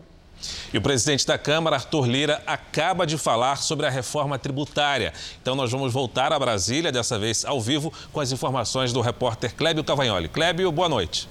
E 0.73 0.79
o 0.79 0.83
presidente 0.83 1.27
da 1.27 1.39
Câmara, 1.39 1.77
Arthur 1.77 2.07
Lira, 2.07 2.43
acaba 2.47 3.07
de 3.07 3.19
falar 3.19 3.57
sobre 3.57 3.87
a 3.87 3.91
reforma 3.91 4.39
tributária. 4.39 5.13
Então 5.41 5.55
nós 5.55 5.71
vamos 5.71 5.93
voltar 5.93 6.33
a 6.33 6.39
Brasília, 6.39 6.91
dessa 6.91 7.19
vez 7.19 7.45
ao 7.45 7.61
vivo, 7.61 7.93
com 8.13 8.21
as 8.21 8.33
informações 8.33 8.93
do 8.93 9.01
repórter 9.01 9.55
Clébio 9.55 9.85
Cavagnoli. 9.85 10.29
Clébio, 10.29 10.71
boa 10.73 10.89
noite. 10.89 11.29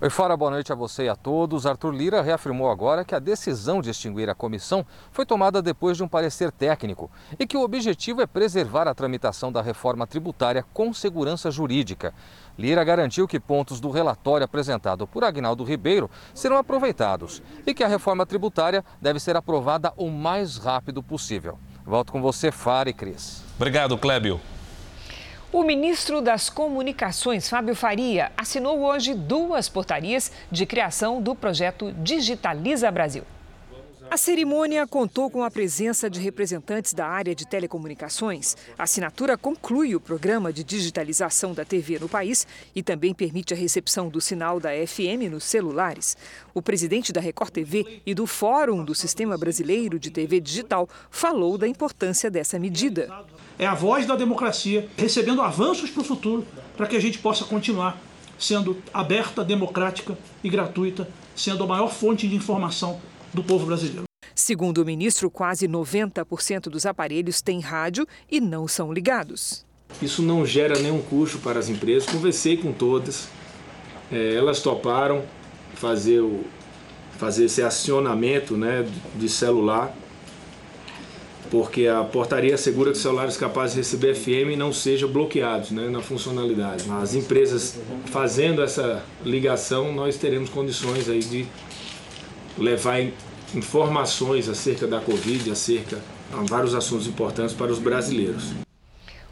Oi, 0.00 0.08
Fora, 0.10 0.36
boa 0.36 0.52
noite 0.52 0.70
a 0.70 0.76
você 0.76 1.06
e 1.06 1.08
a 1.08 1.16
todos. 1.16 1.66
Arthur 1.66 1.92
Lira 1.92 2.22
reafirmou 2.22 2.70
agora 2.70 3.04
que 3.04 3.16
a 3.16 3.18
decisão 3.18 3.82
de 3.82 3.90
extinguir 3.90 4.30
a 4.30 4.34
comissão 4.34 4.86
foi 5.10 5.26
tomada 5.26 5.60
depois 5.60 5.96
de 5.96 6.04
um 6.04 6.08
parecer 6.08 6.52
técnico 6.52 7.10
e 7.36 7.44
que 7.44 7.56
o 7.56 7.62
objetivo 7.62 8.22
é 8.22 8.26
preservar 8.26 8.86
a 8.86 8.94
tramitação 8.94 9.50
da 9.50 9.60
reforma 9.60 10.06
tributária 10.06 10.64
com 10.72 10.94
segurança 10.94 11.50
jurídica. 11.50 12.14
Lira 12.56 12.84
garantiu 12.84 13.26
que 13.26 13.40
pontos 13.40 13.80
do 13.80 13.90
relatório 13.90 14.44
apresentado 14.44 15.04
por 15.04 15.24
Agnaldo 15.24 15.64
Ribeiro 15.64 16.08
serão 16.32 16.58
aproveitados 16.58 17.42
e 17.66 17.74
que 17.74 17.82
a 17.82 17.88
reforma 17.88 18.24
tributária 18.24 18.84
deve 19.02 19.18
ser 19.18 19.34
aprovada 19.34 19.92
o 19.96 20.08
mais 20.08 20.58
rápido 20.58 21.02
possível. 21.02 21.58
Volto 21.84 22.12
com 22.12 22.22
você, 22.22 22.52
Fara 22.52 22.88
e 22.88 22.92
Cris. 22.92 23.42
Obrigado, 23.56 23.98
Clébio. 23.98 24.40
O 25.50 25.62
ministro 25.62 26.20
das 26.20 26.50
Comunicações, 26.50 27.48
Fábio 27.48 27.74
Faria, 27.74 28.30
assinou 28.36 28.80
hoje 28.80 29.14
duas 29.14 29.66
portarias 29.66 30.30
de 30.52 30.66
criação 30.66 31.22
do 31.22 31.34
projeto 31.34 31.90
Digitaliza 31.92 32.90
Brasil. 32.90 33.24
A 34.10 34.16
cerimônia 34.18 34.86
contou 34.86 35.30
com 35.30 35.42
a 35.42 35.50
presença 35.50 36.08
de 36.08 36.20
representantes 36.20 36.92
da 36.92 37.06
área 37.06 37.34
de 37.34 37.46
telecomunicações. 37.46 38.56
A 38.78 38.82
assinatura 38.82 39.38
conclui 39.38 39.94
o 39.94 40.00
programa 40.00 40.52
de 40.52 40.62
digitalização 40.62 41.54
da 41.54 41.64
TV 41.64 41.98
no 41.98 42.10
país 42.10 42.46
e 42.74 42.82
também 42.82 43.14
permite 43.14 43.54
a 43.54 43.56
recepção 43.56 44.10
do 44.10 44.20
sinal 44.20 44.60
da 44.60 44.70
FM 44.86 45.30
nos 45.30 45.44
celulares. 45.44 46.14
O 46.54 46.60
presidente 46.60 47.10
da 47.10 47.22
Record 47.22 47.50
TV 47.50 48.02
e 48.04 48.14
do 48.14 48.26
Fórum 48.26 48.84
do 48.84 48.94
Sistema 48.94 49.38
Brasileiro 49.38 49.98
de 49.98 50.10
TV 50.10 50.40
Digital 50.40 50.88
falou 51.10 51.56
da 51.56 51.68
importância 51.68 52.30
dessa 52.30 52.58
medida. 52.58 53.08
É 53.58 53.66
a 53.66 53.74
voz 53.74 54.06
da 54.06 54.14
democracia 54.14 54.88
recebendo 54.96 55.42
avanços 55.42 55.90
para 55.90 56.02
o 56.02 56.04
futuro 56.04 56.46
para 56.76 56.86
que 56.86 56.96
a 56.96 57.00
gente 57.00 57.18
possa 57.18 57.44
continuar 57.44 58.00
sendo 58.38 58.76
aberta, 58.94 59.44
democrática 59.44 60.16
e 60.44 60.48
gratuita, 60.48 61.08
sendo 61.34 61.64
a 61.64 61.66
maior 61.66 61.92
fonte 61.92 62.28
de 62.28 62.36
informação 62.36 63.00
do 63.34 63.42
povo 63.42 63.66
brasileiro. 63.66 64.04
Segundo 64.32 64.78
o 64.78 64.84
ministro, 64.84 65.28
quase 65.28 65.66
90% 65.66 66.68
dos 66.68 66.86
aparelhos 66.86 67.42
têm 67.42 67.58
rádio 67.58 68.06
e 68.30 68.40
não 68.40 68.68
são 68.68 68.92
ligados. 68.92 69.66
Isso 70.00 70.22
não 70.22 70.46
gera 70.46 70.78
nenhum 70.78 71.02
custo 71.02 71.38
para 71.38 71.58
as 71.58 71.68
empresas. 71.68 72.08
Conversei 72.08 72.56
com 72.56 72.72
todas, 72.72 73.28
é, 74.12 74.34
elas 74.34 74.60
toparam 74.60 75.24
fazer, 75.74 76.20
o, 76.20 76.44
fazer 77.18 77.46
esse 77.46 77.62
acionamento 77.62 78.56
né, 78.56 78.88
de 79.16 79.28
celular, 79.28 79.92
porque 81.50 81.86
a 81.86 82.04
portaria 82.04 82.54
assegura 82.54 82.92
que 82.92 82.98
celulares 82.98 83.36
capazes 83.36 83.74
de 83.74 83.80
receber 83.80 84.14
FM 84.14 84.56
não 84.56 84.72
sejam 84.72 85.08
bloqueados 85.08 85.70
né, 85.70 85.88
na 85.88 86.00
funcionalidade. 86.00 86.84
As 86.90 87.14
empresas 87.14 87.78
fazendo 88.06 88.62
essa 88.62 89.02
ligação, 89.24 89.92
nós 89.92 90.16
teremos 90.16 90.50
condições 90.50 91.08
aí 91.08 91.20
de 91.20 91.46
levar 92.56 93.00
informações 93.54 94.48
acerca 94.48 94.86
da 94.86 95.00
Covid, 95.00 95.50
acerca 95.50 95.96
de 95.96 96.50
vários 96.50 96.74
assuntos 96.74 97.06
importantes 97.06 97.54
para 97.54 97.72
os 97.72 97.78
brasileiros. 97.78 98.52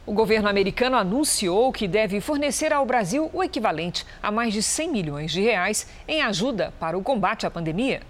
O 0.06 0.12
governo 0.12 0.48
americano 0.48 0.96
anunciou 0.96 1.72
que 1.72 1.88
deve 1.88 2.20
fornecer 2.20 2.72
ao 2.72 2.86
Brasil 2.86 3.28
o 3.32 3.42
equivalente 3.42 4.06
a 4.22 4.30
mais 4.30 4.54
de 4.54 4.62
100 4.62 4.92
milhões 4.92 5.32
de 5.32 5.40
reais 5.40 5.88
em 6.06 6.22
ajuda 6.22 6.72
para 6.78 6.96
o 6.96 7.02
combate 7.02 7.44
à 7.44 7.50
pandemia. 7.50 8.00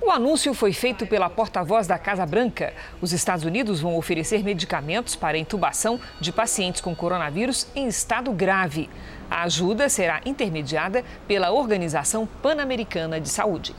O 0.00 0.12
anúncio 0.12 0.54
foi 0.54 0.72
feito 0.72 1.06
pela 1.08 1.28
porta-voz 1.28 1.88
da 1.88 1.98
Casa 1.98 2.24
Branca. 2.24 2.72
Os 3.02 3.12
Estados 3.12 3.44
Unidos 3.44 3.80
vão 3.80 3.96
oferecer 3.96 4.44
medicamentos 4.44 5.16
para 5.16 5.36
intubação 5.36 5.98
de 6.20 6.30
pacientes 6.30 6.80
com 6.80 6.94
coronavírus 6.94 7.66
em 7.74 7.88
estado 7.88 8.30
grave. 8.32 8.88
A 9.28 9.42
ajuda 9.42 9.88
será 9.88 10.20
intermediada 10.24 11.04
pela 11.26 11.50
Organização 11.50 12.28
Pan-Americana 12.40 13.20
de 13.20 13.28
Saúde. 13.28 13.74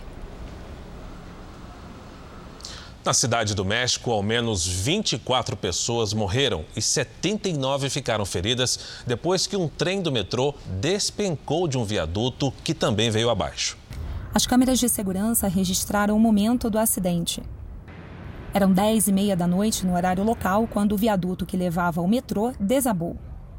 Na 3.03 3.13
cidade 3.13 3.55
do 3.55 3.63
México, 3.63 4.11
ao 4.11 4.21
menos 4.21 4.67
24 4.67 5.55
pessoas 5.55 6.13
morreram 6.13 6.65
e 6.75 6.81
79 6.81 7.89
ficaram 7.89 8.25
feridas 8.25 9.01
depois 9.07 9.47
que 9.47 9.55
um 9.55 9.69
trem 9.69 10.01
do 10.01 10.11
metrô 10.11 10.53
despencou 10.81 11.65
de 11.65 11.77
um 11.77 11.85
viaduto 11.85 12.53
que 12.61 12.73
também 12.73 13.09
veio 13.09 13.29
abaixo. 13.29 13.77
As 14.31 14.45
câmeras 14.45 14.77
de 14.77 14.87
segurança 14.87 15.47
registraram 15.47 16.15
o 16.15 16.19
momento 16.19 16.69
do 16.69 16.77
acidente. 16.77 17.41
Eram 18.53 18.71
10 18.71 19.07
e 19.07 19.11
meia 19.11 19.35
da 19.35 19.47
noite 19.47 19.85
no 19.85 19.95
horário 19.95 20.23
local 20.23 20.67
quando 20.67 20.93
o 20.93 20.97
viaduto 20.97 21.47
que 21.47 21.57
levava 21.57 21.99
ao 21.99 22.07
metrô 22.07 22.53
desabou. 22.59 23.17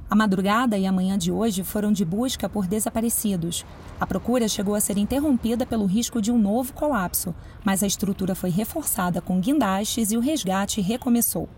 A 0.08 0.14
madrugada 0.14 0.78
e 0.78 0.86
a 0.86 0.92
manhã 0.92 1.18
de 1.18 1.32
hoje 1.32 1.64
foram 1.64 1.92
de 1.92 2.04
busca 2.04 2.48
por 2.48 2.68
desaparecidos. 2.68 3.64
A 3.98 4.06
procura 4.06 4.48
chegou 4.48 4.76
a 4.76 4.80
ser 4.80 4.96
interrompida 4.96 5.66
pelo 5.66 5.86
risco 5.86 6.22
de 6.22 6.30
um 6.30 6.38
novo 6.38 6.72
colapso, 6.72 7.34
mas 7.64 7.82
a 7.82 7.86
estrutura 7.86 8.36
foi 8.36 8.50
reforçada 8.50 9.20
com 9.20 9.40
guindastes 9.40 10.12
e 10.12 10.16
o 10.16 10.20
resgate 10.20 10.80
recomeçou. 10.80 11.48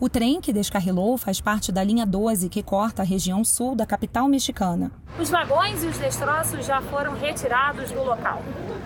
O 0.00 0.08
trem 0.08 0.40
que 0.40 0.52
descarrilou 0.52 1.18
faz 1.18 1.40
parte 1.40 1.72
da 1.72 1.82
linha 1.82 2.06
12 2.06 2.48
que 2.48 2.62
corta 2.62 3.02
a 3.02 3.04
região 3.04 3.44
sul 3.44 3.74
da 3.74 3.84
capital 3.84 4.28
mexicana. 4.28 4.92
Os 5.18 5.28
vagões 5.28 5.82
e 5.82 5.88
os 5.88 5.98
destroços 5.98 6.64
já 6.64 6.80
foram 6.82 7.14
retirados 7.14 7.90
do 7.90 8.04
local. 8.04 8.40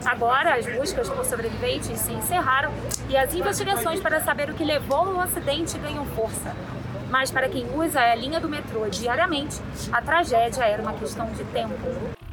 Agora, 0.07 0.55
as 0.55 0.65
buscas 0.65 1.11
por 1.11 1.25
sobreviventes 1.27 2.01
se 2.01 2.13
encerraram 2.13 2.73
e 3.11 3.17
as 3.17 3.35
investigações 3.35 4.01
para 4.01 4.23
saber 4.23 4.49
o 4.49 4.55
que 4.55 4.65
levou 4.65 5.11
ao 5.11 5.21
acidente 5.21 5.79
ganham 5.79 6.07
força 6.07 6.55
mas 7.13 7.31
para 7.31 7.47
quem 7.47 7.67
usa 7.79 8.01
a 8.01 8.15
linha 8.15 8.41
do 8.41 8.49
metrô 8.49 8.89
diariamente, 8.89 9.61
a 9.93 10.01
tragédia 10.01 10.65
era 10.65 10.81
uma 10.81 10.95
questão 10.95 11.31
de 11.33 11.45
tempo. 11.45 11.75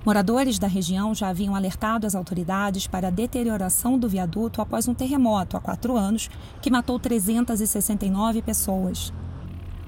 Moradores 0.05 0.57
da 0.57 0.67
região 0.67 1.13
já 1.13 1.29
haviam 1.29 1.55
alertado 1.55 2.07
as 2.07 2.15
autoridades 2.15 2.87
para 2.87 3.09
a 3.09 3.11
deterioração 3.11 3.97
do 3.99 4.07
viaduto 4.07 4.61
após 4.61 4.87
um 4.87 4.93
terremoto 4.93 5.57
há 5.57 5.59
quatro 5.59 5.97
anos 5.97 6.29
que 6.61 6.71
matou 6.71 6.97
369 6.97 8.41
pessoas. 8.41 9.13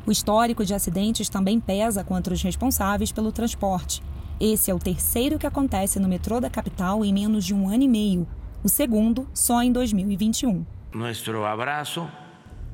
O 0.05 0.12
histórico 0.12 0.66
de 0.66 0.74
acidentes 0.74 1.30
também 1.30 1.59
pesa 1.59 2.03
contra 2.03 2.34
os 2.34 2.41
responsáveis 2.41 3.12
pelo 3.12 3.32
transporte. 3.32 4.03
Esse 4.39 4.70
é 4.70 4.74
o 4.74 4.80
terceiro 4.80 5.39
que 5.39 5.47
acontece 5.47 5.99
no 5.99 6.07
metrô 6.07 6.39
da 6.39 6.49
capital 6.49 7.05
em 7.05 7.14
menos 7.14 7.45
de 7.45 7.53
um 7.53 7.70
ano 7.70 7.84
e 7.84 7.88
meio, 7.88 8.28
o 8.64 8.70
segundo 8.70 9.28
só 9.34 9.62
em 9.62 9.72
2021. 9.72 10.66
Nosso 10.93 11.32
abraço 11.43 12.07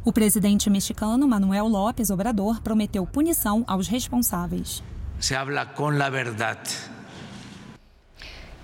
o 0.07 0.13
presidente 0.13 0.69
mexicano 0.69 1.27
Manuel 1.27 1.67
López 1.67 2.09
Obrador 2.09 2.61
prometeu 2.61 3.05
punição 3.05 3.65
aos 3.67 3.89
responsáveis. 3.89 4.81
Se 5.19 5.35
habla 5.35 5.65
com 5.65 5.89
a 5.89 6.09
verdade. 6.09 6.96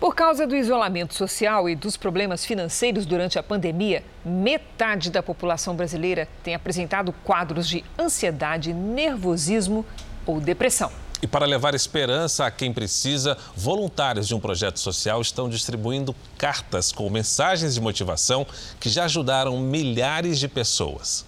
Por 0.03 0.13
causa 0.13 0.45
do 0.45 0.53
isolamento 0.53 1.13
social 1.13 1.69
e 1.69 1.77
dos 1.77 1.95
problemas 1.95 2.43
financeiros 2.43 3.05
durante 3.05 3.39
a 3.39 3.41
pandemia, 3.41 4.03
metade 4.25 5.09
da 5.09 5.23
população 5.23 5.77
brasileira 5.77 6.27
tem 6.43 6.53
apresentado 6.53 7.13
quadros 7.23 7.65
de 7.65 7.85
ansiedade, 7.97 8.73
nervosismo 8.73 9.85
ou 10.25 10.41
depressão. 10.41 10.91
E 11.21 11.25
para 11.25 11.45
levar 11.45 11.73
esperança 11.73 12.45
a 12.45 12.51
quem 12.51 12.73
precisa, 12.73 13.37
voluntários 13.55 14.27
de 14.27 14.35
um 14.35 14.41
projeto 14.41 14.77
social 14.77 15.21
estão 15.21 15.47
distribuindo 15.47 16.13
cartas 16.37 16.91
com 16.91 17.09
mensagens 17.09 17.73
de 17.73 17.79
motivação 17.79 18.45
que 18.81 18.89
já 18.89 19.05
ajudaram 19.05 19.57
milhares 19.57 20.37
de 20.37 20.49
pessoas. 20.49 21.25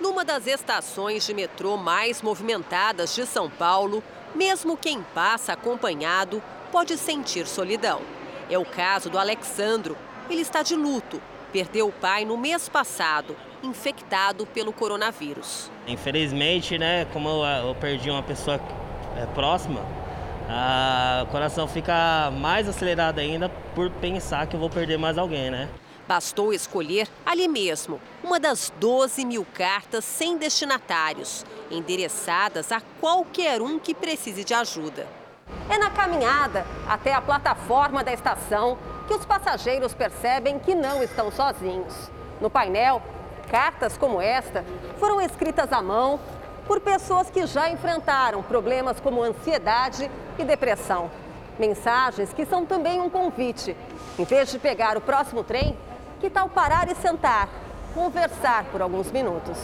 Numa 0.00 0.24
das 0.24 0.46
estações 0.46 1.26
de 1.26 1.34
metrô 1.34 1.76
mais 1.76 2.22
movimentadas 2.22 3.14
de 3.14 3.26
São 3.26 3.50
Paulo, 3.50 4.02
mesmo 4.34 4.74
quem 4.74 5.02
passa 5.14 5.52
acompanhado 5.52 6.42
pode 6.70 6.96
sentir 6.96 7.46
solidão. 7.46 8.00
É 8.48 8.58
o 8.58 8.64
caso 8.64 9.10
do 9.10 9.18
Alexandro. 9.18 9.96
Ele 10.28 10.40
está 10.40 10.62
de 10.62 10.74
luto. 10.74 11.20
Perdeu 11.52 11.88
o 11.88 11.92
pai 11.92 12.24
no 12.24 12.36
mês 12.36 12.68
passado, 12.68 13.36
infectado 13.62 14.46
pelo 14.46 14.72
coronavírus. 14.72 15.70
Infelizmente, 15.86 16.78
né, 16.78 17.06
como 17.12 17.28
eu, 17.28 17.74
perdi 17.74 18.08
uma 18.08 18.22
pessoa 18.22 18.60
é, 19.16 19.26
próxima, 19.34 19.80
o 21.22 21.26
coração 21.26 21.66
fica 21.68 22.30
mais 22.30 22.68
acelerado 22.68 23.18
ainda 23.18 23.48
por 23.74 23.90
pensar 23.90 24.46
que 24.46 24.54
eu 24.54 24.60
vou 24.60 24.70
perder 24.70 24.98
mais 24.98 25.18
alguém, 25.18 25.50
né? 25.50 25.68
Bastou 26.06 26.52
escolher 26.52 27.08
ali 27.24 27.46
mesmo 27.46 28.00
uma 28.22 28.40
das 28.40 28.72
12 28.80 29.24
mil 29.24 29.46
cartas 29.54 30.04
sem 30.04 30.36
destinatários, 30.36 31.44
endereçadas 31.70 32.72
a 32.72 32.80
qualquer 33.00 33.62
um 33.62 33.78
que 33.78 33.94
precise 33.94 34.42
de 34.42 34.52
ajuda. 34.54 35.19
É 35.70 35.78
na 35.78 35.88
caminhada 35.88 36.66
até 36.88 37.14
a 37.14 37.20
plataforma 37.20 38.02
da 38.02 38.12
estação 38.12 38.76
que 39.06 39.14
os 39.14 39.24
passageiros 39.24 39.94
percebem 39.94 40.58
que 40.58 40.74
não 40.74 41.00
estão 41.00 41.30
sozinhos. 41.30 42.10
No 42.40 42.50
painel, 42.50 43.00
cartas 43.48 43.96
como 43.96 44.20
esta 44.20 44.64
foram 44.98 45.20
escritas 45.20 45.72
à 45.72 45.80
mão 45.80 46.18
por 46.66 46.80
pessoas 46.80 47.30
que 47.30 47.46
já 47.46 47.70
enfrentaram 47.70 48.42
problemas 48.42 48.98
como 48.98 49.22
ansiedade 49.22 50.10
e 50.36 50.44
depressão. 50.44 51.08
Mensagens 51.56 52.32
que 52.32 52.44
são 52.44 52.66
também 52.66 53.00
um 53.00 53.08
convite. 53.08 53.76
Em 54.18 54.24
vez 54.24 54.50
de 54.50 54.58
pegar 54.58 54.96
o 54.96 55.00
próximo 55.00 55.44
trem, 55.44 55.78
que 56.20 56.28
tal 56.28 56.48
parar 56.48 56.90
e 56.90 56.96
sentar, 56.96 57.48
conversar 57.94 58.64
por 58.72 58.82
alguns 58.82 59.08
minutos? 59.12 59.56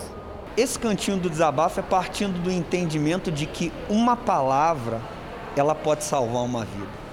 Esse 0.57 0.79
cantinho 0.79 1.19
do 1.19 1.29
desabafo 1.29 1.81
é 1.81 1.83
partindo 1.83 2.39
do 2.41 2.51
entendimento 2.51 3.33
de 3.33 3.45
que 3.45 3.73
uma 3.89 4.17
palavra 4.17 5.01
ela 5.61 5.75
pode 5.75 6.05
salvar 6.05 6.43
uma 6.43 6.65
vida. 6.65 7.07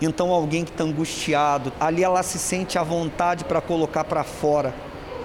Então, 0.00 0.32
alguém 0.32 0.64
que 0.64 0.70
está 0.70 0.84
angustiado, 0.84 1.72
ali 1.78 2.02
ela 2.02 2.22
se 2.22 2.38
sente 2.38 2.78
à 2.78 2.82
vontade 2.82 3.44
para 3.44 3.60
colocar 3.60 4.04
para 4.04 4.24
fora 4.24 4.74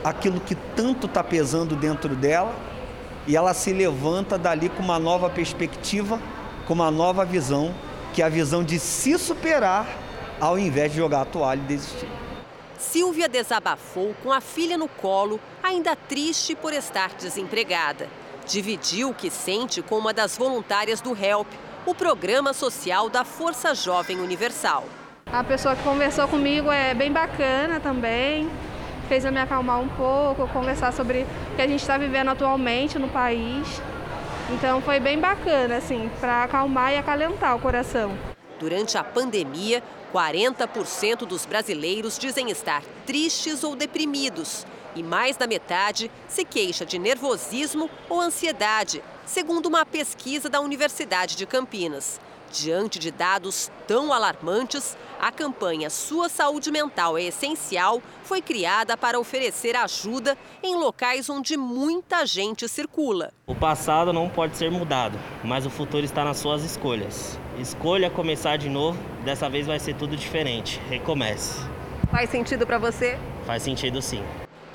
aquilo 0.04 0.40
que 0.40 0.56
tanto 0.56 1.08
está 1.08 1.24
pesando 1.24 1.76
dentro 1.76 2.16
dela 2.16 2.56
e 3.28 3.36
ela 3.36 3.54
se 3.54 3.74
levanta 3.74 4.38
dali 4.38 4.70
com 4.70 4.82
uma 4.82 4.98
nova 4.98 5.30
perspectiva, 5.30 6.20
com 6.68 6.74
uma 6.74 6.90
nova 6.90 7.26
visão, 7.26 7.74
que 8.14 8.22
é 8.22 8.26
a 8.26 8.30
visão 8.30 8.64
de 8.64 8.80
se 8.80 9.18
superar 9.18 9.88
ao 10.40 10.58
invés 10.58 10.92
de 10.92 10.98
jogar 10.98 11.22
a 11.22 11.26
toalha 11.26 11.60
e 11.60 11.66
desistir. 11.66 12.08
Silvia 12.78 13.28
desabafou 13.28 14.16
com 14.24 14.32
a 14.32 14.40
filha 14.40 14.78
no 14.78 14.88
colo, 14.88 15.40
ainda 15.62 15.96
triste 15.96 16.56
por 16.56 16.72
estar 16.72 17.10
desempregada. 17.16 18.08
Dividiu 18.48 19.10
o 19.10 19.14
que 19.14 19.30
sente 19.30 19.82
com 19.82 19.98
uma 19.98 20.14
das 20.14 20.38
voluntárias 20.38 21.02
do 21.02 21.12
HELP, 21.12 21.48
o 21.90 21.96
programa 21.96 22.54
social 22.54 23.10
da 23.10 23.26
Força 23.26 23.74
Jovem 23.74 24.20
Universal. 24.20 24.86
A 25.26 25.44
pessoa 25.44 25.76
que 25.76 25.82
conversou 25.82 26.28
comigo 26.28 26.72
é 26.72 26.94
bem 26.94 27.12
bacana 27.12 27.80
também, 27.80 28.48
fez 29.08 29.26
eu 29.26 29.32
me 29.32 29.40
acalmar 29.40 29.80
um 29.80 29.88
pouco, 29.88 30.48
conversar 30.50 30.94
sobre 30.94 31.26
o 31.52 31.56
que 31.56 31.62
a 31.64 31.68
gente 31.68 31.82
está 31.82 31.98
vivendo 31.98 32.28
atualmente 32.28 33.00
no 33.00 33.10
país. 33.10 33.82
Então 34.52 34.80
foi 34.82 35.00
bem 35.00 35.20
bacana, 35.20 35.78
assim, 35.78 36.12
para 36.20 36.44
acalmar 36.44 36.94
e 36.94 36.98
acalentar 36.98 37.56
o 37.56 37.60
coração. 37.60 38.16
Durante 38.60 38.96
a 38.96 39.04
pandemia, 39.04 39.82
40% 40.14 41.26
dos 41.26 41.48
brasileiros 41.48 42.20
dizem 42.20 42.52
estar 42.52 42.84
tristes 43.08 43.64
ou 43.64 43.76
deprimidos. 43.76 44.64
E 44.96 45.04
mais 45.04 45.38
da 45.38 45.48
metade 45.48 46.12
se 46.28 46.44
queixa 46.44 46.86
de 46.86 46.98
nervosismo 46.98 47.90
ou 48.10 48.20
ansiedade, 48.20 49.04
segundo 49.26 49.68
uma 49.68 49.86
pesquisa 49.86 50.50
da 50.50 50.60
Universidade 50.60 51.36
de 51.36 51.46
Campinas. 51.46 52.20
Diante 52.52 52.98
de 52.98 53.12
dados 53.12 53.70
tão 53.88 54.12
alarmantes, 54.12 54.98
a 55.22 55.32
campanha 55.32 55.90
Sua 55.90 56.28
Saúde 56.30 56.72
Mental 56.72 57.16
é 57.16 57.24
Essencial 57.24 58.02
foi 58.24 58.42
criada 58.42 58.98
para 58.98 59.20
oferecer 59.20 59.76
ajuda 59.76 60.36
em 60.64 60.76
locais 60.76 61.30
onde 61.30 61.56
muita 61.56 62.26
gente 62.26 62.68
circula. 62.68 63.32
O 63.46 63.54
passado 63.54 64.12
não 64.12 64.28
pode 64.28 64.58
ser 64.58 64.72
mudado, 64.72 65.20
mas 65.44 65.66
o 65.66 65.70
futuro 65.70 66.04
está 66.04 66.24
nas 66.26 66.38
suas 66.38 66.64
escolhas. 66.64 67.40
Escolha 67.60 68.10
começar 68.10 68.58
de 68.58 68.70
novo, 68.70 68.98
dessa 69.24 69.48
vez 69.48 69.68
vai 69.68 69.78
ser 69.80 69.96
tudo 69.96 70.18
diferente. 70.18 70.82
Recomece. 70.90 71.60
Faz 72.10 72.32
sentido 72.32 72.66
para 72.66 72.80
você? 72.80 73.20
Faz 73.46 73.62
sentido 73.62 74.02
sim. 74.02 74.24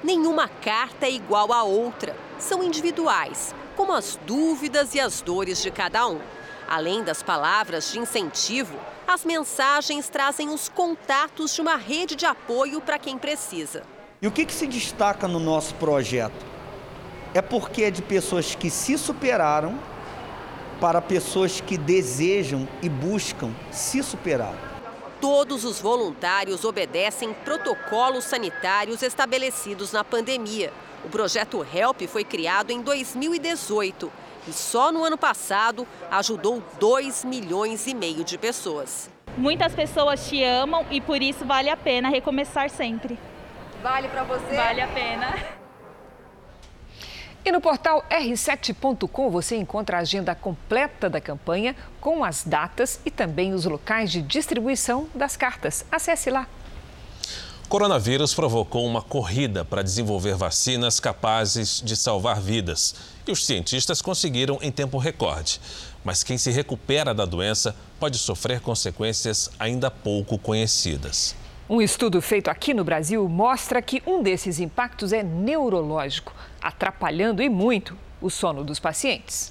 Nenhuma 0.05 0.47
carta 0.47 1.07
é 1.07 1.11
igual 1.11 1.51
à 1.51 1.63
outra. 1.63 2.15
São 2.39 2.63
individuais, 2.63 3.55
como 3.75 3.95
as 3.95 4.19
dúvidas 4.27 4.95
e 4.95 5.01
as 5.01 5.23
dores 5.23 5.63
de 5.63 5.71
cada 5.71 6.07
um. 6.07 6.21
Além 6.69 7.03
das 7.03 7.23
palavras 7.23 7.91
de 7.91 7.99
incentivo, 7.99 8.77
as 9.09 9.25
mensagens 9.25 10.11
trazem 10.11 10.51
os 10.51 10.69
contatos 10.69 11.55
de 11.55 11.63
uma 11.63 11.77
rede 11.77 12.17
de 12.17 12.27
apoio 12.27 12.83
para 12.83 12.99
quem 12.99 13.17
precisa. 13.17 13.83
E 14.21 14.27
o 14.27 14.31
que, 14.31 14.45
que 14.45 14.53
se 14.53 14.67
destaca 14.67 15.27
no 15.27 15.41
nosso 15.41 15.75
projeto? 15.77 16.45
É 17.33 17.41
porque 17.41 17.85
é 17.85 17.91
de 17.91 18.03
pessoas 18.03 18.55
que 18.55 18.69
se 18.69 18.99
superaram 18.99 19.79
para 20.83 21.01
pessoas 21.01 21.63
que 21.63 21.79
desejam 21.79 22.69
e 22.83 22.91
buscam 22.91 23.55
se 23.71 24.03
superar. 24.03 24.74
Todos 25.25 25.65
os 25.65 25.81
voluntários 25.81 26.67
obedecem 26.67 27.33
protocolos 27.33 28.25
sanitários 28.25 29.03
estabelecidos 29.03 29.91
na 29.91 30.05
pandemia. 30.05 30.71
O 31.03 31.09
projeto 31.09 31.67
HELP 31.75 32.03
foi 32.07 32.25
criado 32.25 32.73
em 32.73 32.83
2018 32.83 34.13
e 34.47 34.53
só 34.53 34.93
no 34.93 35.03
ano 35.03 35.17
passado 35.17 35.89
ajudou 36.11 36.63
2 36.79 37.25
milhões 37.25 37.87
e 37.87 37.95
meio 37.95 38.23
de 38.23 38.37
pessoas. 38.37 39.09
Muitas 39.39 39.75
pessoas 39.75 40.29
te 40.29 40.45
amam 40.45 40.85
e 40.91 41.01
por 41.01 41.23
isso 41.23 41.47
vale 41.47 41.71
a 41.71 41.77
pena 41.77 42.11
recomeçar 42.11 42.69
sempre. 42.69 43.19
Vale 43.83 44.09
para 44.09 44.25
você? 44.25 44.55
Vale 44.55 44.83
a 44.83 44.89
pena. 44.89 45.64
E 47.45 47.53
no 47.53 47.61
portal 47.61 48.03
r7.com 48.11 49.31
você 49.31 49.57
encontra 49.57 49.99
a 49.99 50.01
agenda 50.01 50.35
completa 50.35 51.11
da 51.11 51.21
campanha 51.21 51.77
com 52.01 52.25
as 52.25 52.43
datas 52.43 52.99
e 53.05 53.11
também 53.11 53.53
os 53.53 53.67
locais 53.67 54.11
de 54.11 54.23
distribuição 54.23 55.07
das 55.15 55.37
cartas. 55.37 55.85
Acesse 55.93 56.31
lá. 56.31 56.49
Coronavírus 57.69 58.33
provocou 58.33 58.87
uma 58.87 59.03
corrida 59.03 59.63
para 59.63 59.83
desenvolver 59.83 60.35
vacinas 60.37 60.99
capazes 60.99 61.83
de 61.85 61.97
salvar 61.97 62.41
vidas. 62.41 62.95
E 63.27 63.33
os 63.33 63.45
cientistas 63.45 64.01
conseguiram 64.01 64.59
em 64.63 64.71
tempo 64.71 64.97
recorde. 64.97 65.61
Mas 66.03 66.23
quem 66.23 66.39
se 66.39 66.51
recupera 66.51 67.13
da 67.13 67.27
doença 67.27 67.77
pode 68.01 68.17
sofrer 68.17 68.61
consequências 68.61 69.51
ainda 69.59 69.91
pouco 69.91 70.39
conhecidas. 70.39 71.35
Um 71.67 71.81
estudo 71.81 72.21
feito 72.21 72.51
aqui 72.51 72.75
no 72.75 72.85
Brasil 72.85 73.27
mostra 73.27 73.81
que 73.81 74.03
um 74.07 74.23
desses 74.23 74.61
impactos 74.61 75.15
é 75.15 75.23
neurológico, 75.23 76.31
atrapalhando 76.61 77.43
e 77.43 77.49
muito 77.49 77.97
o 78.21 78.29
sono 78.29 78.63
dos 78.63 78.79
pacientes. 78.79 79.51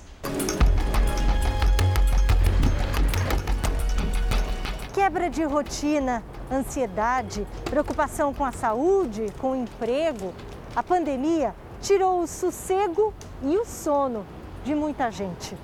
Quebra 4.93 5.27
de 5.27 5.43
rotina 5.43 6.23
ansiedade, 6.51 7.47
preocupação 7.65 8.31
com 8.31 8.45
a 8.45 8.51
saúde, 8.51 9.25
com 9.39 9.53
o 9.53 9.55
emprego, 9.55 10.35
a 10.75 10.83
pandemia 10.83 11.55
tirou 11.81 12.21
o 12.21 12.27
sossego 12.27 13.11
e 13.41 13.57
o 13.57 13.65
sono 13.65 14.23
de 14.63 14.75
muita 14.75 15.09
gente. 15.09 15.57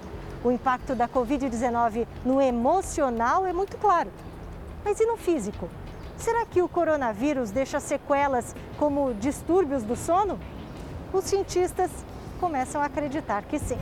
O 0.43 0.51
impacto 0.51 0.95
da 0.95 1.07
Covid-19 1.07 2.07
no 2.25 2.41
emocional 2.41 3.45
é 3.45 3.53
muito 3.53 3.77
claro. 3.77 4.09
Mas 4.83 4.99
e 4.99 5.05
no 5.05 5.15
físico? 5.15 5.69
Será 6.19 6.45
que 6.45 6.61
o 6.61 6.67
coronavírus 6.67 7.49
deixa 7.49 7.79
sequelas 7.79 8.53
como 8.77 9.13
distúrbios 9.13 9.83
do 9.83 9.95
sono? 9.95 10.37
Os 11.13 11.23
cientistas 11.23 11.89
começam 12.41 12.81
a 12.81 12.85
acreditar 12.85 13.41
que 13.43 13.57
sim. 13.57 13.77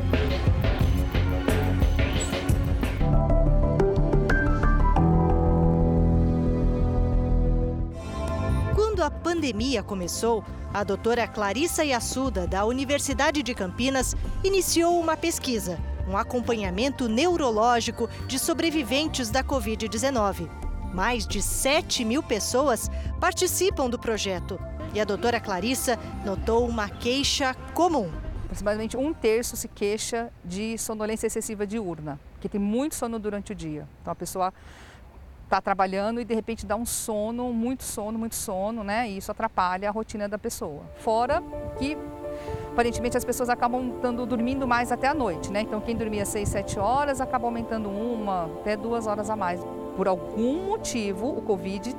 Quando 8.75 9.01
a 9.01 9.09
pandemia 9.09 9.81
começou, 9.81 10.43
a 10.71 10.83
doutora 10.83 11.27
Clarissa 11.27 11.83
Yassuda, 11.83 12.45
da 12.45 12.65
Universidade 12.65 13.41
de 13.41 13.55
Campinas, 13.55 14.15
iniciou 14.43 14.99
uma 14.99 15.17
pesquisa, 15.17 15.79
um 16.07 16.15
acompanhamento 16.15 17.09
neurológico 17.09 18.07
de 18.27 18.37
sobreviventes 18.37 19.31
da 19.31 19.43
Covid-19. 19.43 20.66
Mais 20.93 21.27
de 21.27 21.41
7 21.41 22.03
mil 22.05 22.23
pessoas 22.23 22.89
participam 23.19 23.89
do 23.89 23.99
projeto. 23.99 24.59
E 24.93 24.99
a 24.99 25.05
doutora 25.05 25.39
Clarissa 25.39 25.97
notou 26.25 26.67
uma 26.67 26.89
queixa 26.89 27.53
comum. 27.73 28.09
Aproximadamente 28.45 28.95
um 28.95 29.13
terço 29.13 29.57
se 29.57 29.67
queixa 29.67 30.31
de 30.43 30.77
sonolência 30.77 31.27
excessiva 31.27 31.67
diurna, 31.67 32.19
que 32.39 32.47
tem 32.47 32.61
muito 32.61 32.95
sono 32.95 33.19
durante 33.19 33.51
o 33.51 33.55
dia. 33.55 33.87
Então 34.01 34.11
a 34.11 34.15
pessoa 34.15 34.53
está 35.43 35.61
trabalhando 35.61 36.19
e 36.21 36.25
de 36.25 36.33
repente 36.33 36.65
dá 36.65 36.75
um 36.75 36.85
sono, 36.85 37.51
muito 37.53 37.83
sono, 37.83 38.17
muito 38.17 38.35
sono, 38.35 38.83
né? 38.83 39.09
E 39.09 39.17
isso 39.17 39.31
atrapalha 39.31 39.89
a 39.89 39.91
rotina 39.91 40.27
da 40.27 40.37
pessoa. 40.37 40.83
Fora 40.99 41.41
que 41.77 41.97
aparentemente 42.71 43.17
as 43.17 43.25
pessoas 43.25 43.49
acabam 43.49 43.95
estando 43.95 44.25
dormindo 44.25 44.67
mais 44.67 44.91
até 44.91 45.07
a 45.07 45.13
noite, 45.13 45.51
né? 45.51 45.61
Então 45.61 45.81
quem 45.81 45.95
dormia 45.95 46.25
6, 46.25 46.47
7 46.47 46.79
horas 46.79 47.19
acaba 47.19 47.47
aumentando 47.47 47.89
uma, 47.89 48.45
até 48.59 48.77
duas 48.77 49.07
horas 49.07 49.29
a 49.29 49.35
mais. 49.35 49.59
Por 49.97 50.07
algum 50.07 50.67
motivo, 50.67 51.27
o 51.27 51.41
Covid 51.41 51.93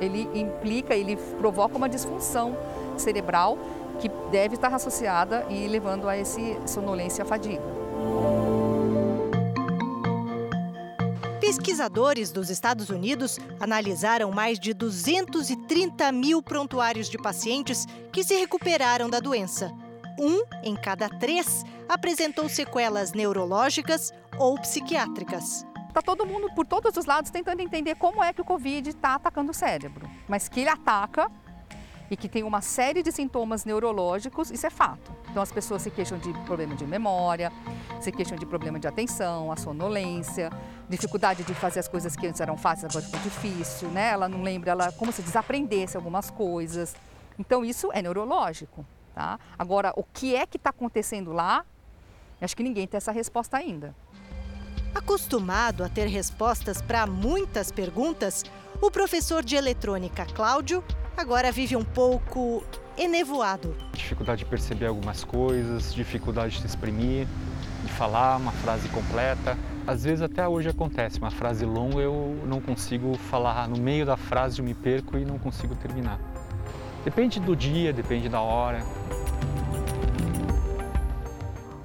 ele 0.00 0.28
implica, 0.32 0.94
ele 0.94 1.16
provoca 1.38 1.76
uma 1.76 1.88
disfunção 1.88 2.56
cerebral 2.96 3.58
que 4.00 4.08
deve 4.30 4.54
estar 4.54 4.72
associada 4.72 5.44
e 5.50 5.66
levando 5.66 6.08
a 6.08 6.16
esse 6.16 6.56
sonolência 6.66 7.22
e 7.22 7.24
a 7.24 7.26
fadiga. 7.26 7.62
Pesquisadores 11.40 12.30
dos 12.30 12.48
Estados 12.48 12.88
Unidos 12.90 13.38
analisaram 13.58 14.30
mais 14.30 14.58
de 14.58 14.72
230 14.72 16.12
mil 16.12 16.40
prontuários 16.42 17.10
de 17.10 17.18
pacientes 17.18 17.86
que 18.12 18.22
se 18.22 18.36
recuperaram 18.36 19.10
da 19.10 19.18
doença. 19.18 19.72
Um 20.18 20.44
em 20.62 20.76
cada 20.76 21.08
três 21.08 21.64
apresentou 21.88 22.48
sequelas 22.48 23.12
neurológicas 23.12 24.12
ou 24.38 24.54
psiquiátricas. 24.60 25.66
Está 25.92 26.00
todo 26.00 26.24
mundo, 26.24 26.50
por 26.54 26.66
todos 26.66 26.96
os 26.96 27.04
lados, 27.04 27.30
tentando 27.30 27.60
entender 27.60 27.96
como 27.96 28.24
é 28.24 28.32
que 28.32 28.40
o 28.40 28.44
Covid 28.46 28.88
está 28.88 29.16
atacando 29.16 29.50
o 29.50 29.54
cérebro. 29.54 30.08
Mas 30.26 30.48
que 30.48 30.60
ele 30.60 30.70
ataca 30.70 31.30
e 32.10 32.16
que 32.16 32.30
tem 32.30 32.42
uma 32.44 32.62
série 32.62 33.02
de 33.02 33.12
sintomas 33.12 33.66
neurológicos, 33.66 34.50
isso 34.50 34.66
é 34.66 34.70
fato. 34.70 35.12
Então 35.30 35.42
as 35.42 35.52
pessoas 35.52 35.82
se 35.82 35.90
queixam 35.90 36.16
de 36.16 36.32
problema 36.46 36.74
de 36.74 36.86
memória, 36.86 37.52
se 38.00 38.10
queixam 38.10 38.38
de 38.38 38.46
problema 38.46 38.80
de 38.80 38.88
atenção, 38.88 39.52
a 39.52 39.56
sonolência, 39.56 40.50
dificuldade 40.88 41.44
de 41.44 41.52
fazer 41.52 41.80
as 41.80 41.88
coisas 41.88 42.16
que 42.16 42.26
antes 42.26 42.40
eram 42.40 42.56
fáceis, 42.56 42.90
agora 42.90 43.04
ficou 43.04 43.20
difícil, 43.20 43.88
né? 43.88 44.12
Ela 44.12 44.30
não 44.30 44.42
lembra, 44.42 44.70
ela 44.70 44.92
como 44.92 45.12
se 45.12 45.20
desaprendesse 45.20 45.94
algumas 45.94 46.30
coisas. 46.30 46.96
Então 47.38 47.62
isso 47.62 47.90
é 47.92 48.00
neurológico, 48.00 48.82
tá? 49.14 49.38
Agora, 49.58 49.92
o 49.94 50.04
que 50.04 50.34
é 50.34 50.46
que 50.46 50.56
está 50.56 50.70
acontecendo 50.70 51.34
lá? 51.34 51.66
Acho 52.40 52.56
que 52.56 52.62
ninguém 52.62 52.86
tem 52.86 52.96
essa 52.96 53.12
resposta 53.12 53.58
ainda. 53.58 53.94
Acostumado 54.94 55.82
a 55.82 55.88
ter 55.88 56.06
respostas 56.06 56.82
para 56.82 57.06
muitas 57.06 57.72
perguntas, 57.72 58.44
o 58.80 58.90
professor 58.90 59.42
de 59.42 59.56
eletrônica 59.56 60.26
Cláudio 60.26 60.84
agora 61.16 61.50
vive 61.50 61.74
um 61.74 61.84
pouco 61.84 62.62
enevoado. 62.98 63.74
Dificuldade 63.94 64.44
de 64.44 64.50
perceber 64.50 64.86
algumas 64.86 65.24
coisas, 65.24 65.94
dificuldade 65.94 66.56
de 66.56 66.60
se 66.60 66.66
exprimir, 66.66 67.26
de 67.82 67.92
falar 67.92 68.36
uma 68.36 68.52
frase 68.52 68.86
completa. 68.90 69.56
Às 69.86 70.04
vezes 70.04 70.20
até 70.20 70.46
hoje 70.46 70.68
acontece, 70.68 71.18
uma 71.18 71.30
frase 71.30 71.64
longa 71.64 71.98
eu 71.98 72.38
não 72.46 72.60
consigo 72.60 73.16
falar 73.16 73.66
no 73.68 73.78
meio 73.78 74.04
da 74.04 74.18
frase, 74.18 74.58
eu 74.58 74.64
me 74.64 74.74
perco 74.74 75.16
e 75.16 75.24
não 75.24 75.38
consigo 75.38 75.74
terminar. 75.74 76.20
Depende 77.02 77.40
do 77.40 77.56
dia, 77.56 77.94
depende 77.94 78.28
da 78.28 78.42
hora. 78.42 78.84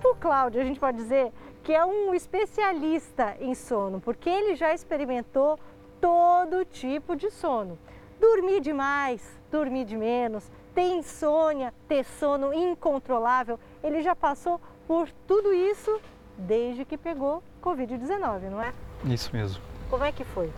O 0.03 0.13
Cláudio, 0.15 0.61
a 0.61 0.65
gente 0.65 0.79
pode 0.79 0.97
dizer 0.97 1.31
que 1.67 1.73
é 1.73 1.83
um 1.83 2.13
especialista 2.13 3.35
em 3.41 3.53
sono, 3.53 3.99
porque 3.99 4.29
ele 4.29 4.55
já 4.55 4.73
experimentou 4.73 5.59
todo 5.99 6.63
tipo 6.63 7.13
de 7.13 7.29
sono. 7.29 7.77
Dormir 8.21 8.61
demais, 8.61 9.37
dormir 9.51 9.83
de 9.83 9.97
menos, 9.97 10.49
ter 10.73 10.87
insônia, 10.93 11.73
ter 11.85 12.05
sono 12.05 12.53
incontrolável, 12.53 13.59
ele 13.83 14.01
já 14.01 14.15
passou 14.15 14.61
por 14.87 15.09
tudo 15.27 15.53
isso 15.53 15.99
desde 16.37 16.85
que 16.85 16.97
pegou 16.97 17.43
Covid-19, 17.61 18.49
não 18.49 18.61
é? 18.61 18.71
Isso 19.03 19.35
mesmo. 19.35 19.61
Como 19.89 20.05
é 20.05 20.13
que 20.13 20.23
foi? 20.23 20.49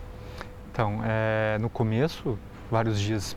Então, 0.70 1.00
é, 1.04 1.58
no 1.58 1.68
começo, 1.68 2.38
vários 2.70 3.00
dias 3.00 3.36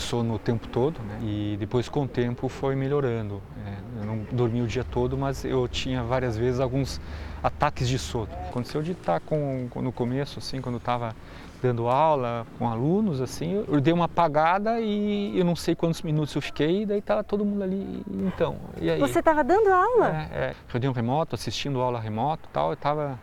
sono 0.00 0.34
o 0.34 0.38
tempo 0.38 0.66
todo, 0.68 1.00
né? 1.00 1.18
e 1.22 1.56
depois 1.58 1.88
com 1.88 2.04
o 2.04 2.08
tempo 2.08 2.48
foi 2.48 2.74
melhorando. 2.74 3.42
É, 3.66 4.00
eu 4.00 4.06
não 4.06 4.18
dormi 4.32 4.62
o 4.62 4.66
dia 4.66 4.84
todo, 4.84 5.16
mas 5.16 5.44
eu 5.44 5.66
tinha 5.68 6.02
várias 6.02 6.36
vezes 6.36 6.60
alguns 6.60 7.00
ataques 7.42 7.88
de 7.88 7.98
sono. 7.98 8.28
Aconteceu 8.48 8.82
de 8.82 8.92
estar 8.92 9.20
com, 9.20 9.68
no 9.76 9.92
começo, 9.92 10.38
assim, 10.38 10.60
quando 10.60 10.78
estava 10.78 11.14
dando 11.60 11.88
aula 11.88 12.46
com 12.58 12.68
alunos, 12.68 13.20
assim, 13.20 13.64
eu 13.66 13.80
dei 13.80 13.92
uma 13.92 14.04
apagada 14.04 14.80
e 14.80 15.36
eu 15.36 15.44
não 15.44 15.56
sei 15.56 15.74
quantos 15.74 16.02
minutos 16.02 16.34
eu 16.34 16.42
fiquei, 16.42 16.82
e 16.82 16.86
daí 16.86 16.98
estava 16.98 17.24
todo 17.24 17.44
mundo 17.44 17.62
ali, 17.62 18.02
então, 18.08 18.56
e 18.80 18.88
aí? 18.90 19.00
Você 19.00 19.18
estava 19.18 19.42
dando 19.42 19.68
aula? 19.68 20.28
É, 20.32 20.38
é, 20.38 20.54
reunião 20.68 20.92
remoto, 20.92 21.34
assistindo 21.34 21.80
aula 21.80 21.98
remoto 22.00 22.48
tal, 22.52 22.68
eu 22.68 22.74
estava, 22.74 23.18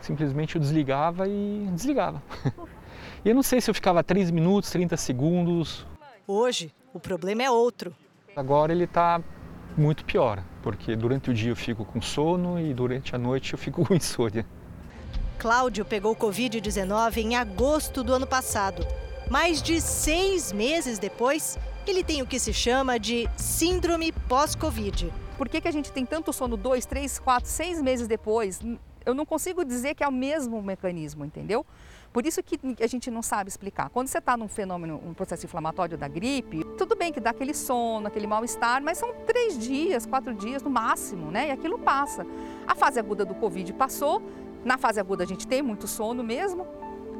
simplesmente 0.00 0.54
eu 0.56 0.60
desligava 0.60 1.26
e 1.26 1.68
desligava. 1.72 2.22
e 3.24 3.28
eu 3.28 3.34
não 3.34 3.42
sei 3.42 3.60
se 3.60 3.68
eu 3.68 3.74
ficava 3.74 4.04
3 4.04 4.30
minutos, 4.30 4.70
30 4.70 4.96
segundos. 4.96 5.86
Hoje, 6.32 6.72
o 6.94 7.00
problema 7.00 7.42
é 7.42 7.50
outro. 7.50 7.92
Agora 8.36 8.70
ele 8.70 8.84
está 8.84 9.20
muito 9.76 10.04
pior, 10.04 10.40
porque 10.62 10.94
durante 10.94 11.28
o 11.28 11.34
dia 11.34 11.50
eu 11.50 11.56
fico 11.56 11.84
com 11.84 12.00
sono 12.00 12.56
e 12.56 12.72
durante 12.72 13.16
a 13.16 13.18
noite 13.18 13.52
eu 13.52 13.58
fico 13.58 13.82
com 13.84 13.92
insônia. 13.92 14.46
Cláudio 15.40 15.84
pegou 15.84 16.14
Covid-19 16.14 17.16
em 17.16 17.34
agosto 17.34 18.04
do 18.04 18.14
ano 18.14 18.28
passado. 18.28 18.86
Mais 19.28 19.60
de 19.60 19.80
seis 19.80 20.52
meses 20.52 21.00
depois, 21.00 21.58
ele 21.84 22.04
tem 22.04 22.22
o 22.22 22.26
que 22.28 22.38
se 22.38 22.52
chama 22.52 22.96
de 22.96 23.28
síndrome 23.36 24.12
pós-Covid. 24.28 25.12
Por 25.36 25.48
que, 25.48 25.60
que 25.60 25.66
a 25.66 25.72
gente 25.72 25.90
tem 25.90 26.06
tanto 26.06 26.32
sono 26.32 26.56
dois, 26.56 26.86
três, 26.86 27.18
quatro, 27.18 27.50
seis 27.50 27.82
meses 27.82 28.06
depois? 28.06 28.60
Eu 29.04 29.14
não 29.14 29.26
consigo 29.26 29.64
dizer 29.64 29.96
que 29.96 30.04
é 30.04 30.06
o 30.06 30.12
mesmo 30.12 30.62
mecanismo, 30.62 31.24
entendeu? 31.24 31.66
Por 32.12 32.26
isso 32.26 32.42
que 32.42 32.58
a 32.82 32.86
gente 32.86 33.10
não 33.10 33.22
sabe 33.22 33.48
explicar. 33.48 33.88
Quando 33.90 34.08
você 34.08 34.18
está 34.18 34.36
num 34.36 34.48
fenômeno, 34.48 35.00
um 35.06 35.14
processo 35.14 35.46
inflamatório 35.46 35.96
da 35.96 36.08
gripe, 36.08 36.64
tudo 36.76 36.96
bem 36.96 37.12
que 37.12 37.20
dá 37.20 37.30
aquele 37.30 37.54
sono, 37.54 38.08
aquele 38.08 38.26
mal-estar, 38.26 38.82
mas 38.82 38.98
são 38.98 39.14
três 39.26 39.56
dias, 39.56 40.06
quatro 40.06 40.34
dias 40.34 40.62
no 40.62 40.70
máximo, 40.70 41.30
né? 41.30 41.48
E 41.48 41.50
aquilo 41.52 41.78
passa. 41.78 42.26
A 42.66 42.74
fase 42.74 42.98
aguda 42.98 43.24
do 43.24 43.34
Covid 43.34 43.72
passou, 43.74 44.20
na 44.64 44.76
fase 44.76 44.98
aguda 44.98 45.22
a 45.22 45.26
gente 45.26 45.46
tem 45.46 45.62
muito 45.62 45.86
sono 45.86 46.24
mesmo, 46.24 46.66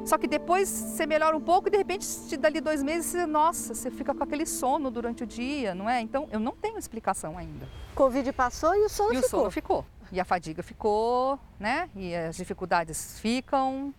só 0.05 0.18
que 0.18 0.26
depois 0.26 0.68
você 0.68 1.07
melhora 1.07 1.36
um 1.36 1.41
pouco 1.41 1.68
e 1.68 1.70
de 1.70 1.76
repente, 1.76 2.07
dali 2.36 2.61
dois 2.61 2.82
meses, 2.82 3.07
você, 3.11 3.26
nossa, 3.26 3.74
você 3.74 3.91
fica 3.91 4.14
com 4.14 4.24
aquele 4.24 4.47
sono 4.47 4.91
durante 4.91 5.22
o 5.22 5.26
dia, 5.26 5.74
não 5.74 5.88
é? 5.88 6.01
Então 6.01 6.28
eu 6.32 6.41
não 6.41 6.53
tenho 6.53 6.78
explicação 6.78 7.38
ainda. 7.38 7.68
Covid 7.95 8.32
passou 8.32 8.74
e 8.74 8.84
o 8.86 8.88
sono 8.88 9.12
e 9.12 9.16
ficou. 9.16 9.22
E 9.22 9.26
o 9.26 9.28
sono 9.28 9.51
ficou. 9.51 9.86
E 10.12 10.18
a 10.18 10.24
fadiga 10.24 10.62
ficou, 10.62 11.38
né? 11.59 11.88
E 11.95 12.14
as 12.14 12.36
dificuldades 12.36 13.20
ficam. 13.20 13.95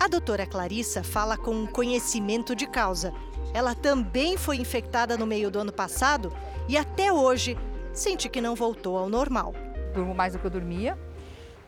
A 0.00 0.08
doutora 0.08 0.46
Clarissa 0.46 1.04
fala 1.04 1.36
com 1.36 1.66
conhecimento 1.66 2.56
de 2.56 2.66
causa. 2.66 3.12
Ela 3.52 3.74
também 3.74 4.38
foi 4.38 4.56
infectada 4.56 5.14
no 5.14 5.26
meio 5.26 5.50
do 5.50 5.58
ano 5.58 5.70
passado 5.70 6.34
e 6.66 6.78
até 6.78 7.12
hoje 7.12 7.54
sente 7.92 8.26
que 8.26 8.40
não 8.40 8.54
voltou 8.54 8.96
ao 8.96 9.10
normal. 9.10 9.54
Durmo 9.92 10.14
mais 10.14 10.32
do 10.32 10.38
que 10.38 10.46
eu 10.46 10.50
dormia, 10.50 10.98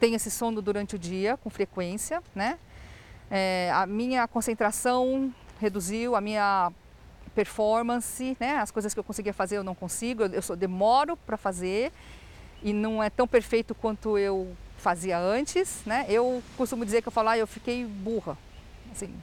tenho 0.01 0.17
esse 0.17 0.31
sono 0.31 0.63
durante 0.63 0.97
o 0.97 0.99
dia 0.99 1.37
com 1.37 1.51
frequência, 1.51 2.23
né? 2.35 2.59
É, 3.31 3.71
a 3.75 3.85
minha 3.85 4.27
concentração 4.27 5.31
reduziu, 5.61 6.17
a 6.17 6.21
minha 6.23 6.73
performance, 7.35 8.35
né? 8.41 8.57
As 8.57 8.71
coisas 8.71 8.95
que 8.95 9.01
eu 9.01 9.05
conseguia 9.05 9.35
fazer 9.35 9.59
eu 9.59 9.65
não 9.65 9.75
consigo, 9.75 10.23
eu, 10.23 10.43
eu 10.49 10.57
demoro 10.57 11.19
para 11.19 11.37
fazer 11.37 11.93
e 12.63 12.73
não 12.73 13.03
é 13.03 13.11
tão 13.11 13.29
perfeito 13.29 13.75
quanto 13.75 14.17
eu 14.17 14.57
fazia 14.83 15.17
antes, 15.17 15.81
né? 15.87 16.05
Eu 16.09 16.43
costumo 16.57 16.85
dizer 16.85 17.01
que 17.01 17.09
eu 17.09 17.13
falar, 17.13 17.33
ah, 17.33 17.39
eu 17.39 17.47
fiquei 17.47 17.85
burra, 17.87 18.37
assim, 18.91 19.15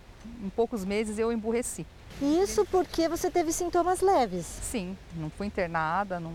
em 0.42 0.50
poucos 0.50 0.86
meses 0.86 1.20
eu 1.20 1.32
emburreci. 1.32 1.86
Isso 2.22 2.66
porque 2.66 3.10
você 3.10 3.30
teve 3.30 3.52
sintomas 3.52 4.00
leves? 4.00 4.46
Sim, 4.46 4.98
não 5.16 5.30
fui 5.30 5.48
internada, 5.48 6.20
não 6.20 6.34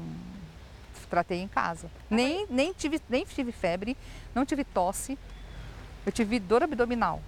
tratei 1.09 1.41
em 1.41 1.49
casa. 1.49 1.91
Nem, 2.11 2.47
nem, 2.51 2.73
tive, 2.73 3.01
nem 3.09 3.25
tive 3.25 3.51
febre, 3.51 3.97
não 4.35 4.45
tive 4.45 4.63
tosse, 4.63 5.19
eu 6.05 6.13
tive 6.13 6.39
dor 6.39 6.63
abdominal. 6.63 7.23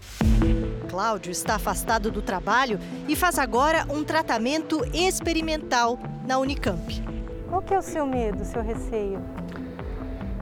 Cláudio 0.91 1.31
está 1.31 1.55
afastado 1.55 2.11
do 2.11 2.21
trabalho 2.21 2.79
e 3.09 3.17
faz 3.17 3.39
agora 3.39 3.87
um 3.91 4.05
tratamento 4.05 4.85
experimental 4.95 5.99
na 6.27 6.39
Unicamp. 6.39 7.03
Qual 7.49 7.63
que 7.63 7.73
é 7.73 7.79
o 7.79 7.83
seu 7.83 8.07
medo, 8.07 8.43
o 8.43 8.47
seu 8.47 8.63
receio? 8.63 9.46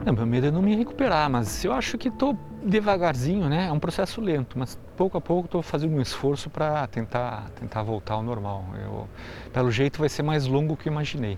Não, 0.05 0.13
meu 0.13 0.25
medo 0.25 0.47
é 0.47 0.51
não 0.51 0.61
me 0.61 0.75
recuperar, 0.75 1.29
mas 1.29 1.65
eu 1.65 1.73
acho 1.73 1.97
que 1.97 2.09
estou 2.09 2.37
devagarzinho, 2.63 3.49
né? 3.49 3.67
É 3.67 3.71
um 3.71 3.79
processo 3.79 4.21
lento, 4.21 4.57
mas 4.57 4.79
pouco 4.95 5.17
a 5.17 5.21
pouco 5.21 5.45
estou 5.45 5.61
fazendo 5.61 5.95
um 5.95 6.01
esforço 6.01 6.49
para 6.49 6.85
tentar, 6.87 7.49
tentar 7.59 7.81
voltar 7.83 8.13
ao 8.13 8.23
normal. 8.23 8.63
Eu, 8.83 9.07
pelo 9.51 9.71
jeito 9.71 9.99
vai 9.99 10.09
ser 10.09 10.23
mais 10.23 10.45
longo 10.45 10.77
que 10.77 10.87
eu 10.87 10.91
imaginei 10.91 11.37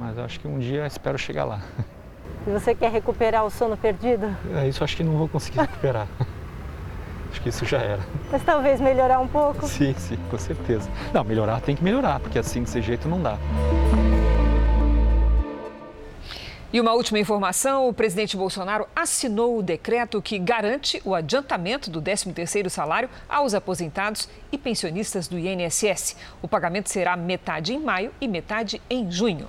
mas 0.00 0.18
acho 0.18 0.40
que 0.40 0.48
um 0.48 0.58
dia 0.58 0.86
espero 0.86 1.18
chegar 1.18 1.44
lá. 1.44 1.60
E 2.46 2.50
você 2.50 2.74
quer 2.74 2.90
recuperar 2.90 3.44
o 3.44 3.50
sono 3.50 3.76
perdido? 3.76 4.34
É, 4.54 4.66
isso 4.66 4.82
acho 4.82 4.96
que 4.96 5.02
não 5.02 5.12
vou 5.18 5.28
conseguir 5.28 5.60
recuperar. 5.60 6.06
acho 7.30 7.40
que 7.42 7.50
isso 7.50 7.66
já 7.66 7.78
era. 7.78 8.00
Mas 8.32 8.42
talvez 8.42 8.80
melhorar 8.80 9.18
um 9.18 9.28
pouco? 9.28 9.66
Sim, 9.66 9.94
sim, 9.98 10.16
com 10.30 10.38
certeza. 10.38 10.88
Não, 11.12 11.22
melhorar 11.22 11.60
tem 11.60 11.76
que 11.76 11.84
melhorar, 11.84 12.18
porque 12.18 12.38
assim 12.38 12.62
desse 12.62 12.80
jeito 12.80 13.08
não 13.08 13.20
dá. 13.20 13.36
E 16.72 16.80
uma 16.80 16.92
última 16.92 17.18
informação: 17.18 17.88
o 17.88 17.92
presidente 17.92 18.36
Bolsonaro 18.36 18.86
assinou 18.94 19.58
o 19.58 19.62
decreto 19.62 20.22
que 20.22 20.38
garante 20.38 21.02
o 21.04 21.16
adiantamento 21.16 21.90
do 21.90 22.00
13º 22.00 22.68
salário 22.68 23.10
aos 23.28 23.54
aposentados 23.54 24.28
e 24.52 24.58
pensionistas 24.58 25.26
do 25.26 25.36
INSS. 25.36 26.16
O 26.40 26.46
pagamento 26.46 26.88
será 26.88 27.16
metade 27.16 27.74
em 27.74 27.80
maio 27.80 28.12
e 28.20 28.28
metade 28.28 28.80
em 28.88 29.10
junho. 29.10 29.48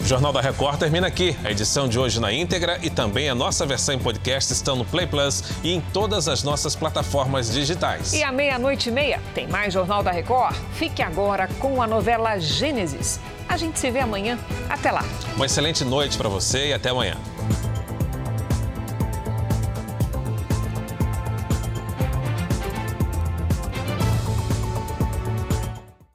O 0.00 0.04
Jornal 0.04 0.32
da 0.32 0.40
Record 0.40 0.78
termina 0.78 1.06
aqui. 1.06 1.36
A 1.44 1.50
edição 1.50 1.86
de 1.86 1.98
hoje 1.98 2.18
na 2.20 2.32
íntegra 2.32 2.78
e 2.82 2.88
também 2.88 3.28
a 3.28 3.34
nossa 3.34 3.66
versão 3.66 3.94
em 3.94 3.98
podcast 3.98 4.52
estão 4.52 4.74
no 4.74 4.84
Play 4.84 5.06
Plus 5.06 5.44
e 5.62 5.74
em 5.74 5.80
todas 5.92 6.26
as 6.26 6.42
nossas 6.42 6.74
plataformas 6.74 7.52
digitais. 7.52 8.14
E 8.14 8.22
à 8.22 8.32
meia-noite 8.32 8.88
e 8.88 8.92
meia 8.92 9.20
tem 9.34 9.46
mais 9.46 9.74
Jornal 9.74 10.02
da 10.02 10.10
Record. 10.10 10.56
Fique 10.72 11.02
agora 11.02 11.48
com 11.58 11.82
a 11.82 11.86
novela 11.86 12.38
Gênesis. 12.38 13.20
A 13.48 13.56
gente 13.56 13.78
se 13.78 13.90
vê 13.90 14.00
amanhã. 14.00 14.38
Até 14.68 14.90
lá. 14.90 15.04
Uma 15.36 15.46
excelente 15.46 15.84
noite 15.84 16.16
para 16.16 16.28
você 16.28 16.68
e 16.68 16.72
até 16.72 16.88
amanhã. 16.88 17.16